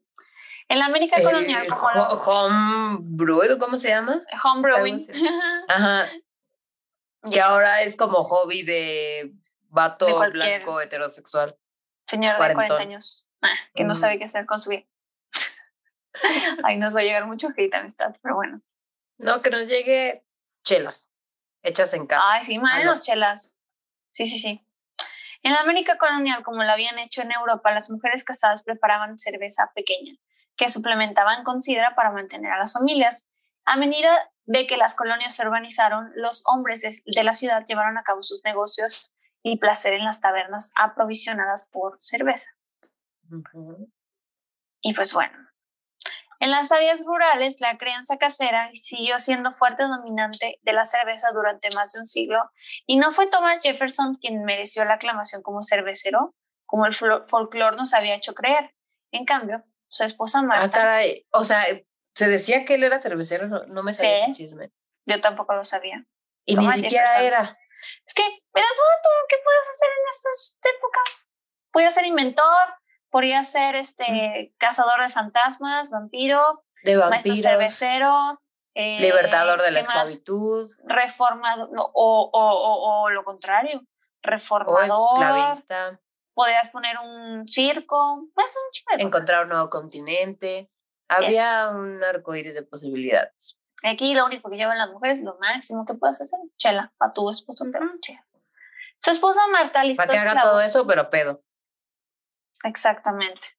En 0.69 0.79
la 0.79 0.85
América 0.85 1.21
colonial, 1.21 1.67
como 1.67 1.83
ho- 1.87 1.93
lo- 1.95 2.21
home 2.23 2.97
brewed, 3.01 3.57
¿cómo 3.59 3.77
se 3.77 3.89
llama? 3.89 4.21
home 4.43 4.61
brewing, 4.61 4.95
así. 5.09 5.27
Ajá. 5.67 6.09
Que 7.31 7.39
ahora 7.39 7.83
es 7.83 7.95
como 7.95 8.21
hobby 8.21 8.63
de 8.63 9.31
vato 9.69 10.19
De 10.19 10.29
blanco 10.31 10.81
heterosexual. 10.81 11.57
señor 12.05 12.33
de 12.33 12.37
40 12.37 12.53
cuarentón. 12.55 12.81
años, 12.81 13.25
ah, 13.41 13.47
que 13.73 13.83
no 13.85 13.91
Ujú. 13.93 13.99
sabe 14.01 14.19
qué 14.19 14.25
hacer 14.25 14.45
con 14.45 14.59
su 14.59 14.71
vida. 14.71 14.83
Ahí 16.65 16.77
nos 16.77 16.93
va 16.95 16.99
a 16.99 17.03
llegar 17.03 17.25
mucho 17.25 17.47
hate 17.55 17.73
amistad, 17.75 18.13
pero 18.21 18.35
bueno. 18.35 18.61
No, 19.17 19.41
que 19.41 19.49
nos 19.49 19.67
llegue 19.67 20.25
chelas 20.63 21.09
hechas 21.61 21.93
en 21.93 22.07
casa. 22.07 22.25
Ay, 22.29 22.43
sí, 22.43 22.59
madre 22.59 22.83
no. 22.83 22.91
los 22.91 22.99
chelas. 22.99 23.57
Sí, 24.11 24.27
sí, 24.27 24.37
sí. 24.39 24.61
En 25.43 25.53
la 25.53 25.61
América 25.61 25.97
colonial, 25.97 26.43
como 26.43 26.61
lo 26.63 26.69
habían 26.71 26.99
hecho 26.99 27.21
en 27.21 27.31
Europa, 27.31 27.71
las 27.71 27.89
mujeres 27.89 28.25
casadas 28.25 28.63
preparaban 28.63 29.17
cerveza 29.17 29.71
pequeña, 29.73 30.13
que 30.55 30.69
suplementaban 30.69 31.43
con 31.43 31.61
sidra 31.61 31.95
para 31.95 32.11
mantener 32.11 32.51
a 32.51 32.59
las 32.59 32.73
familias. 32.73 33.29
A 33.65 33.77
medida 33.77 34.11
de 34.45 34.67
que 34.67 34.77
las 34.77 34.95
colonias 34.95 35.35
se 35.35 35.45
urbanizaron, 35.45 36.11
los 36.15 36.43
hombres 36.47 36.81
de, 36.81 36.91
de 37.05 37.23
la 37.23 37.33
ciudad 37.33 37.65
llevaron 37.65 37.97
a 37.97 38.03
cabo 38.03 38.23
sus 38.23 38.43
negocios 38.43 39.13
y 39.41 39.57
placer 39.57 39.93
en 39.93 40.05
las 40.05 40.21
tabernas 40.21 40.71
aprovisionadas 40.75 41.69
por 41.71 41.97
cerveza. 41.99 42.49
Y 44.81 44.93
pues 44.93 45.13
bueno, 45.13 45.33
En 46.39 46.51
las 46.51 46.73
áreas 46.73 47.05
rurales, 47.05 47.61
la 47.61 47.77
crianza 47.77 48.17
casera 48.17 48.69
siguió 48.73 49.17
siendo 49.17 49.53
fuerte 49.53 49.83
dominante 49.83 50.59
de 50.61 50.73
la 50.73 50.83
cerveza 50.83 51.31
durante 51.31 51.71
más 51.71 51.93
de 51.93 51.99
un 51.99 52.05
siglo 52.05 52.51
y 52.85 52.97
no 52.97 53.13
fue 53.13 53.27
Thomas 53.27 53.61
Jefferson 53.61 54.15
quien 54.15 54.43
mereció 54.43 54.83
la 54.83 54.95
aclamación 54.95 55.41
como 55.41 55.63
cervecero, 55.63 56.35
como 56.65 56.85
el 56.85 56.95
folclore 56.95 57.77
nos 57.77 57.93
había 57.93 58.15
hecho 58.15 58.33
creer. 58.33 58.73
En 59.11 59.23
cambio, 59.23 59.63
su 59.93 60.03
esposa 60.03 60.39
ah, 60.39 60.43
Marta... 60.43 60.65
Ah, 60.65 60.69
caray, 60.71 61.27
o 61.31 61.43
sea, 61.43 61.63
se 62.15 62.27
decía 62.27 62.65
que 62.65 62.75
él 62.75 62.83
era 62.83 62.99
cervecero, 62.99 63.47
no, 63.47 63.83
me 63.83 63.93
sabía 63.93 64.25
el 64.25 64.33
chisme. 64.33 64.71
Yo 65.05 65.21
tampoco 65.21 65.53
lo 65.53 65.63
sabía. 65.63 66.03
Y 66.45 66.55
ni 66.55 66.71
siquiera 66.71 67.21
era. 67.21 67.57
Es 68.05 68.13
que, 68.13 68.23
verás, 68.53 68.71
¿qué 69.29 69.35
puedes 69.43 69.69
hacer 69.69 69.89
en 69.89 70.09
estas 70.09 70.59
épocas? 70.77 71.29
Podía 71.71 71.91
ser 71.91 72.05
inventor, 72.05 72.75
podía 73.09 73.43
ser 73.43 73.75
este 73.75 74.53
cazador 74.57 75.03
de 75.03 75.09
fantasmas, 75.09 75.91
vampiro, 75.91 76.65
de 76.83 76.97
maestro 76.97 77.35
cervecero, 77.35 78.41
eh, 78.73 78.99
libertador 78.99 79.61
de 79.61 79.71
la 79.71 79.81
esclavitud, 79.81 80.71
reformador, 80.85 81.69
o, 81.77 82.29
o, 82.33 83.03
o, 83.03 83.09
lo 83.11 83.23
contrario, 83.23 83.83
reformador, 84.23 85.21
esclavista. 85.21 85.99
Podías 86.33 86.69
poner 86.69 86.97
un 86.97 87.47
circo, 87.47 88.27
pues 88.33 88.57
un 88.57 88.99
Encontrar 88.99 89.43
un 89.43 89.49
nuevo 89.49 89.69
continente. 89.69 90.71
Había 91.07 91.69
un 91.69 92.03
arco 92.03 92.35
iris 92.35 92.55
de 92.55 92.63
posibilidades. 92.63 93.57
Aquí 93.83 94.13
lo 94.13 94.25
único 94.25 94.49
que 94.49 94.55
llevan 94.55 94.77
las 94.77 94.89
mujeres, 94.91 95.21
lo 95.21 95.37
máximo 95.39 95.85
que 95.85 95.93
puedes 95.93 96.21
hacer, 96.21 96.39
chela, 96.57 96.93
para 96.97 97.13
tu 97.13 97.29
esposo, 97.29 97.65
pero 97.71 97.85
no 97.85 97.93
chela. 97.99 98.25
Su 98.97 99.11
esposa 99.11 99.41
Marta 99.51 99.83
listó 99.83 100.05
Para 100.05 100.13
que 100.13 100.29
haga 100.29 100.41
todo 100.41 100.59
eso, 100.59 100.87
pero 100.87 101.09
pedo. 101.09 101.43
Exactamente. 102.63 103.49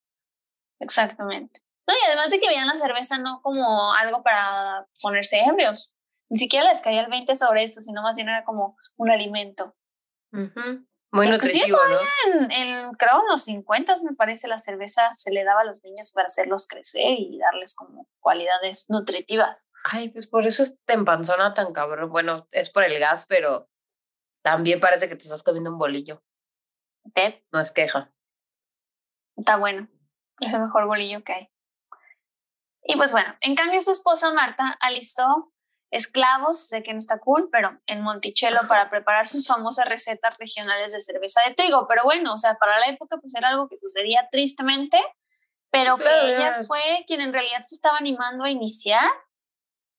Exactamente. 0.81 1.61
No, 1.87 1.95
y 1.95 2.07
además 2.07 2.31
de 2.31 2.41
que 2.41 2.49
veían 2.49 2.67
la 2.67 2.77
cerveza 2.77 3.19
no 3.19 3.43
como 3.43 3.93
algo 3.93 4.23
para 4.23 4.87
ponerse 5.03 5.41
embrios. 5.41 5.99
Ni 6.31 6.39
siquiera 6.39 6.71
les 6.71 6.81
caía 6.81 7.03
el 7.03 7.11
20 7.11 7.37
sobre 7.37 7.63
eso, 7.63 7.83
sino 7.83 8.01
más 8.01 8.17
bien 8.17 8.31
era 8.31 8.45
como 8.45 8.79
un 8.97 9.11
alimento. 9.11 9.77
Muy 11.15 11.29
nutritivo, 11.29 11.79
¿no? 11.89 12.01
En, 12.27 12.51
en, 12.51 12.93
creo 12.95 13.21
en 13.21 13.29
los 13.29 13.45
50 13.45 13.95
me 14.03 14.17
parece 14.17 14.49
la 14.49 14.59
cerveza 14.59 15.13
se 15.13 15.31
le 15.31 15.45
daba 15.45 15.61
a 15.61 15.65
los 15.65 15.85
niños 15.85 16.11
para 16.11 16.27
hacerlos 16.27 16.67
crecer 16.67 17.13
y 17.17 17.39
darles 17.39 17.77
como 17.77 18.09
cualidades 18.19 18.91
nutritivas. 18.91 19.71
Ay, 19.85 20.09
pues 20.09 20.27
por 20.27 20.45
eso 20.45 20.65
es 20.65 20.77
te 20.85 20.95
empanzona 20.95 21.55
tan 21.55 21.73
cabrón. 21.73 22.11
Bueno, 22.11 22.49
es 22.51 22.69
por 22.69 22.83
el 22.83 22.99
gas, 22.99 23.27
pero 23.27 23.69
también 24.43 24.81
parece 24.81 25.09
que 25.09 25.15
te 25.15 25.23
estás 25.23 25.45
comiendo 25.45 25.71
un 25.71 25.79
bolillo. 25.79 26.21
¿Qué? 27.15 27.47
No 27.53 27.61
es 27.61 27.71
queja. 27.71 28.13
Está 29.37 29.57
bueno. 29.57 29.89
Es 30.41 30.53
el 30.53 30.63
mejor 30.63 30.87
bolillo 30.87 31.23
que 31.23 31.33
hay. 31.33 31.51
Y 32.83 32.97
pues 32.97 33.13
bueno, 33.13 33.37
en 33.41 33.55
cambio 33.55 33.81
su 33.81 33.93
esposa 33.93 34.33
Marta 34.35 34.77
alistó 34.81 35.54
esclavos, 35.95 36.67
sé 36.67 36.83
que 36.83 36.93
no 36.93 36.99
está 36.99 37.19
cool, 37.19 37.49
pero 37.53 37.79
en 37.87 38.01
Monticello 38.01 38.67
para 38.67 38.91
preparar 38.91 39.29
sus 39.29 39.47
famosas 39.47 39.89
recetas 39.89 40.37
regionales 40.39 40.93
de 40.93 41.01
cerveza 41.01 41.41
de 41.47 41.55
trigo. 41.55 41.87
Pero 41.87 42.03
bueno, 42.03 42.35
o 42.35 42.37
sea, 42.37 42.57
para 42.57 42.81
la 42.81 42.87
época 42.87 43.17
pues 43.19 43.35
era 43.37 43.51
algo 43.51 43.69
que 43.69 43.79
sucedía 43.79 44.29
tristemente, 44.31 44.99
pero 45.71 45.97
que 45.97 46.05
ella 46.05 46.65
fue 46.67 47.05
quien 47.07 47.21
en 47.21 47.33
realidad 47.33 47.63
se 47.63 47.77
estaba 47.77 47.99
animando 47.99 48.45
a 48.45 48.51
iniciar 48.51 49.09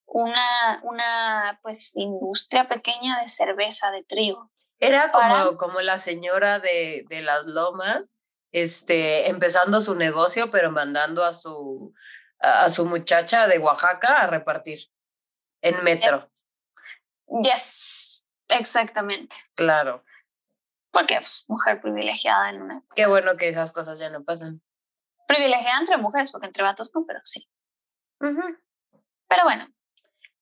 una, 0.05 0.81
una 0.83 1.59
pues 1.63 1.95
industria 1.95 2.67
pequeña 2.67 3.21
de 3.21 3.29
cerveza 3.29 3.89
de 3.91 4.03
trigo. 4.03 4.51
Era 4.79 5.13
como, 5.13 5.55
como 5.55 5.79
la 5.79 5.97
señora 5.97 6.59
de, 6.59 7.05
de 7.07 7.21
las 7.21 7.45
lomas, 7.45 8.11
este, 8.51 9.29
empezando 9.29 9.81
su 9.81 9.95
negocio, 9.95 10.51
pero 10.51 10.71
mandando 10.71 11.23
a 11.23 11.33
su, 11.33 11.93
a 12.39 12.69
su 12.69 12.85
muchacha 12.85 13.47
de 13.47 13.59
Oaxaca 13.59 14.19
a 14.19 14.27
repartir 14.27 14.89
en 15.65 15.83
metro. 15.83 16.17
Yes, 17.43 18.25
exactamente. 18.49 19.35
Claro. 19.55 20.03
Porque 20.91 21.15
pues, 21.15 21.45
mujer 21.49 21.81
privilegiada 21.81 22.49
en 22.49 22.61
una. 22.61 22.83
Qué 22.95 23.07
bueno 23.07 23.35
que 23.35 23.49
esas 23.49 23.71
cosas 23.71 23.99
ya 23.99 24.09
no 24.09 24.23
pasan. 24.23 24.61
Privilegiada 25.27 25.79
entre 25.79 25.97
mujeres, 25.97 26.31
porque 26.31 26.47
entre 26.47 26.63
vatos 26.63 26.91
no, 26.93 27.03
pero 27.05 27.19
sí. 27.23 27.49
Pero 28.19 29.43
bueno, 29.43 29.67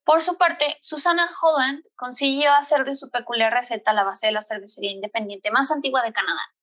por 0.04 0.22
su 0.22 0.38
parte, 0.38 0.78
Susana 0.82 1.30
Holland 1.42 1.84
consiguió 1.96 2.52
hacer 2.54 2.84
de 2.84 2.96
su 2.96 3.10
peculiar 3.10 3.54
receta 3.54 3.94
la 3.94 4.04
base 4.04 4.28
de 4.28 4.34
la 4.34 4.42
cervecería 4.42 4.92
independiente 4.92 5.52
más 5.52 5.72
antigua 5.72 6.04
de 6.04 6.14
Canadá, 6.14 6.54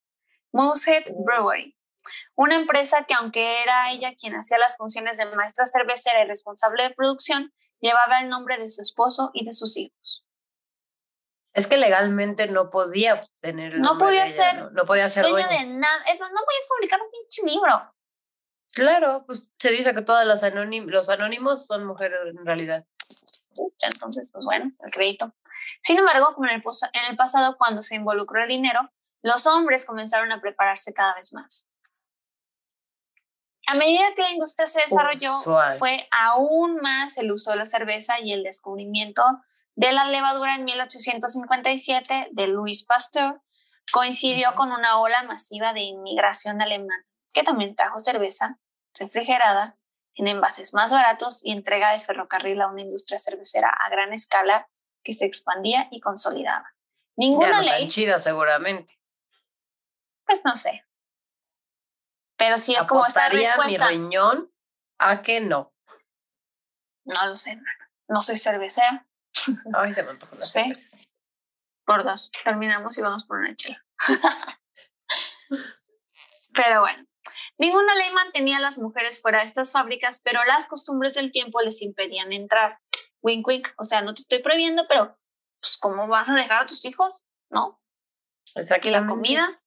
Moosehead 0.51 1.05
Brewery, 1.25 1.75
una 2.35 2.55
empresa 2.55 3.03
que 3.03 3.15
aunque 3.15 3.63
era 3.63 3.91
ella 3.91 4.15
quien 4.15 4.35
hacía 4.35 4.57
las 4.57 4.77
funciones 4.77 5.17
de 5.17 5.25
maestra 5.25 5.65
cervecera 5.65 6.23
y 6.23 6.27
responsable 6.27 6.83
de 6.83 6.93
producción, 6.93 7.53
llevaba 7.81 8.21
el 8.21 8.29
nombre 8.29 8.57
de 8.57 8.69
su 8.69 8.81
esposo 8.81 9.31
y 9.33 9.45
de 9.45 9.51
sus 9.51 9.77
hijos. 9.77 10.25
Es 11.53 11.67
que 11.67 11.77
legalmente 11.77 12.47
no 12.47 12.69
podía 12.69 13.21
tener 13.41 13.73
el 13.73 13.81
no 13.81 13.97
podía 13.97 14.25
ser 14.27 14.71
no, 14.71 14.85
podía 14.85 15.09
ser 15.09 15.25
dueño 15.27 15.47
de 15.49 15.65
nada. 15.65 16.03
Es 16.05 16.19
no 16.19 16.27
podías 16.27 16.67
publicar 16.69 17.01
un 17.01 17.11
pinche 17.11 17.43
libro. 17.45 17.93
Claro, 18.73 19.25
pues 19.25 19.49
se 19.59 19.69
dice 19.71 19.93
que 19.93 20.01
todas 20.01 20.25
las 20.25 20.41
los 20.43 21.09
anónimos 21.09 21.65
son 21.65 21.85
mujeres 21.85 22.19
en 22.25 22.45
realidad. 22.45 22.85
Entonces, 23.85 24.29
pues 24.31 24.45
bueno, 24.45 24.71
el 24.79 24.91
crédito. 24.91 25.33
Sin 25.83 25.97
embargo, 25.97 26.33
como 26.35 26.47
en 26.47 26.55
el, 26.55 26.63
en 26.93 27.11
el 27.11 27.17
pasado, 27.17 27.57
cuando 27.57 27.81
se 27.81 27.95
involucró 27.95 28.41
el 28.41 28.47
dinero, 28.47 28.89
los 29.23 29.45
hombres 29.45 29.85
comenzaron 29.85 30.31
a 30.31 30.39
prepararse 30.39 30.93
cada 30.93 31.15
vez 31.15 31.33
más. 31.33 31.70
A 33.67 33.75
medida 33.75 34.13
que 34.15 34.21
la 34.23 34.31
industria 34.31 34.67
se 34.67 34.81
desarrolló, 34.81 35.33
fue 35.77 36.07
aún 36.11 36.77
más 36.81 37.17
el 37.17 37.31
uso 37.31 37.51
de 37.51 37.57
la 37.57 37.65
cerveza 37.65 38.19
y 38.19 38.33
el 38.33 38.43
descubrimiento 38.43 39.23
de 39.75 39.91
la 39.91 40.05
levadura 40.05 40.55
en 40.55 40.65
1857 40.65 42.29
de 42.31 42.47
Louis 42.47 42.83
Pasteur 42.83 43.41
coincidió 43.91 44.55
con 44.55 44.71
una 44.71 44.99
ola 44.99 45.23
masiva 45.23 45.73
de 45.73 45.81
inmigración 45.81 46.61
alemana, 46.61 47.05
que 47.33 47.43
también 47.43 47.75
trajo 47.75 47.99
cerveza 47.99 48.59
refrigerada 48.93 49.77
en 50.15 50.27
envases 50.27 50.73
más 50.73 50.91
baratos 50.91 51.45
y 51.45 51.51
entrega 51.51 51.93
de 51.93 52.01
ferrocarril 52.01 52.61
a 52.61 52.67
una 52.67 52.81
industria 52.81 53.19
cervecera 53.19 53.69
a 53.69 53.89
gran 53.89 54.13
escala 54.13 54.69
que 55.03 55.13
se 55.13 55.25
expandía 55.25 55.87
y 55.91 55.99
consolidaba. 55.99 56.73
Ninguna 57.15 57.61
ley. 57.61 57.87
chida, 57.87 58.19
seguramente. 58.19 58.99
Pues 60.25 60.43
no 60.45 60.55
sé. 60.55 60.85
Pero 62.41 62.57
sí 62.57 62.73
es 62.73 62.87
como 62.87 63.05
esta 63.05 63.29
respuesta. 63.29 63.85
mi 63.85 63.97
riñón 63.97 64.51
a 64.97 65.21
que 65.21 65.41
no. 65.41 65.75
No 67.05 67.27
lo 67.27 67.35
sé, 67.35 67.61
no 68.07 68.19
soy 68.23 68.37
cervecera. 68.37 69.07
Ay, 69.75 69.93
se 69.93 70.01
me 70.01 70.09
antoja 70.09 70.35
la 70.35 70.45
sé. 70.45 70.73
Por 71.85 72.03
dos. 72.03 72.31
Terminamos 72.43 72.97
y 72.97 73.01
vamos 73.03 73.25
por 73.25 73.37
una 73.37 73.55
chela. 73.55 73.85
Pero 76.55 76.79
bueno, 76.79 77.05
ninguna 77.59 77.93
ley 77.93 78.09
mantenía 78.11 78.57
a 78.57 78.61
las 78.61 78.79
mujeres 78.79 79.21
fuera 79.21 79.39
de 79.39 79.45
estas 79.45 79.71
fábricas, 79.71 80.19
pero 80.23 80.43
las 80.45 80.65
costumbres 80.65 81.13
del 81.13 81.31
tiempo 81.31 81.61
les 81.61 81.81
impedían 81.81 82.33
entrar. 82.33 82.79
Wink, 83.21 83.47
wink. 83.47 83.67
O 83.77 83.83
sea, 83.83 84.01
no 84.01 84.15
te 84.15 84.21
estoy 84.21 84.39
prohibiendo, 84.39 84.87
pero 84.87 85.17
pues, 85.61 85.77
¿cómo 85.77 86.07
vas 86.07 86.29
a 86.29 86.35
dejar 86.35 86.63
a 86.63 86.65
tus 86.65 86.83
hijos? 86.85 87.23
¿No? 87.51 87.79
Exacto. 88.55 88.87
Y 88.87 88.91
la 88.91 89.05
comida. 89.05 89.60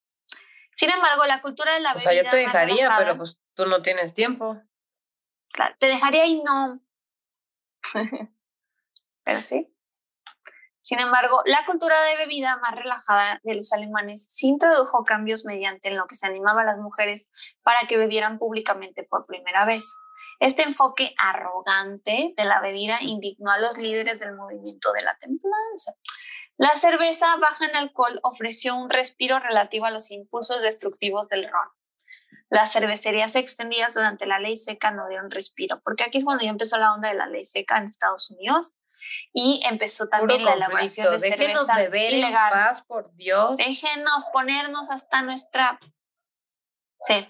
Sin 0.77 0.91
embargo, 0.91 1.25
la 1.27 1.41
cultura 1.41 1.75
de 1.75 1.81
la 1.81 1.95
bebida. 1.95 2.11
O 2.11 2.13
sea, 2.13 2.23
yo 2.23 2.31
te 2.31 2.37
dejaría, 2.37 2.95
pero 2.99 3.17
pues 3.17 3.39
tú 3.55 3.67
no 3.67 3.83
tienes 3.83 4.15
tiempo. 4.15 4.61
Claro, 5.53 5.75
te 5.79 5.87
dejaría 5.87 6.27
y 6.27 6.43
no. 6.43 6.81
pero 9.25 9.41
sí. 9.41 9.71
Sin 10.83 11.01
embargo, 11.01 11.41
la 11.47 11.65
cultura 11.65 11.99
de 12.03 12.17
bebida 12.17 12.59
más 12.59 12.75
relajada 12.75 13.41
de 13.43 13.55
los 13.55 13.73
alemanes 13.73 14.29
sí 14.31 14.49
introdujo 14.49 15.03
cambios 15.03 15.47
mediante 15.47 15.89
en 15.89 15.97
lo 15.97 16.07
que 16.07 16.15
se 16.15 16.27
animaba 16.27 16.61
a 16.61 16.65
las 16.65 16.77
mujeres 16.77 17.33
para 17.63 17.87
que 17.89 17.97
bebieran 17.97 18.39
públicamente 18.39 19.03
por 19.03 19.25
primera 19.25 19.65
vez. 19.65 19.99
Este 20.41 20.63
enfoque 20.63 21.15
arrogante 21.17 22.35
de 22.37 22.45
la 22.45 22.61
bebida 22.61 22.99
indignó 23.01 23.51
a 23.51 23.59
los 23.59 23.79
líderes 23.79 24.21
del 24.21 24.35
movimiento 24.35 24.93
de 24.93 25.05
la 25.05 25.17
templanza. 25.17 25.95
La 26.57 26.71
cerveza 26.77 27.37
baja 27.37 27.67
en 27.67 27.77
alcohol 27.77 28.21
ofreció 28.23 28.77
un 28.77 28.89
respiro 28.89 29.39
relativo 29.41 29.87
a 29.87 29.91
los 29.91 30.11
impulsos 30.11 30.63
destructivos 30.63 31.29
del 31.29 31.51
ron. 31.51 31.69
Las 32.49 32.73
cervecerías 32.73 33.35
extendidas 33.35 33.95
durante 33.95 34.27
la 34.27 34.39
ley 34.39 34.57
seca 34.57 34.93
no 34.93 35.09
dieron 35.09 35.31
respiro, 35.31 35.81
porque 35.83 36.05
aquí 36.05 36.19
es 36.19 36.25
cuando 36.25 36.45
ya 36.45 36.51
empezó 36.51 36.79
la 36.79 36.93
onda 36.93 37.09
de 37.09 37.15
la 37.15 37.27
ley 37.27 37.45
seca 37.45 37.79
en 37.79 37.87
Estados 37.87 38.31
Unidos 38.31 38.77
y 39.33 39.61
empezó 39.69 40.09
también 40.09 40.45
la 40.45 40.53
elaboración 40.53 41.13
de 41.13 41.19
cerveza 41.19 41.77
beber 41.77 42.13
ilegal. 42.13 42.53
En 42.53 42.65
paz, 42.65 42.83
por 42.83 43.13
Dios. 43.17 43.57
Déjenos 43.57 44.27
ponernos 44.33 44.91
hasta 44.91 45.23
nuestra... 45.23 45.81
Sí. 47.01 47.29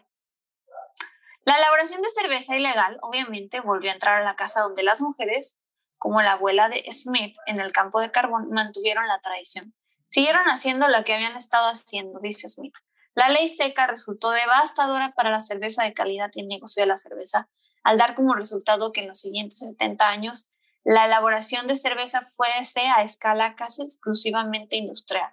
La 1.47 1.57
elaboración 1.57 2.01
de 2.03 2.09
cerveza 2.11 2.57
ilegal, 2.57 2.99
obviamente, 3.03 3.61
volvió 3.61 3.91
a 3.91 3.95
entrar 3.95 4.21
a 4.21 4.25
la 4.25 4.37
casa 4.37 4.61
donde 4.61 4.83
las 4.83 5.03
mujeres 5.03 5.61
como 6.05 6.21
la 6.21 6.33
abuela 6.33 6.69
de 6.69 6.85
Smith 6.93 7.35
en 7.47 7.61
el 7.61 7.73
campo 7.73 7.99
de 7.99 8.11
carbón, 8.11 8.51
mantuvieron 8.51 9.09
la 9.09 9.21
tradición. 9.21 9.75
Siguieron 10.09 10.45
haciendo 10.49 10.87
lo 10.87 11.03
que 11.03 11.15
habían 11.15 11.35
estado 11.35 11.67
haciendo, 11.67 12.21
dice 12.21 12.47
Smith. 12.47 12.75
La 13.15 13.31
ley 13.31 13.49
seca 13.49 13.87
resultó 13.87 14.31
devastadora 14.31 15.15
para 15.17 15.31
la 15.31 15.41
cerveza 15.41 15.83
de 15.83 15.95
calidad 15.95 16.29
y 16.35 16.43
el 16.43 16.49
negocio 16.49 16.83
de 16.83 16.89
la 16.89 16.99
cerveza, 16.99 17.49
al 17.83 17.97
dar 17.97 18.15
como 18.15 18.35
resultado 18.35 18.93
que 18.93 19.01
en 19.01 19.09
los 19.09 19.21
siguientes 19.21 19.61
70 19.61 20.07
años 20.07 20.53
la 20.85 21.07
elaboración 21.07 21.69
de 21.69 21.77
cerveza 21.77 22.21
fuese 22.21 22.83
a 22.87 23.03
escala 23.03 23.57
casi 23.57 23.81
exclusivamente 23.81 24.77
industrial. 24.77 25.33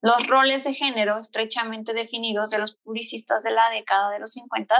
Los 0.00 0.28
roles 0.28 0.62
de 0.62 0.74
género 0.74 1.18
estrechamente 1.18 1.92
definidos 1.92 2.50
de 2.50 2.60
los 2.60 2.76
publicistas 2.76 3.42
de 3.42 3.50
la 3.50 3.68
década 3.70 4.10
de 4.10 4.20
los 4.20 4.30
50 4.30 4.76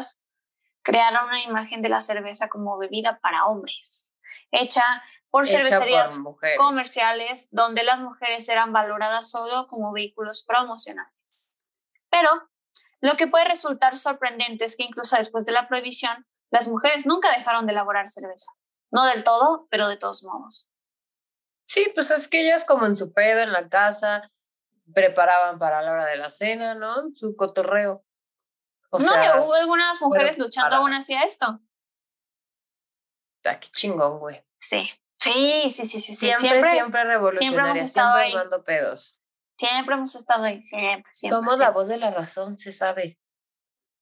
crearon 0.83 1.27
una 1.27 1.43
imagen 1.43 1.83
de 1.83 1.89
la 1.89 2.01
cerveza 2.01 2.49
como 2.49 2.79
bebida 2.79 3.19
para 3.19 3.47
hombres, 3.47 4.15
hecha 4.51 5.03
por 5.31 5.47
cervecerías 5.47 6.21
comerciales 6.57 7.49
donde 7.51 7.85
las 7.85 8.01
mujeres 8.01 8.49
eran 8.49 8.73
valoradas 8.73 9.31
solo 9.31 9.67
como 9.67 9.93
vehículos 9.93 10.43
promocionales. 10.43 11.13
Pero 12.11 12.31
lo 13.01 13.17
que 13.17 13.27
puede 13.27 13.45
resultar 13.45 13.97
sorprendente 13.97 14.65
es 14.65 14.77
que 14.77 14.85
incluso 14.85 15.17
después 15.17 15.45
de 15.45 15.53
la 15.53 15.69
prohibición, 15.69 16.27
las 16.51 16.69
mujeres 16.69 17.07
nunca 17.07 17.31
dejaron 17.37 17.67
de 17.67 17.73
elaborar 17.73 18.09
cerveza. 18.09 18.53
No 18.91 19.05
del 19.05 19.23
todo, 19.23 19.69
pero 19.71 19.89
de 19.89 19.97
todos 19.97 20.25
modos. 20.25 20.71
Sí, 21.67 21.93
pues 21.95 22.11
es 22.11 22.29
que 22.29 22.41
ellas 22.41 22.65
como 22.65 22.87
en 22.87 22.97
su 22.97 23.13
pedo, 23.13 23.41
en 23.41 23.53
la 23.53 23.69
casa, 23.69 24.31
preparaban 24.95 25.59
para 25.59 25.83
la 25.83 25.93
hora 25.93 26.07
de 26.07 26.17
la 26.17 26.31
cena, 26.31 26.75
¿no? 26.75 27.11
Su 27.15 27.37
cotorreo. 27.37 28.05
no, 28.93 29.45
hubo 29.45 29.55
algunas 29.55 30.01
mujeres 30.01 30.39
luchando 30.39 30.77
aún 30.77 30.93
hacia 30.93 31.25
esto. 31.25 31.61
Ah, 33.49 33.61
qué 33.61 33.69
chingón, 33.69 34.19
güey. 34.19 34.43
Sí. 34.59 34.89
Sí, 35.19 35.71
sí, 35.73 35.87
sí, 35.87 36.01
sí. 36.01 36.15
Siempre, 36.15 36.41
siempre, 36.41 36.73
siempre 36.73 37.05
revolucionaria, 37.05 37.41
siempre 37.41 37.65
hemos 37.65 37.81
estado 37.81 38.15
ahí. 38.15 38.35
pedos. 38.65 39.21
Siempre 39.59 39.95
hemos 39.97 40.15
estado 40.15 40.45
ahí, 40.45 40.63
siempre, 40.63 41.13
siempre. 41.13 41.37
Somos 41.37 41.59
la 41.59 41.71
voz 41.71 41.89
de 41.89 41.97
la 41.97 42.13
razón, 42.13 42.59
se 42.59 42.73
sabe. 42.73 43.19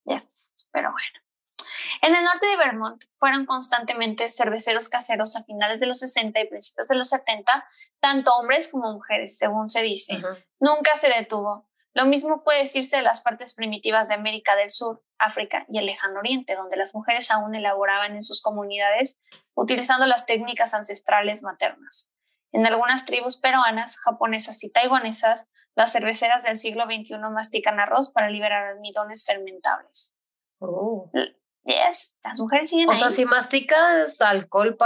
Yes, 0.04 0.54
pero 0.70 0.92
bueno. 0.92 1.26
En 2.02 2.14
el 2.14 2.22
norte 2.22 2.46
de 2.46 2.56
Vermont 2.56 3.02
fueron 3.18 3.46
constantemente 3.46 4.28
cerveceros 4.28 4.88
caseros 4.88 5.34
a 5.36 5.44
finales 5.44 5.80
de 5.80 5.86
los 5.86 5.98
60 5.98 6.38
y 6.40 6.48
principios 6.48 6.88
de 6.88 6.96
los 6.96 7.08
70, 7.08 7.66
tanto 8.00 8.34
hombres 8.36 8.68
como 8.68 8.92
mujeres, 8.92 9.38
según 9.38 9.68
se 9.68 9.82
dice. 9.82 10.20
Nunca 10.60 10.94
se 10.96 11.08
detuvo. 11.08 11.68
Lo 11.94 12.04
mismo 12.04 12.44
puede 12.44 12.60
decirse 12.60 12.96
de 12.96 13.02
las 13.02 13.22
partes 13.22 13.54
primitivas 13.54 14.08
de 14.08 14.14
América 14.14 14.54
del 14.56 14.68
Sur, 14.68 15.02
África 15.18 15.66
y 15.68 15.78
el 15.78 15.86
lejano 15.86 16.18
oriente, 16.18 16.54
donde 16.54 16.76
las 16.76 16.94
mujeres 16.94 17.30
aún 17.30 17.54
elaboraban 17.54 18.16
en 18.16 18.22
sus 18.22 18.42
comunidades 18.42 19.22
utilizando 19.54 20.06
las 20.06 20.26
técnicas 20.26 20.74
ancestrales 20.74 21.42
maternas. 21.42 22.12
En 22.52 22.66
algunas 22.66 23.04
tribus 23.04 23.36
peruanas, 23.36 23.98
japonesas 23.98 24.62
y 24.64 24.70
taiwanesas, 24.70 25.50
las 25.74 25.92
cerveceras 25.92 26.42
del 26.42 26.56
siglo 26.56 26.84
XXI 26.84 27.18
mastican 27.30 27.78
arroz 27.80 28.10
para 28.10 28.30
liberar 28.30 28.66
almidones 28.66 29.26
fermentables. 29.26 30.16
Oh. 30.58 31.10
Yes, 31.64 32.18
las 32.22 32.40
mujeres 32.40 32.70
siguen 32.70 32.88
O 32.88 32.96
sea, 32.96 33.10
si 33.10 33.26
masticas 33.26 34.20
alcohol, 34.20 34.76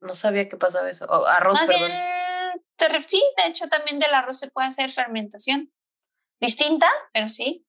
no 0.00 0.14
sabía 0.14 0.48
qué 0.48 0.56
pasaba 0.56 0.88
eso. 0.88 1.04
arroz, 1.26 1.58
perdón. 1.60 1.90
sí, 3.06 3.22
de 3.36 3.48
hecho 3.48 3.68
también 3.68 3.98
del 3.98 4.14
arroz 4.14 4.38
se 4.38 4.50
puede 4.50 4.68
hacer 4.68 4.92
fermentación. 4.92 5.72
Distinta, 6.40 6.88
pero 7.12 7.28
sí. 7.28 7.66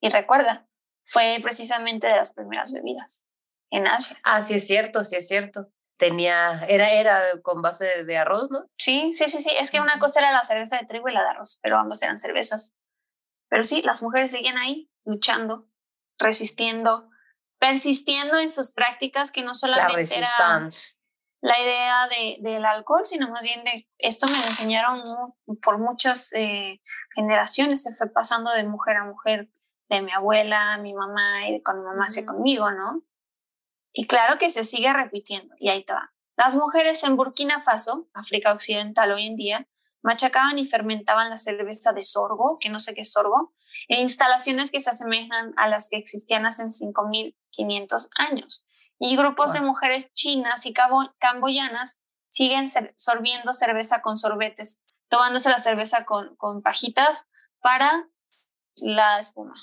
Y 0.00 0.08
recuerda, 0.08 0.68
fue 1.04 1.38
precisamente 1.42 2.06
de 2.06 2.16
las 2.16 2.32
primeras 2.32 2.72
bebidas 2.72 3.28
en 3.70 3.86
Asia. 3.86 4.18
Ah, 4.22 4.40
sí 4.40 4.54
es 4.54 4.66
cierto, 4.66 5.04
sí 5.04 5.16
es 5.16 5.28
cierto. 5.28 5.68
Tenía, 5.98 6.64
era, 6.68 6.90
era 6.90 7.40
con 7.42 7.62
base 7.62 8.04
de, 8.04 8.18
arroz, 8.18 8.50
¿no? 8.50 8.66
Sí, 8.76 9.12
sí, 9.12 9.28
sí, 9.28 9.40
sí. 9.40 9.50
Es 9.58 9.70
que 9.70 9.80
una 9.80 9.98
cosa 9.98 10.20
era 10.20 10.32
la 10.32 10.44
cerveza 10.44 10.78
de 10.78 10.86
trigo 10.86 11.08
y 11.08 11.12
la 11.12 11.22
de 11.22 11.30
arroz, 11.30 11.60
pero 11.62 11.78
ambas 11.78 12.02
eran 12.02 12.18
cervezas. 12.18 12.76
Pero 13.48 13.62
sí, 13.62 13.82
las 13.82 14.02
mujeres 14.02 14.32
seguían 14.32 14.58
ahí, 14.58 14.90
luchando, 15.04 15.68
resistiendo, 16.18 17.08
persistiendo 17.58 18.38
en 18.38 18.50
sus 18.50 18.72
prácticas 18.72 19.30
que 19.30 19.42
no 19.42 19.54
solamente 19.54 20.18
era 20.18 20.68
la 21.42 21.60
idea 21.60 22.08
de, 22.08 22.36
del 22.40 22.64
alcohol, 22.64 23.02
sino 23.04 23.28
más 23.28 23.42
bien 23.42 23.64
de 23.64 23.88
esto 23.98 24.28
me 24.28 24.38
lo 24.38 24.44
enseñaron 24.46 25.02
por 25.60 25.78
muchas 25.78 26.32
eh, 26.34 26.80
generaciones, 27.14 27.82
se 27.82 27.94
fue 27.94 28.08
pasando 28.10 28.52
de 28.52 28.62
mujer 28.62 28.96
a 28.96 29.04
mujer, 29.04 29.48
de 29.96 30.02
mi 30.02 30.12
abuela, 30.12 30.76
mi 30.78 30.94
mamá 30.94 31.48
y 31.48 31.62
con 31.62 31.78
mi 31.78 31.84
mamá 31.84 32.06
hacia 32.06 32.26
conmigo, 32.26 32.70
¿no? 32.70 33.02
Y 33.92 34.06
claro 34.06 34.38
que 34.38 34.50
se 34.50 34.64
sigue 34.64 34.92
repitiendo, 34.92 35.54
y 35.58 35.68
ahí 35.68 35.80
está. 35.80 36.12
Las 36.36 36.56
mujeres 36.56 37.04
en 37.04 37.16
Burkina 37.16 37.62
Faso, 37.62 38.08
África 38.14 38.52
Occidental 38.52 39.12
hoy 39.12 39.26
en 39.26 39.36
día, 39.36 39.68
machacaban 40.02 40.58
y 40.58 40.66
fermentaban 40.66 41.30
la 41.30 41.38
cerveza 41.38 41.92
de 41.92 42.02
sorgo, 42.02 42.58
que 42.58 42.70
no 42.70 42.80
sé 42.80 42.94
qué 42.94 43.02
es 43.02 43.12
sorgo, 43.12 43.54
en 43.88 44.00
instalaciones 44.00 44.70
que 44.70 44.80
se 44.80 44.90
asemejan 44.90 45.52
a 45.56 45.68
las 45.68 45.88
que 45.88 45.96
existían 45.96 46.46
hace 46.46 46.64
5.500 46.64 48.08
años. 48.16 48.66
Y 48.98 49.16
grupos 49.16 49.52
de 49.52 49.60
mujeres 49.60 50.12
chinas 50.12 50.64
y 50.66 50.72
camboyanas 50.72 52.00
siguen 52.30 52.68
sorbiendo 52.96 53.52
cerveza 53.52 54.00
con 54.00 54.16
sorbetes, 54.16 54.82
tomándose 55.08 55.50
la 55.50 55.58
cerveza 55.58 56.04
con, 56.04 56.34
con 56.36 56.62
pajitas 56.62 57.26
para 57.60 58.08
la 58.76 59.18
espuma. 59.18 59.54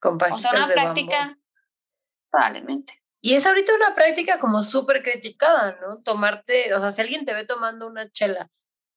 Con 0.00 0.18
o 0.22 0.38
sea, 0.38 0.52
una 0.52 0.68
práctica, 0.68 1.38
probablemente. 2.30 3.02
Y 3.20 3.34
es 3.34 3.46
ahorita 3.46 3.74
una 3.74 3.94
práctica 3.94 4.38
como 4.38 4.62
súper 4.62 5.02
criticada, 5.02 5.76
¿no? 5.80 6.02
Tomarte, 6.02 6.72
o 6.74 6.80
sea, 6.80 6.92
si 6.92 7.00
alguien 7.00 7.24
te 7.24 7.34
ve 7.34 7.44
tomando 7.44 7.86
una 7.86 8.10
chela 8.10 8.50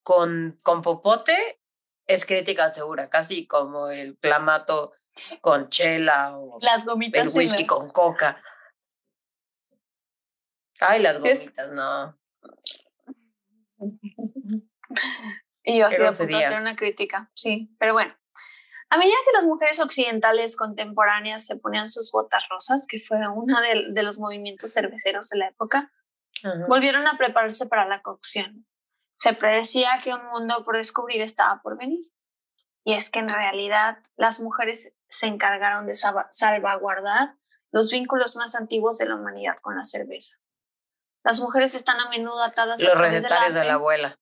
con, 0.03 0.59
con 0.61 0.81
popote, 0.81 1.59
es 2.05 2.25
crítica 2.25 2.69
segura, 2.69 3.09
casi 3.09 3.47
como 3.47 3.89
el 3.89 4.17
clamato 4.17 4.93
con 5.41 5.69
chela 5.69 6.37
o 6.37 6.59
las 6.61 6.85
gomitas 6.85 7.33
el 7.33 7.37
whisky 7.37 7.65
con 7.65 7.89
coca. 7.89 8.41
Ay, 10.79 11.01
las 11.01 11.19
gomitas, 11.19 11.71
no. 11.73 12.17
Y 15.63 15.79
yo 15.79 15.87
así 15.87 16.01
a 16.03 16.09
hacer 16.09 16.59
una 16.59 16.75
crítica, 16.75 17.29
sí, 17.33 17.75
pero 17.79 17.93
bueno. 17.93 18.15
A 18.91 18.97
medida 18.97 19.15
que 19.25 19.31
las 19.31 19.45
mujeres 19.45 19.79
occidentales 19.79 20.57
contemporáneas 20.57 21.45
se 21.45 21.55
ponían 21.55 21.87
sus 21.87 22.11
botas 22.11 22.43
rosas, 22.49 22.85
que 22.87 22.99
fue 22.99 23.25
uno 23.25 23.61
de, 23.61 24.03
los 24.03 24.19
movimientos 24.19 24.73
cerveceros 24.73 25.29
de 25.29 25.37
la 25.37 25.47
época, 25.47 25.93
volvieron 26.67 27.07
a 27.07 27.17
prepararse 27.17 27.67
para 27.67 27.87
la 27.87 28.01
cocción. 28.01 28.67
Se 29.15 29.31
predecía 29.31 29.97
que 30.03 30.13
un 30.13 30.25
mundo 30.33 30.65
por 30.65 30.75
descubrir 30.75 31.21
estaba 31.21 31.61
por 31.61 31.77
venir. 31.77 32.11
Y 32.83 32.95
es 32.95 33.09
que 33.09 33.19
en 33.19 33.29
realidad 33.29 33.99
las 34.17 34.41
mujeres 34.41 34.91
se 35.07 35.27
encargaron 35.27 35.87
de 35.87 35.95
salvaguardar 35.95 37.37
los 37.71 37.91
vínculos 37.91 38.35
más 38.35 38.55
antiguos 38.55 38.97
de 38.97 39.07
la 39.07 39.15
humanidad 39.15 39.55
con 39.61 39.77
la 39.77 39.85
cerveza. 39.85 40.35
Las 41.23 41.39
mujeres 41.39 41.75
están 41.75 41.97
a 42.01 42.09
menudo 42.09 42.43
atadas 42.43 42.81
los 42.81 42.89
a 42.89 42.93
través 42.93 43.23
del 43.23 43.31
arte. 43.31 43.53
de 43.53 43.63
la 43.63 43.73
abuela. 43.75 44.19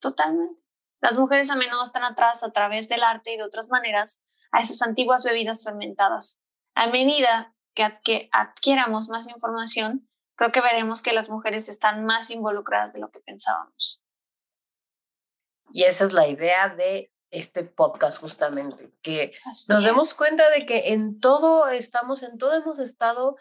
Totalmente. 0.00 0.59
Las 1.00 1.18
mujeres 1.18 1.50
a 1.50 1.56
menudo 1.56 1.84
están 1.84 2.04
atadas 2.04 2.42
a 2.42 2.52
través 2.52 2.88
del 2.88 3.02
arte 3.02 3.32
y 3.32 3.36
de 3.36 3.42
otras 3.42 3.68
maneras 3.70 4.24
a 4.52 4.60
esas 4.60 4.82
antiguas 4.82 5.24
bebidas 5.24 5.64
fermentadas. 5.64 6.42
A 6.74 6.88
medida 6.88 7.54
que, 7.74 7.92
que 8.04 8.28
adquiramos 8.32 9.08
más 9.08 9.28
información, 9.28 10.08
creo 10.36 10.52
que 10.52 10.60
veremos 10.60 11.02
que 11.02 11.12
las 11.12 11.28
mujeres 11.28 11.68
están 11.68 12.04
más 12.04 12.30
involucradas 12.30 12.92
de 12.92 13.00
lo 13.00 13.10
que 13.10 13.20
pensábamos. 13.20 14.00
Y 15.72 15.84
esa 15.84 16.04
es 16.04 16.12
la 16.12 16.26
idea 16.26 16.68
de 16.68 17.12
este 17.30 17.62
podcast 17.64 18.20
justamente, 18.20 18.92
que 19.02 19.32
nos 19.68 19.84
demos 19.84 20.14
cuenta 20.14 20.50
de 20.50 20.66
que 20.66 20.92
en 20.92 21.20
todo 21.20 21.68
estamos, 21.68 22.22
en 22.24 22.38
todo 22.38 22.54
hemos 22.54 22.80
estado 22.80 23.36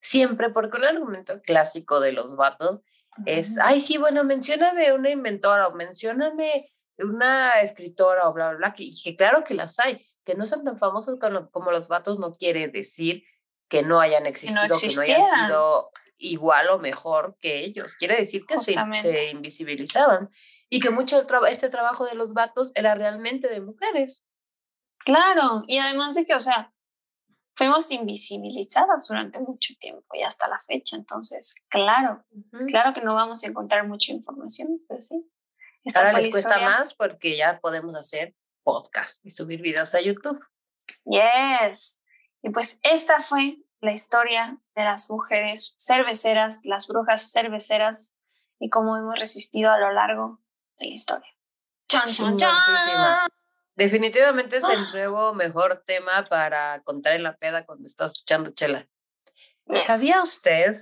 siempre, 0.00 0.50
porque 0.50 0.78
un 0.78 0.84
argumento 0.84 1.40
clásico 1.42 2.00
de 2.00 2.12
los 2.12 2.36
vatos 2.36 2.80
es, 3.26 3.58
ay, 3.58 3.80
sí, 3.80 3.98
bueno, 3.98 4.24
mencióname 4.24 4.92
una 4.92 5.10
inventora 5.10 5.68
o 5.68 5.74
mencióname 5.74 6.64
una 6.98 7.60
escritora 7.60 8.28
o 8.28 8.32
bla, 8.32 8.50
bla, 8.50 8.58
bla, 8.58 8.74
que, 8.74 8.88
que 9.02 9.16
claro 9.16 9.44
que 9.44 9.54
las 9.54 9.78
hay, 9.78 10.04
que 10.24 10.34
no 10.34 10.46
son 10.46 10.64
tan 10.64 10.78
famosos 10.78 11.18
como, 11.18 11.70
los 11.70 11.88
vatos 11.88 12.18
no 12.18 12.34
quiere 12.34 12.68
decir 12.68 13.24
que 13.68 13.82
no 13.82 14.00
hayan 14.00 14.26
existido, 14.26 14.62
que 14.62 14.94
no 14.94 15.02
hayan 15.02 15.24
sido 15.24 15.90
igual 16.18 16.68
o 16.70 16.78
mejor 16.78 17.36
que 17.40 17.64
ellos. 17.64 17.94
Quiere 17.98 18.16
decir 18.16 18.44
que 18.46 18.58
se, 18.58 18.74
se, 19.02 19.30
invisibilizaban 19.30 20.30
y 20.68 20.80
que 20.80 20.90
mucho 20.90 21.22
de 21.22 21.50
este 21.50 21.68
trabajo 21.68 22.04
de 22.06 22.14
los 22.14 22.34
vatos 22.34 22.72
era 22.74 22.94
realmente 22.94 23.48
de 23.48 23.60
mujeres. 23.60 24.26
Claro, 25.04 25.62
y 25.66 25.78
además 25.78 26.14
de 26.14 26.24
que, 26.24 26.34
o 26.34 26.40
sea, 26.40 26.72
fuimos 27.54 27.90
invisibilizadas 27.90 29.06
durante 29.08 29.38
mucho 29.40 29.74
tiempo 29.78 30.06
y 30.14 30.22
hasta 30.22 30.48
la 30.48 30.60
fecha, 30.66 30.96
entonces, 30.96 31.54
claro, 31.68 32.24
claro 32.66 32.92
que 32.92 33.02
no 33.02 33.14
vamos 33.14 33.44
a 33.44 33.46
encontrar 33.46 33.86
mucha 33.86 34.12
información, 34.12 34.80
pero 34.88 35.00
sí. 35.00 35.24
Ahora 35.94 36.12
les 36.14 36.30
cuesta 36.30 36.60
más 36.60 36.94
porque 36.94 37.36
ya 37.36 37.60
podemos 37.60 37.94
hacer 37.94 38.34
podcast 38.62 39.24
y 39.24 39.30
subir 39.30 39.60
videos 39.60 39.94
a 39.94 40.00
YouTube. 40.00 40.40
Yes. 41.04 42.02
Y 42.42 42.50
pues 42.50 42.80
esta 42.82 43.22
fue 43.22 43.58
la 43.80 43.92
historia 43.92 44.58
de 44.74 44.84
las 44.84 45.08
mujeres 45.10 45.76
cerveceras, 45.78 46.60
las 46.64 46.88
brujas 46.88 47.30
cerveceras 47.30 48.16
y 48.58 48.68
cómo 48.70 48.96
hemos 48.96 49.18
resistido 49.18 49.70
a 49.70 49.78
lo 49.78 49.92
largo 49.92 50.40
de 50.78 50.86
la 50.86 50.94
historia. 50.94 51.30
¡Chan, 51.88 52.06
chan, 52.06 52.36
chan! 52.36 53.28
Definitivamente 53.76 54.56
es 54.56 54.64
el 54.64 54.78
¡Ah! 54.78 54.90
nuevo 54.92 55.34
mejor 55.34 55.84
tema 55.86 56.26
para 56.28 56.82
contar 56.82 57.14
en 57.14 57.22
la 57.22 57.36
peda 57.36 57.64
cuando 57.64 57.86
estás 57.86 58.22
echando 58.22 58.50
chela. 58.50 58.88
¿Sabía 59.84 60.22
usted? 60.22 60.74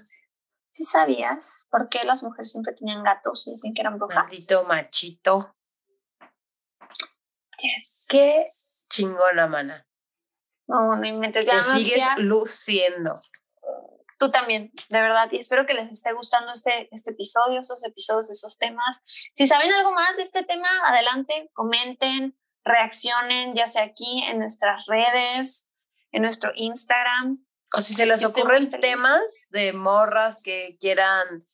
Sí 0.74 0.82
sabías. 0.82 1.68
¿Por 1.70 1.88
qué 1.88 2.02
las 2.02 2.24
mujeres 2.24 2.50
siempre 2.50 2.74
tenían 2.74 3.04
gatos 3.04 3.46
y 3.46 3.52
dicen 3.52 3.74
que 3.74 3.82
eran 3.82 3.96
brujas? 3.96 4.24
Maldito 4.24 4.64
machito. 4.64 5.54
Yes. 7.58 8.08
Qué 8.10 8.42
chingona, 8.90 9.46
mana. 9.46 9.86
No, 10.66 10.96
no 10.96 11.06
inventes. 11.06 11.46
Ya 11.46 11.58
Te 11.58 11.62
sigues 11.62 12.04
luciendo. 12.16 13.12
Tú 14.18 14.32
también, 14.32 14.72
de 14.88 15.00
verdad. 15.00 15.28
Y 15.30 15.36
espero 15.36 15.64
que 15.64 15.74
les 15.74 15.88
esté 15.92 16.12
gustando 16.12 16.52
este, 16.52 16.88
este 16.90 17.12
episodio, 17.12 17.60
esos 17.60 17.84
episodios, 17.84 18.28
esos 18.28 18.58
temas. 18.58 19.00
Si 19.32 19.46
saben 19.46 19.72
algo 19.72 19.92
más 19.92 20.16
de 20.16 20.22
este 20.22 20.42
tema, 20.42 20.66
adelante, 20.86 21.52
comenten, 21.52 22.36
reaccionen, 22.64 23.54
ya 23.54 23.68
sea 23.68 23.84
aquí 23.84 24.24
en 24.24 24.40
nuestras 24.40 24.86
redes, 24.86 25.70
en 26.10 26.22
nuestro 26.22 26.50
Instagram. 26.56 27.43
O 27.76 27.80
si 27.82 27.94
se 27.94 28.06
les 28.06 28.20
Yo 28.20 28.28
ocurren 28.28 28.70
temas 28.70 29.22
de 29.50 29.72
morras 29.72 30.42
que 30.42 30.76
quieran 30.78 31.46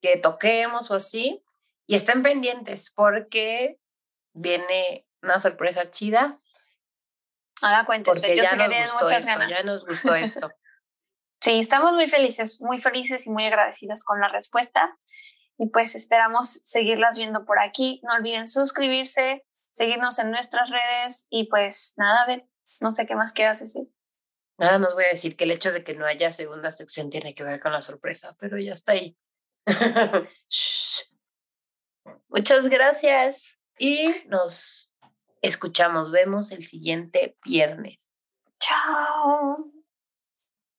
que 0.00 0.16
toquemos 0.16 0.90
o 0.90 0.94
así, 0.94 1.42
y 1.86 1.94
estén 1.94 2.22
pendientes 2.22 2.90
porque 2.90 3.78
viene 4.32 5.06
una 5.22 5.40
sorpresa 5.40 5.90
chida. 5.90 6.38
Haga 7.60 7.86
cuentas, 7.86 8.20
Porque 8.20 8.36
yo 8.36 8.42
ya 8.42 8.50
sé 8.50 8.56
que 8.56 8.68
tienen 8.68 8.90
muchas 8.92 9.20
esto, 9.20 9.26
ganas. 9.26 9.50
ya 9.50 9.62
nos 9.64 9.84
gustó 9.84 10.14
esto. 10.14 10.50
Sí, 11.42 11.60
estamos 11.60 11.92
muy 11.92 12.08
felices, 12.08 12.60
muy 12.62 12.80
felices 12.80 13.26
y 13.26 13.30
muy 13.30 13.44
agradecidas 13.44 14.02
con 14.04 14.20
la 14.20 14.28
respuesta. 14.28 14.96
Y 15.58 15.68
pues 15.68 15.94
esperamos 15.94 16.48
seguirlas 16.48 17.18
viendo 17.18 17.44
por 17.44 17.60
aquí. 17.60 18.00
No 18.02 18.14
olviden 18.14 18.46
suscribirse, 18.46 19.44
seguirnos 19.70 20.18
en 20.18 20.30
nuestras 20.30 20.70
redes 20.70 21.26
y 21.30 21.48
pues 21.48 21.92
nada, 21.98 22.26
Bet, 22.26 22.46
no 22.80 22.90
sé 22.92 23.06
qué 23.06 23.14
más 23.14 23.32
quieras 23.32 23.60
decir. 23.60 23.84
Nada 24.58 24.78
más 24.78 24.94
voy 24.94 25.04
a 25.04 25.08
decir 25.10 25.36
que 25.36 25.44
el 25.44 25.50
hecho 25.50 25.72
de 25.72 25.84
que 25.84 25.94
no 25.94 26.06
haya 26.06 26.32
segunda 26.32 26.72
sección 26.72 27.10
tiene 27.10 27.34
que 27.34 27.44
ver 27.44 27.60
con 27.60 27.72
la 27.72 27.82
sorpresa, 27.82 28.34
pero 28.38 28.58
ya 28.58 28.72
está 28.72 28.92
ahí. 28.92 29.16
Muchas 32.28 32.68
gracias 32.68 33.58
y 33.78 34.14
nos 34.26 34.92
escuchamos, 35.42 36.10
vemos 36.10 36.50
el 36.52 36.64
siguiente 36.64 37.36
viernes. 37.44 38.12
Chao. 38.58 39.75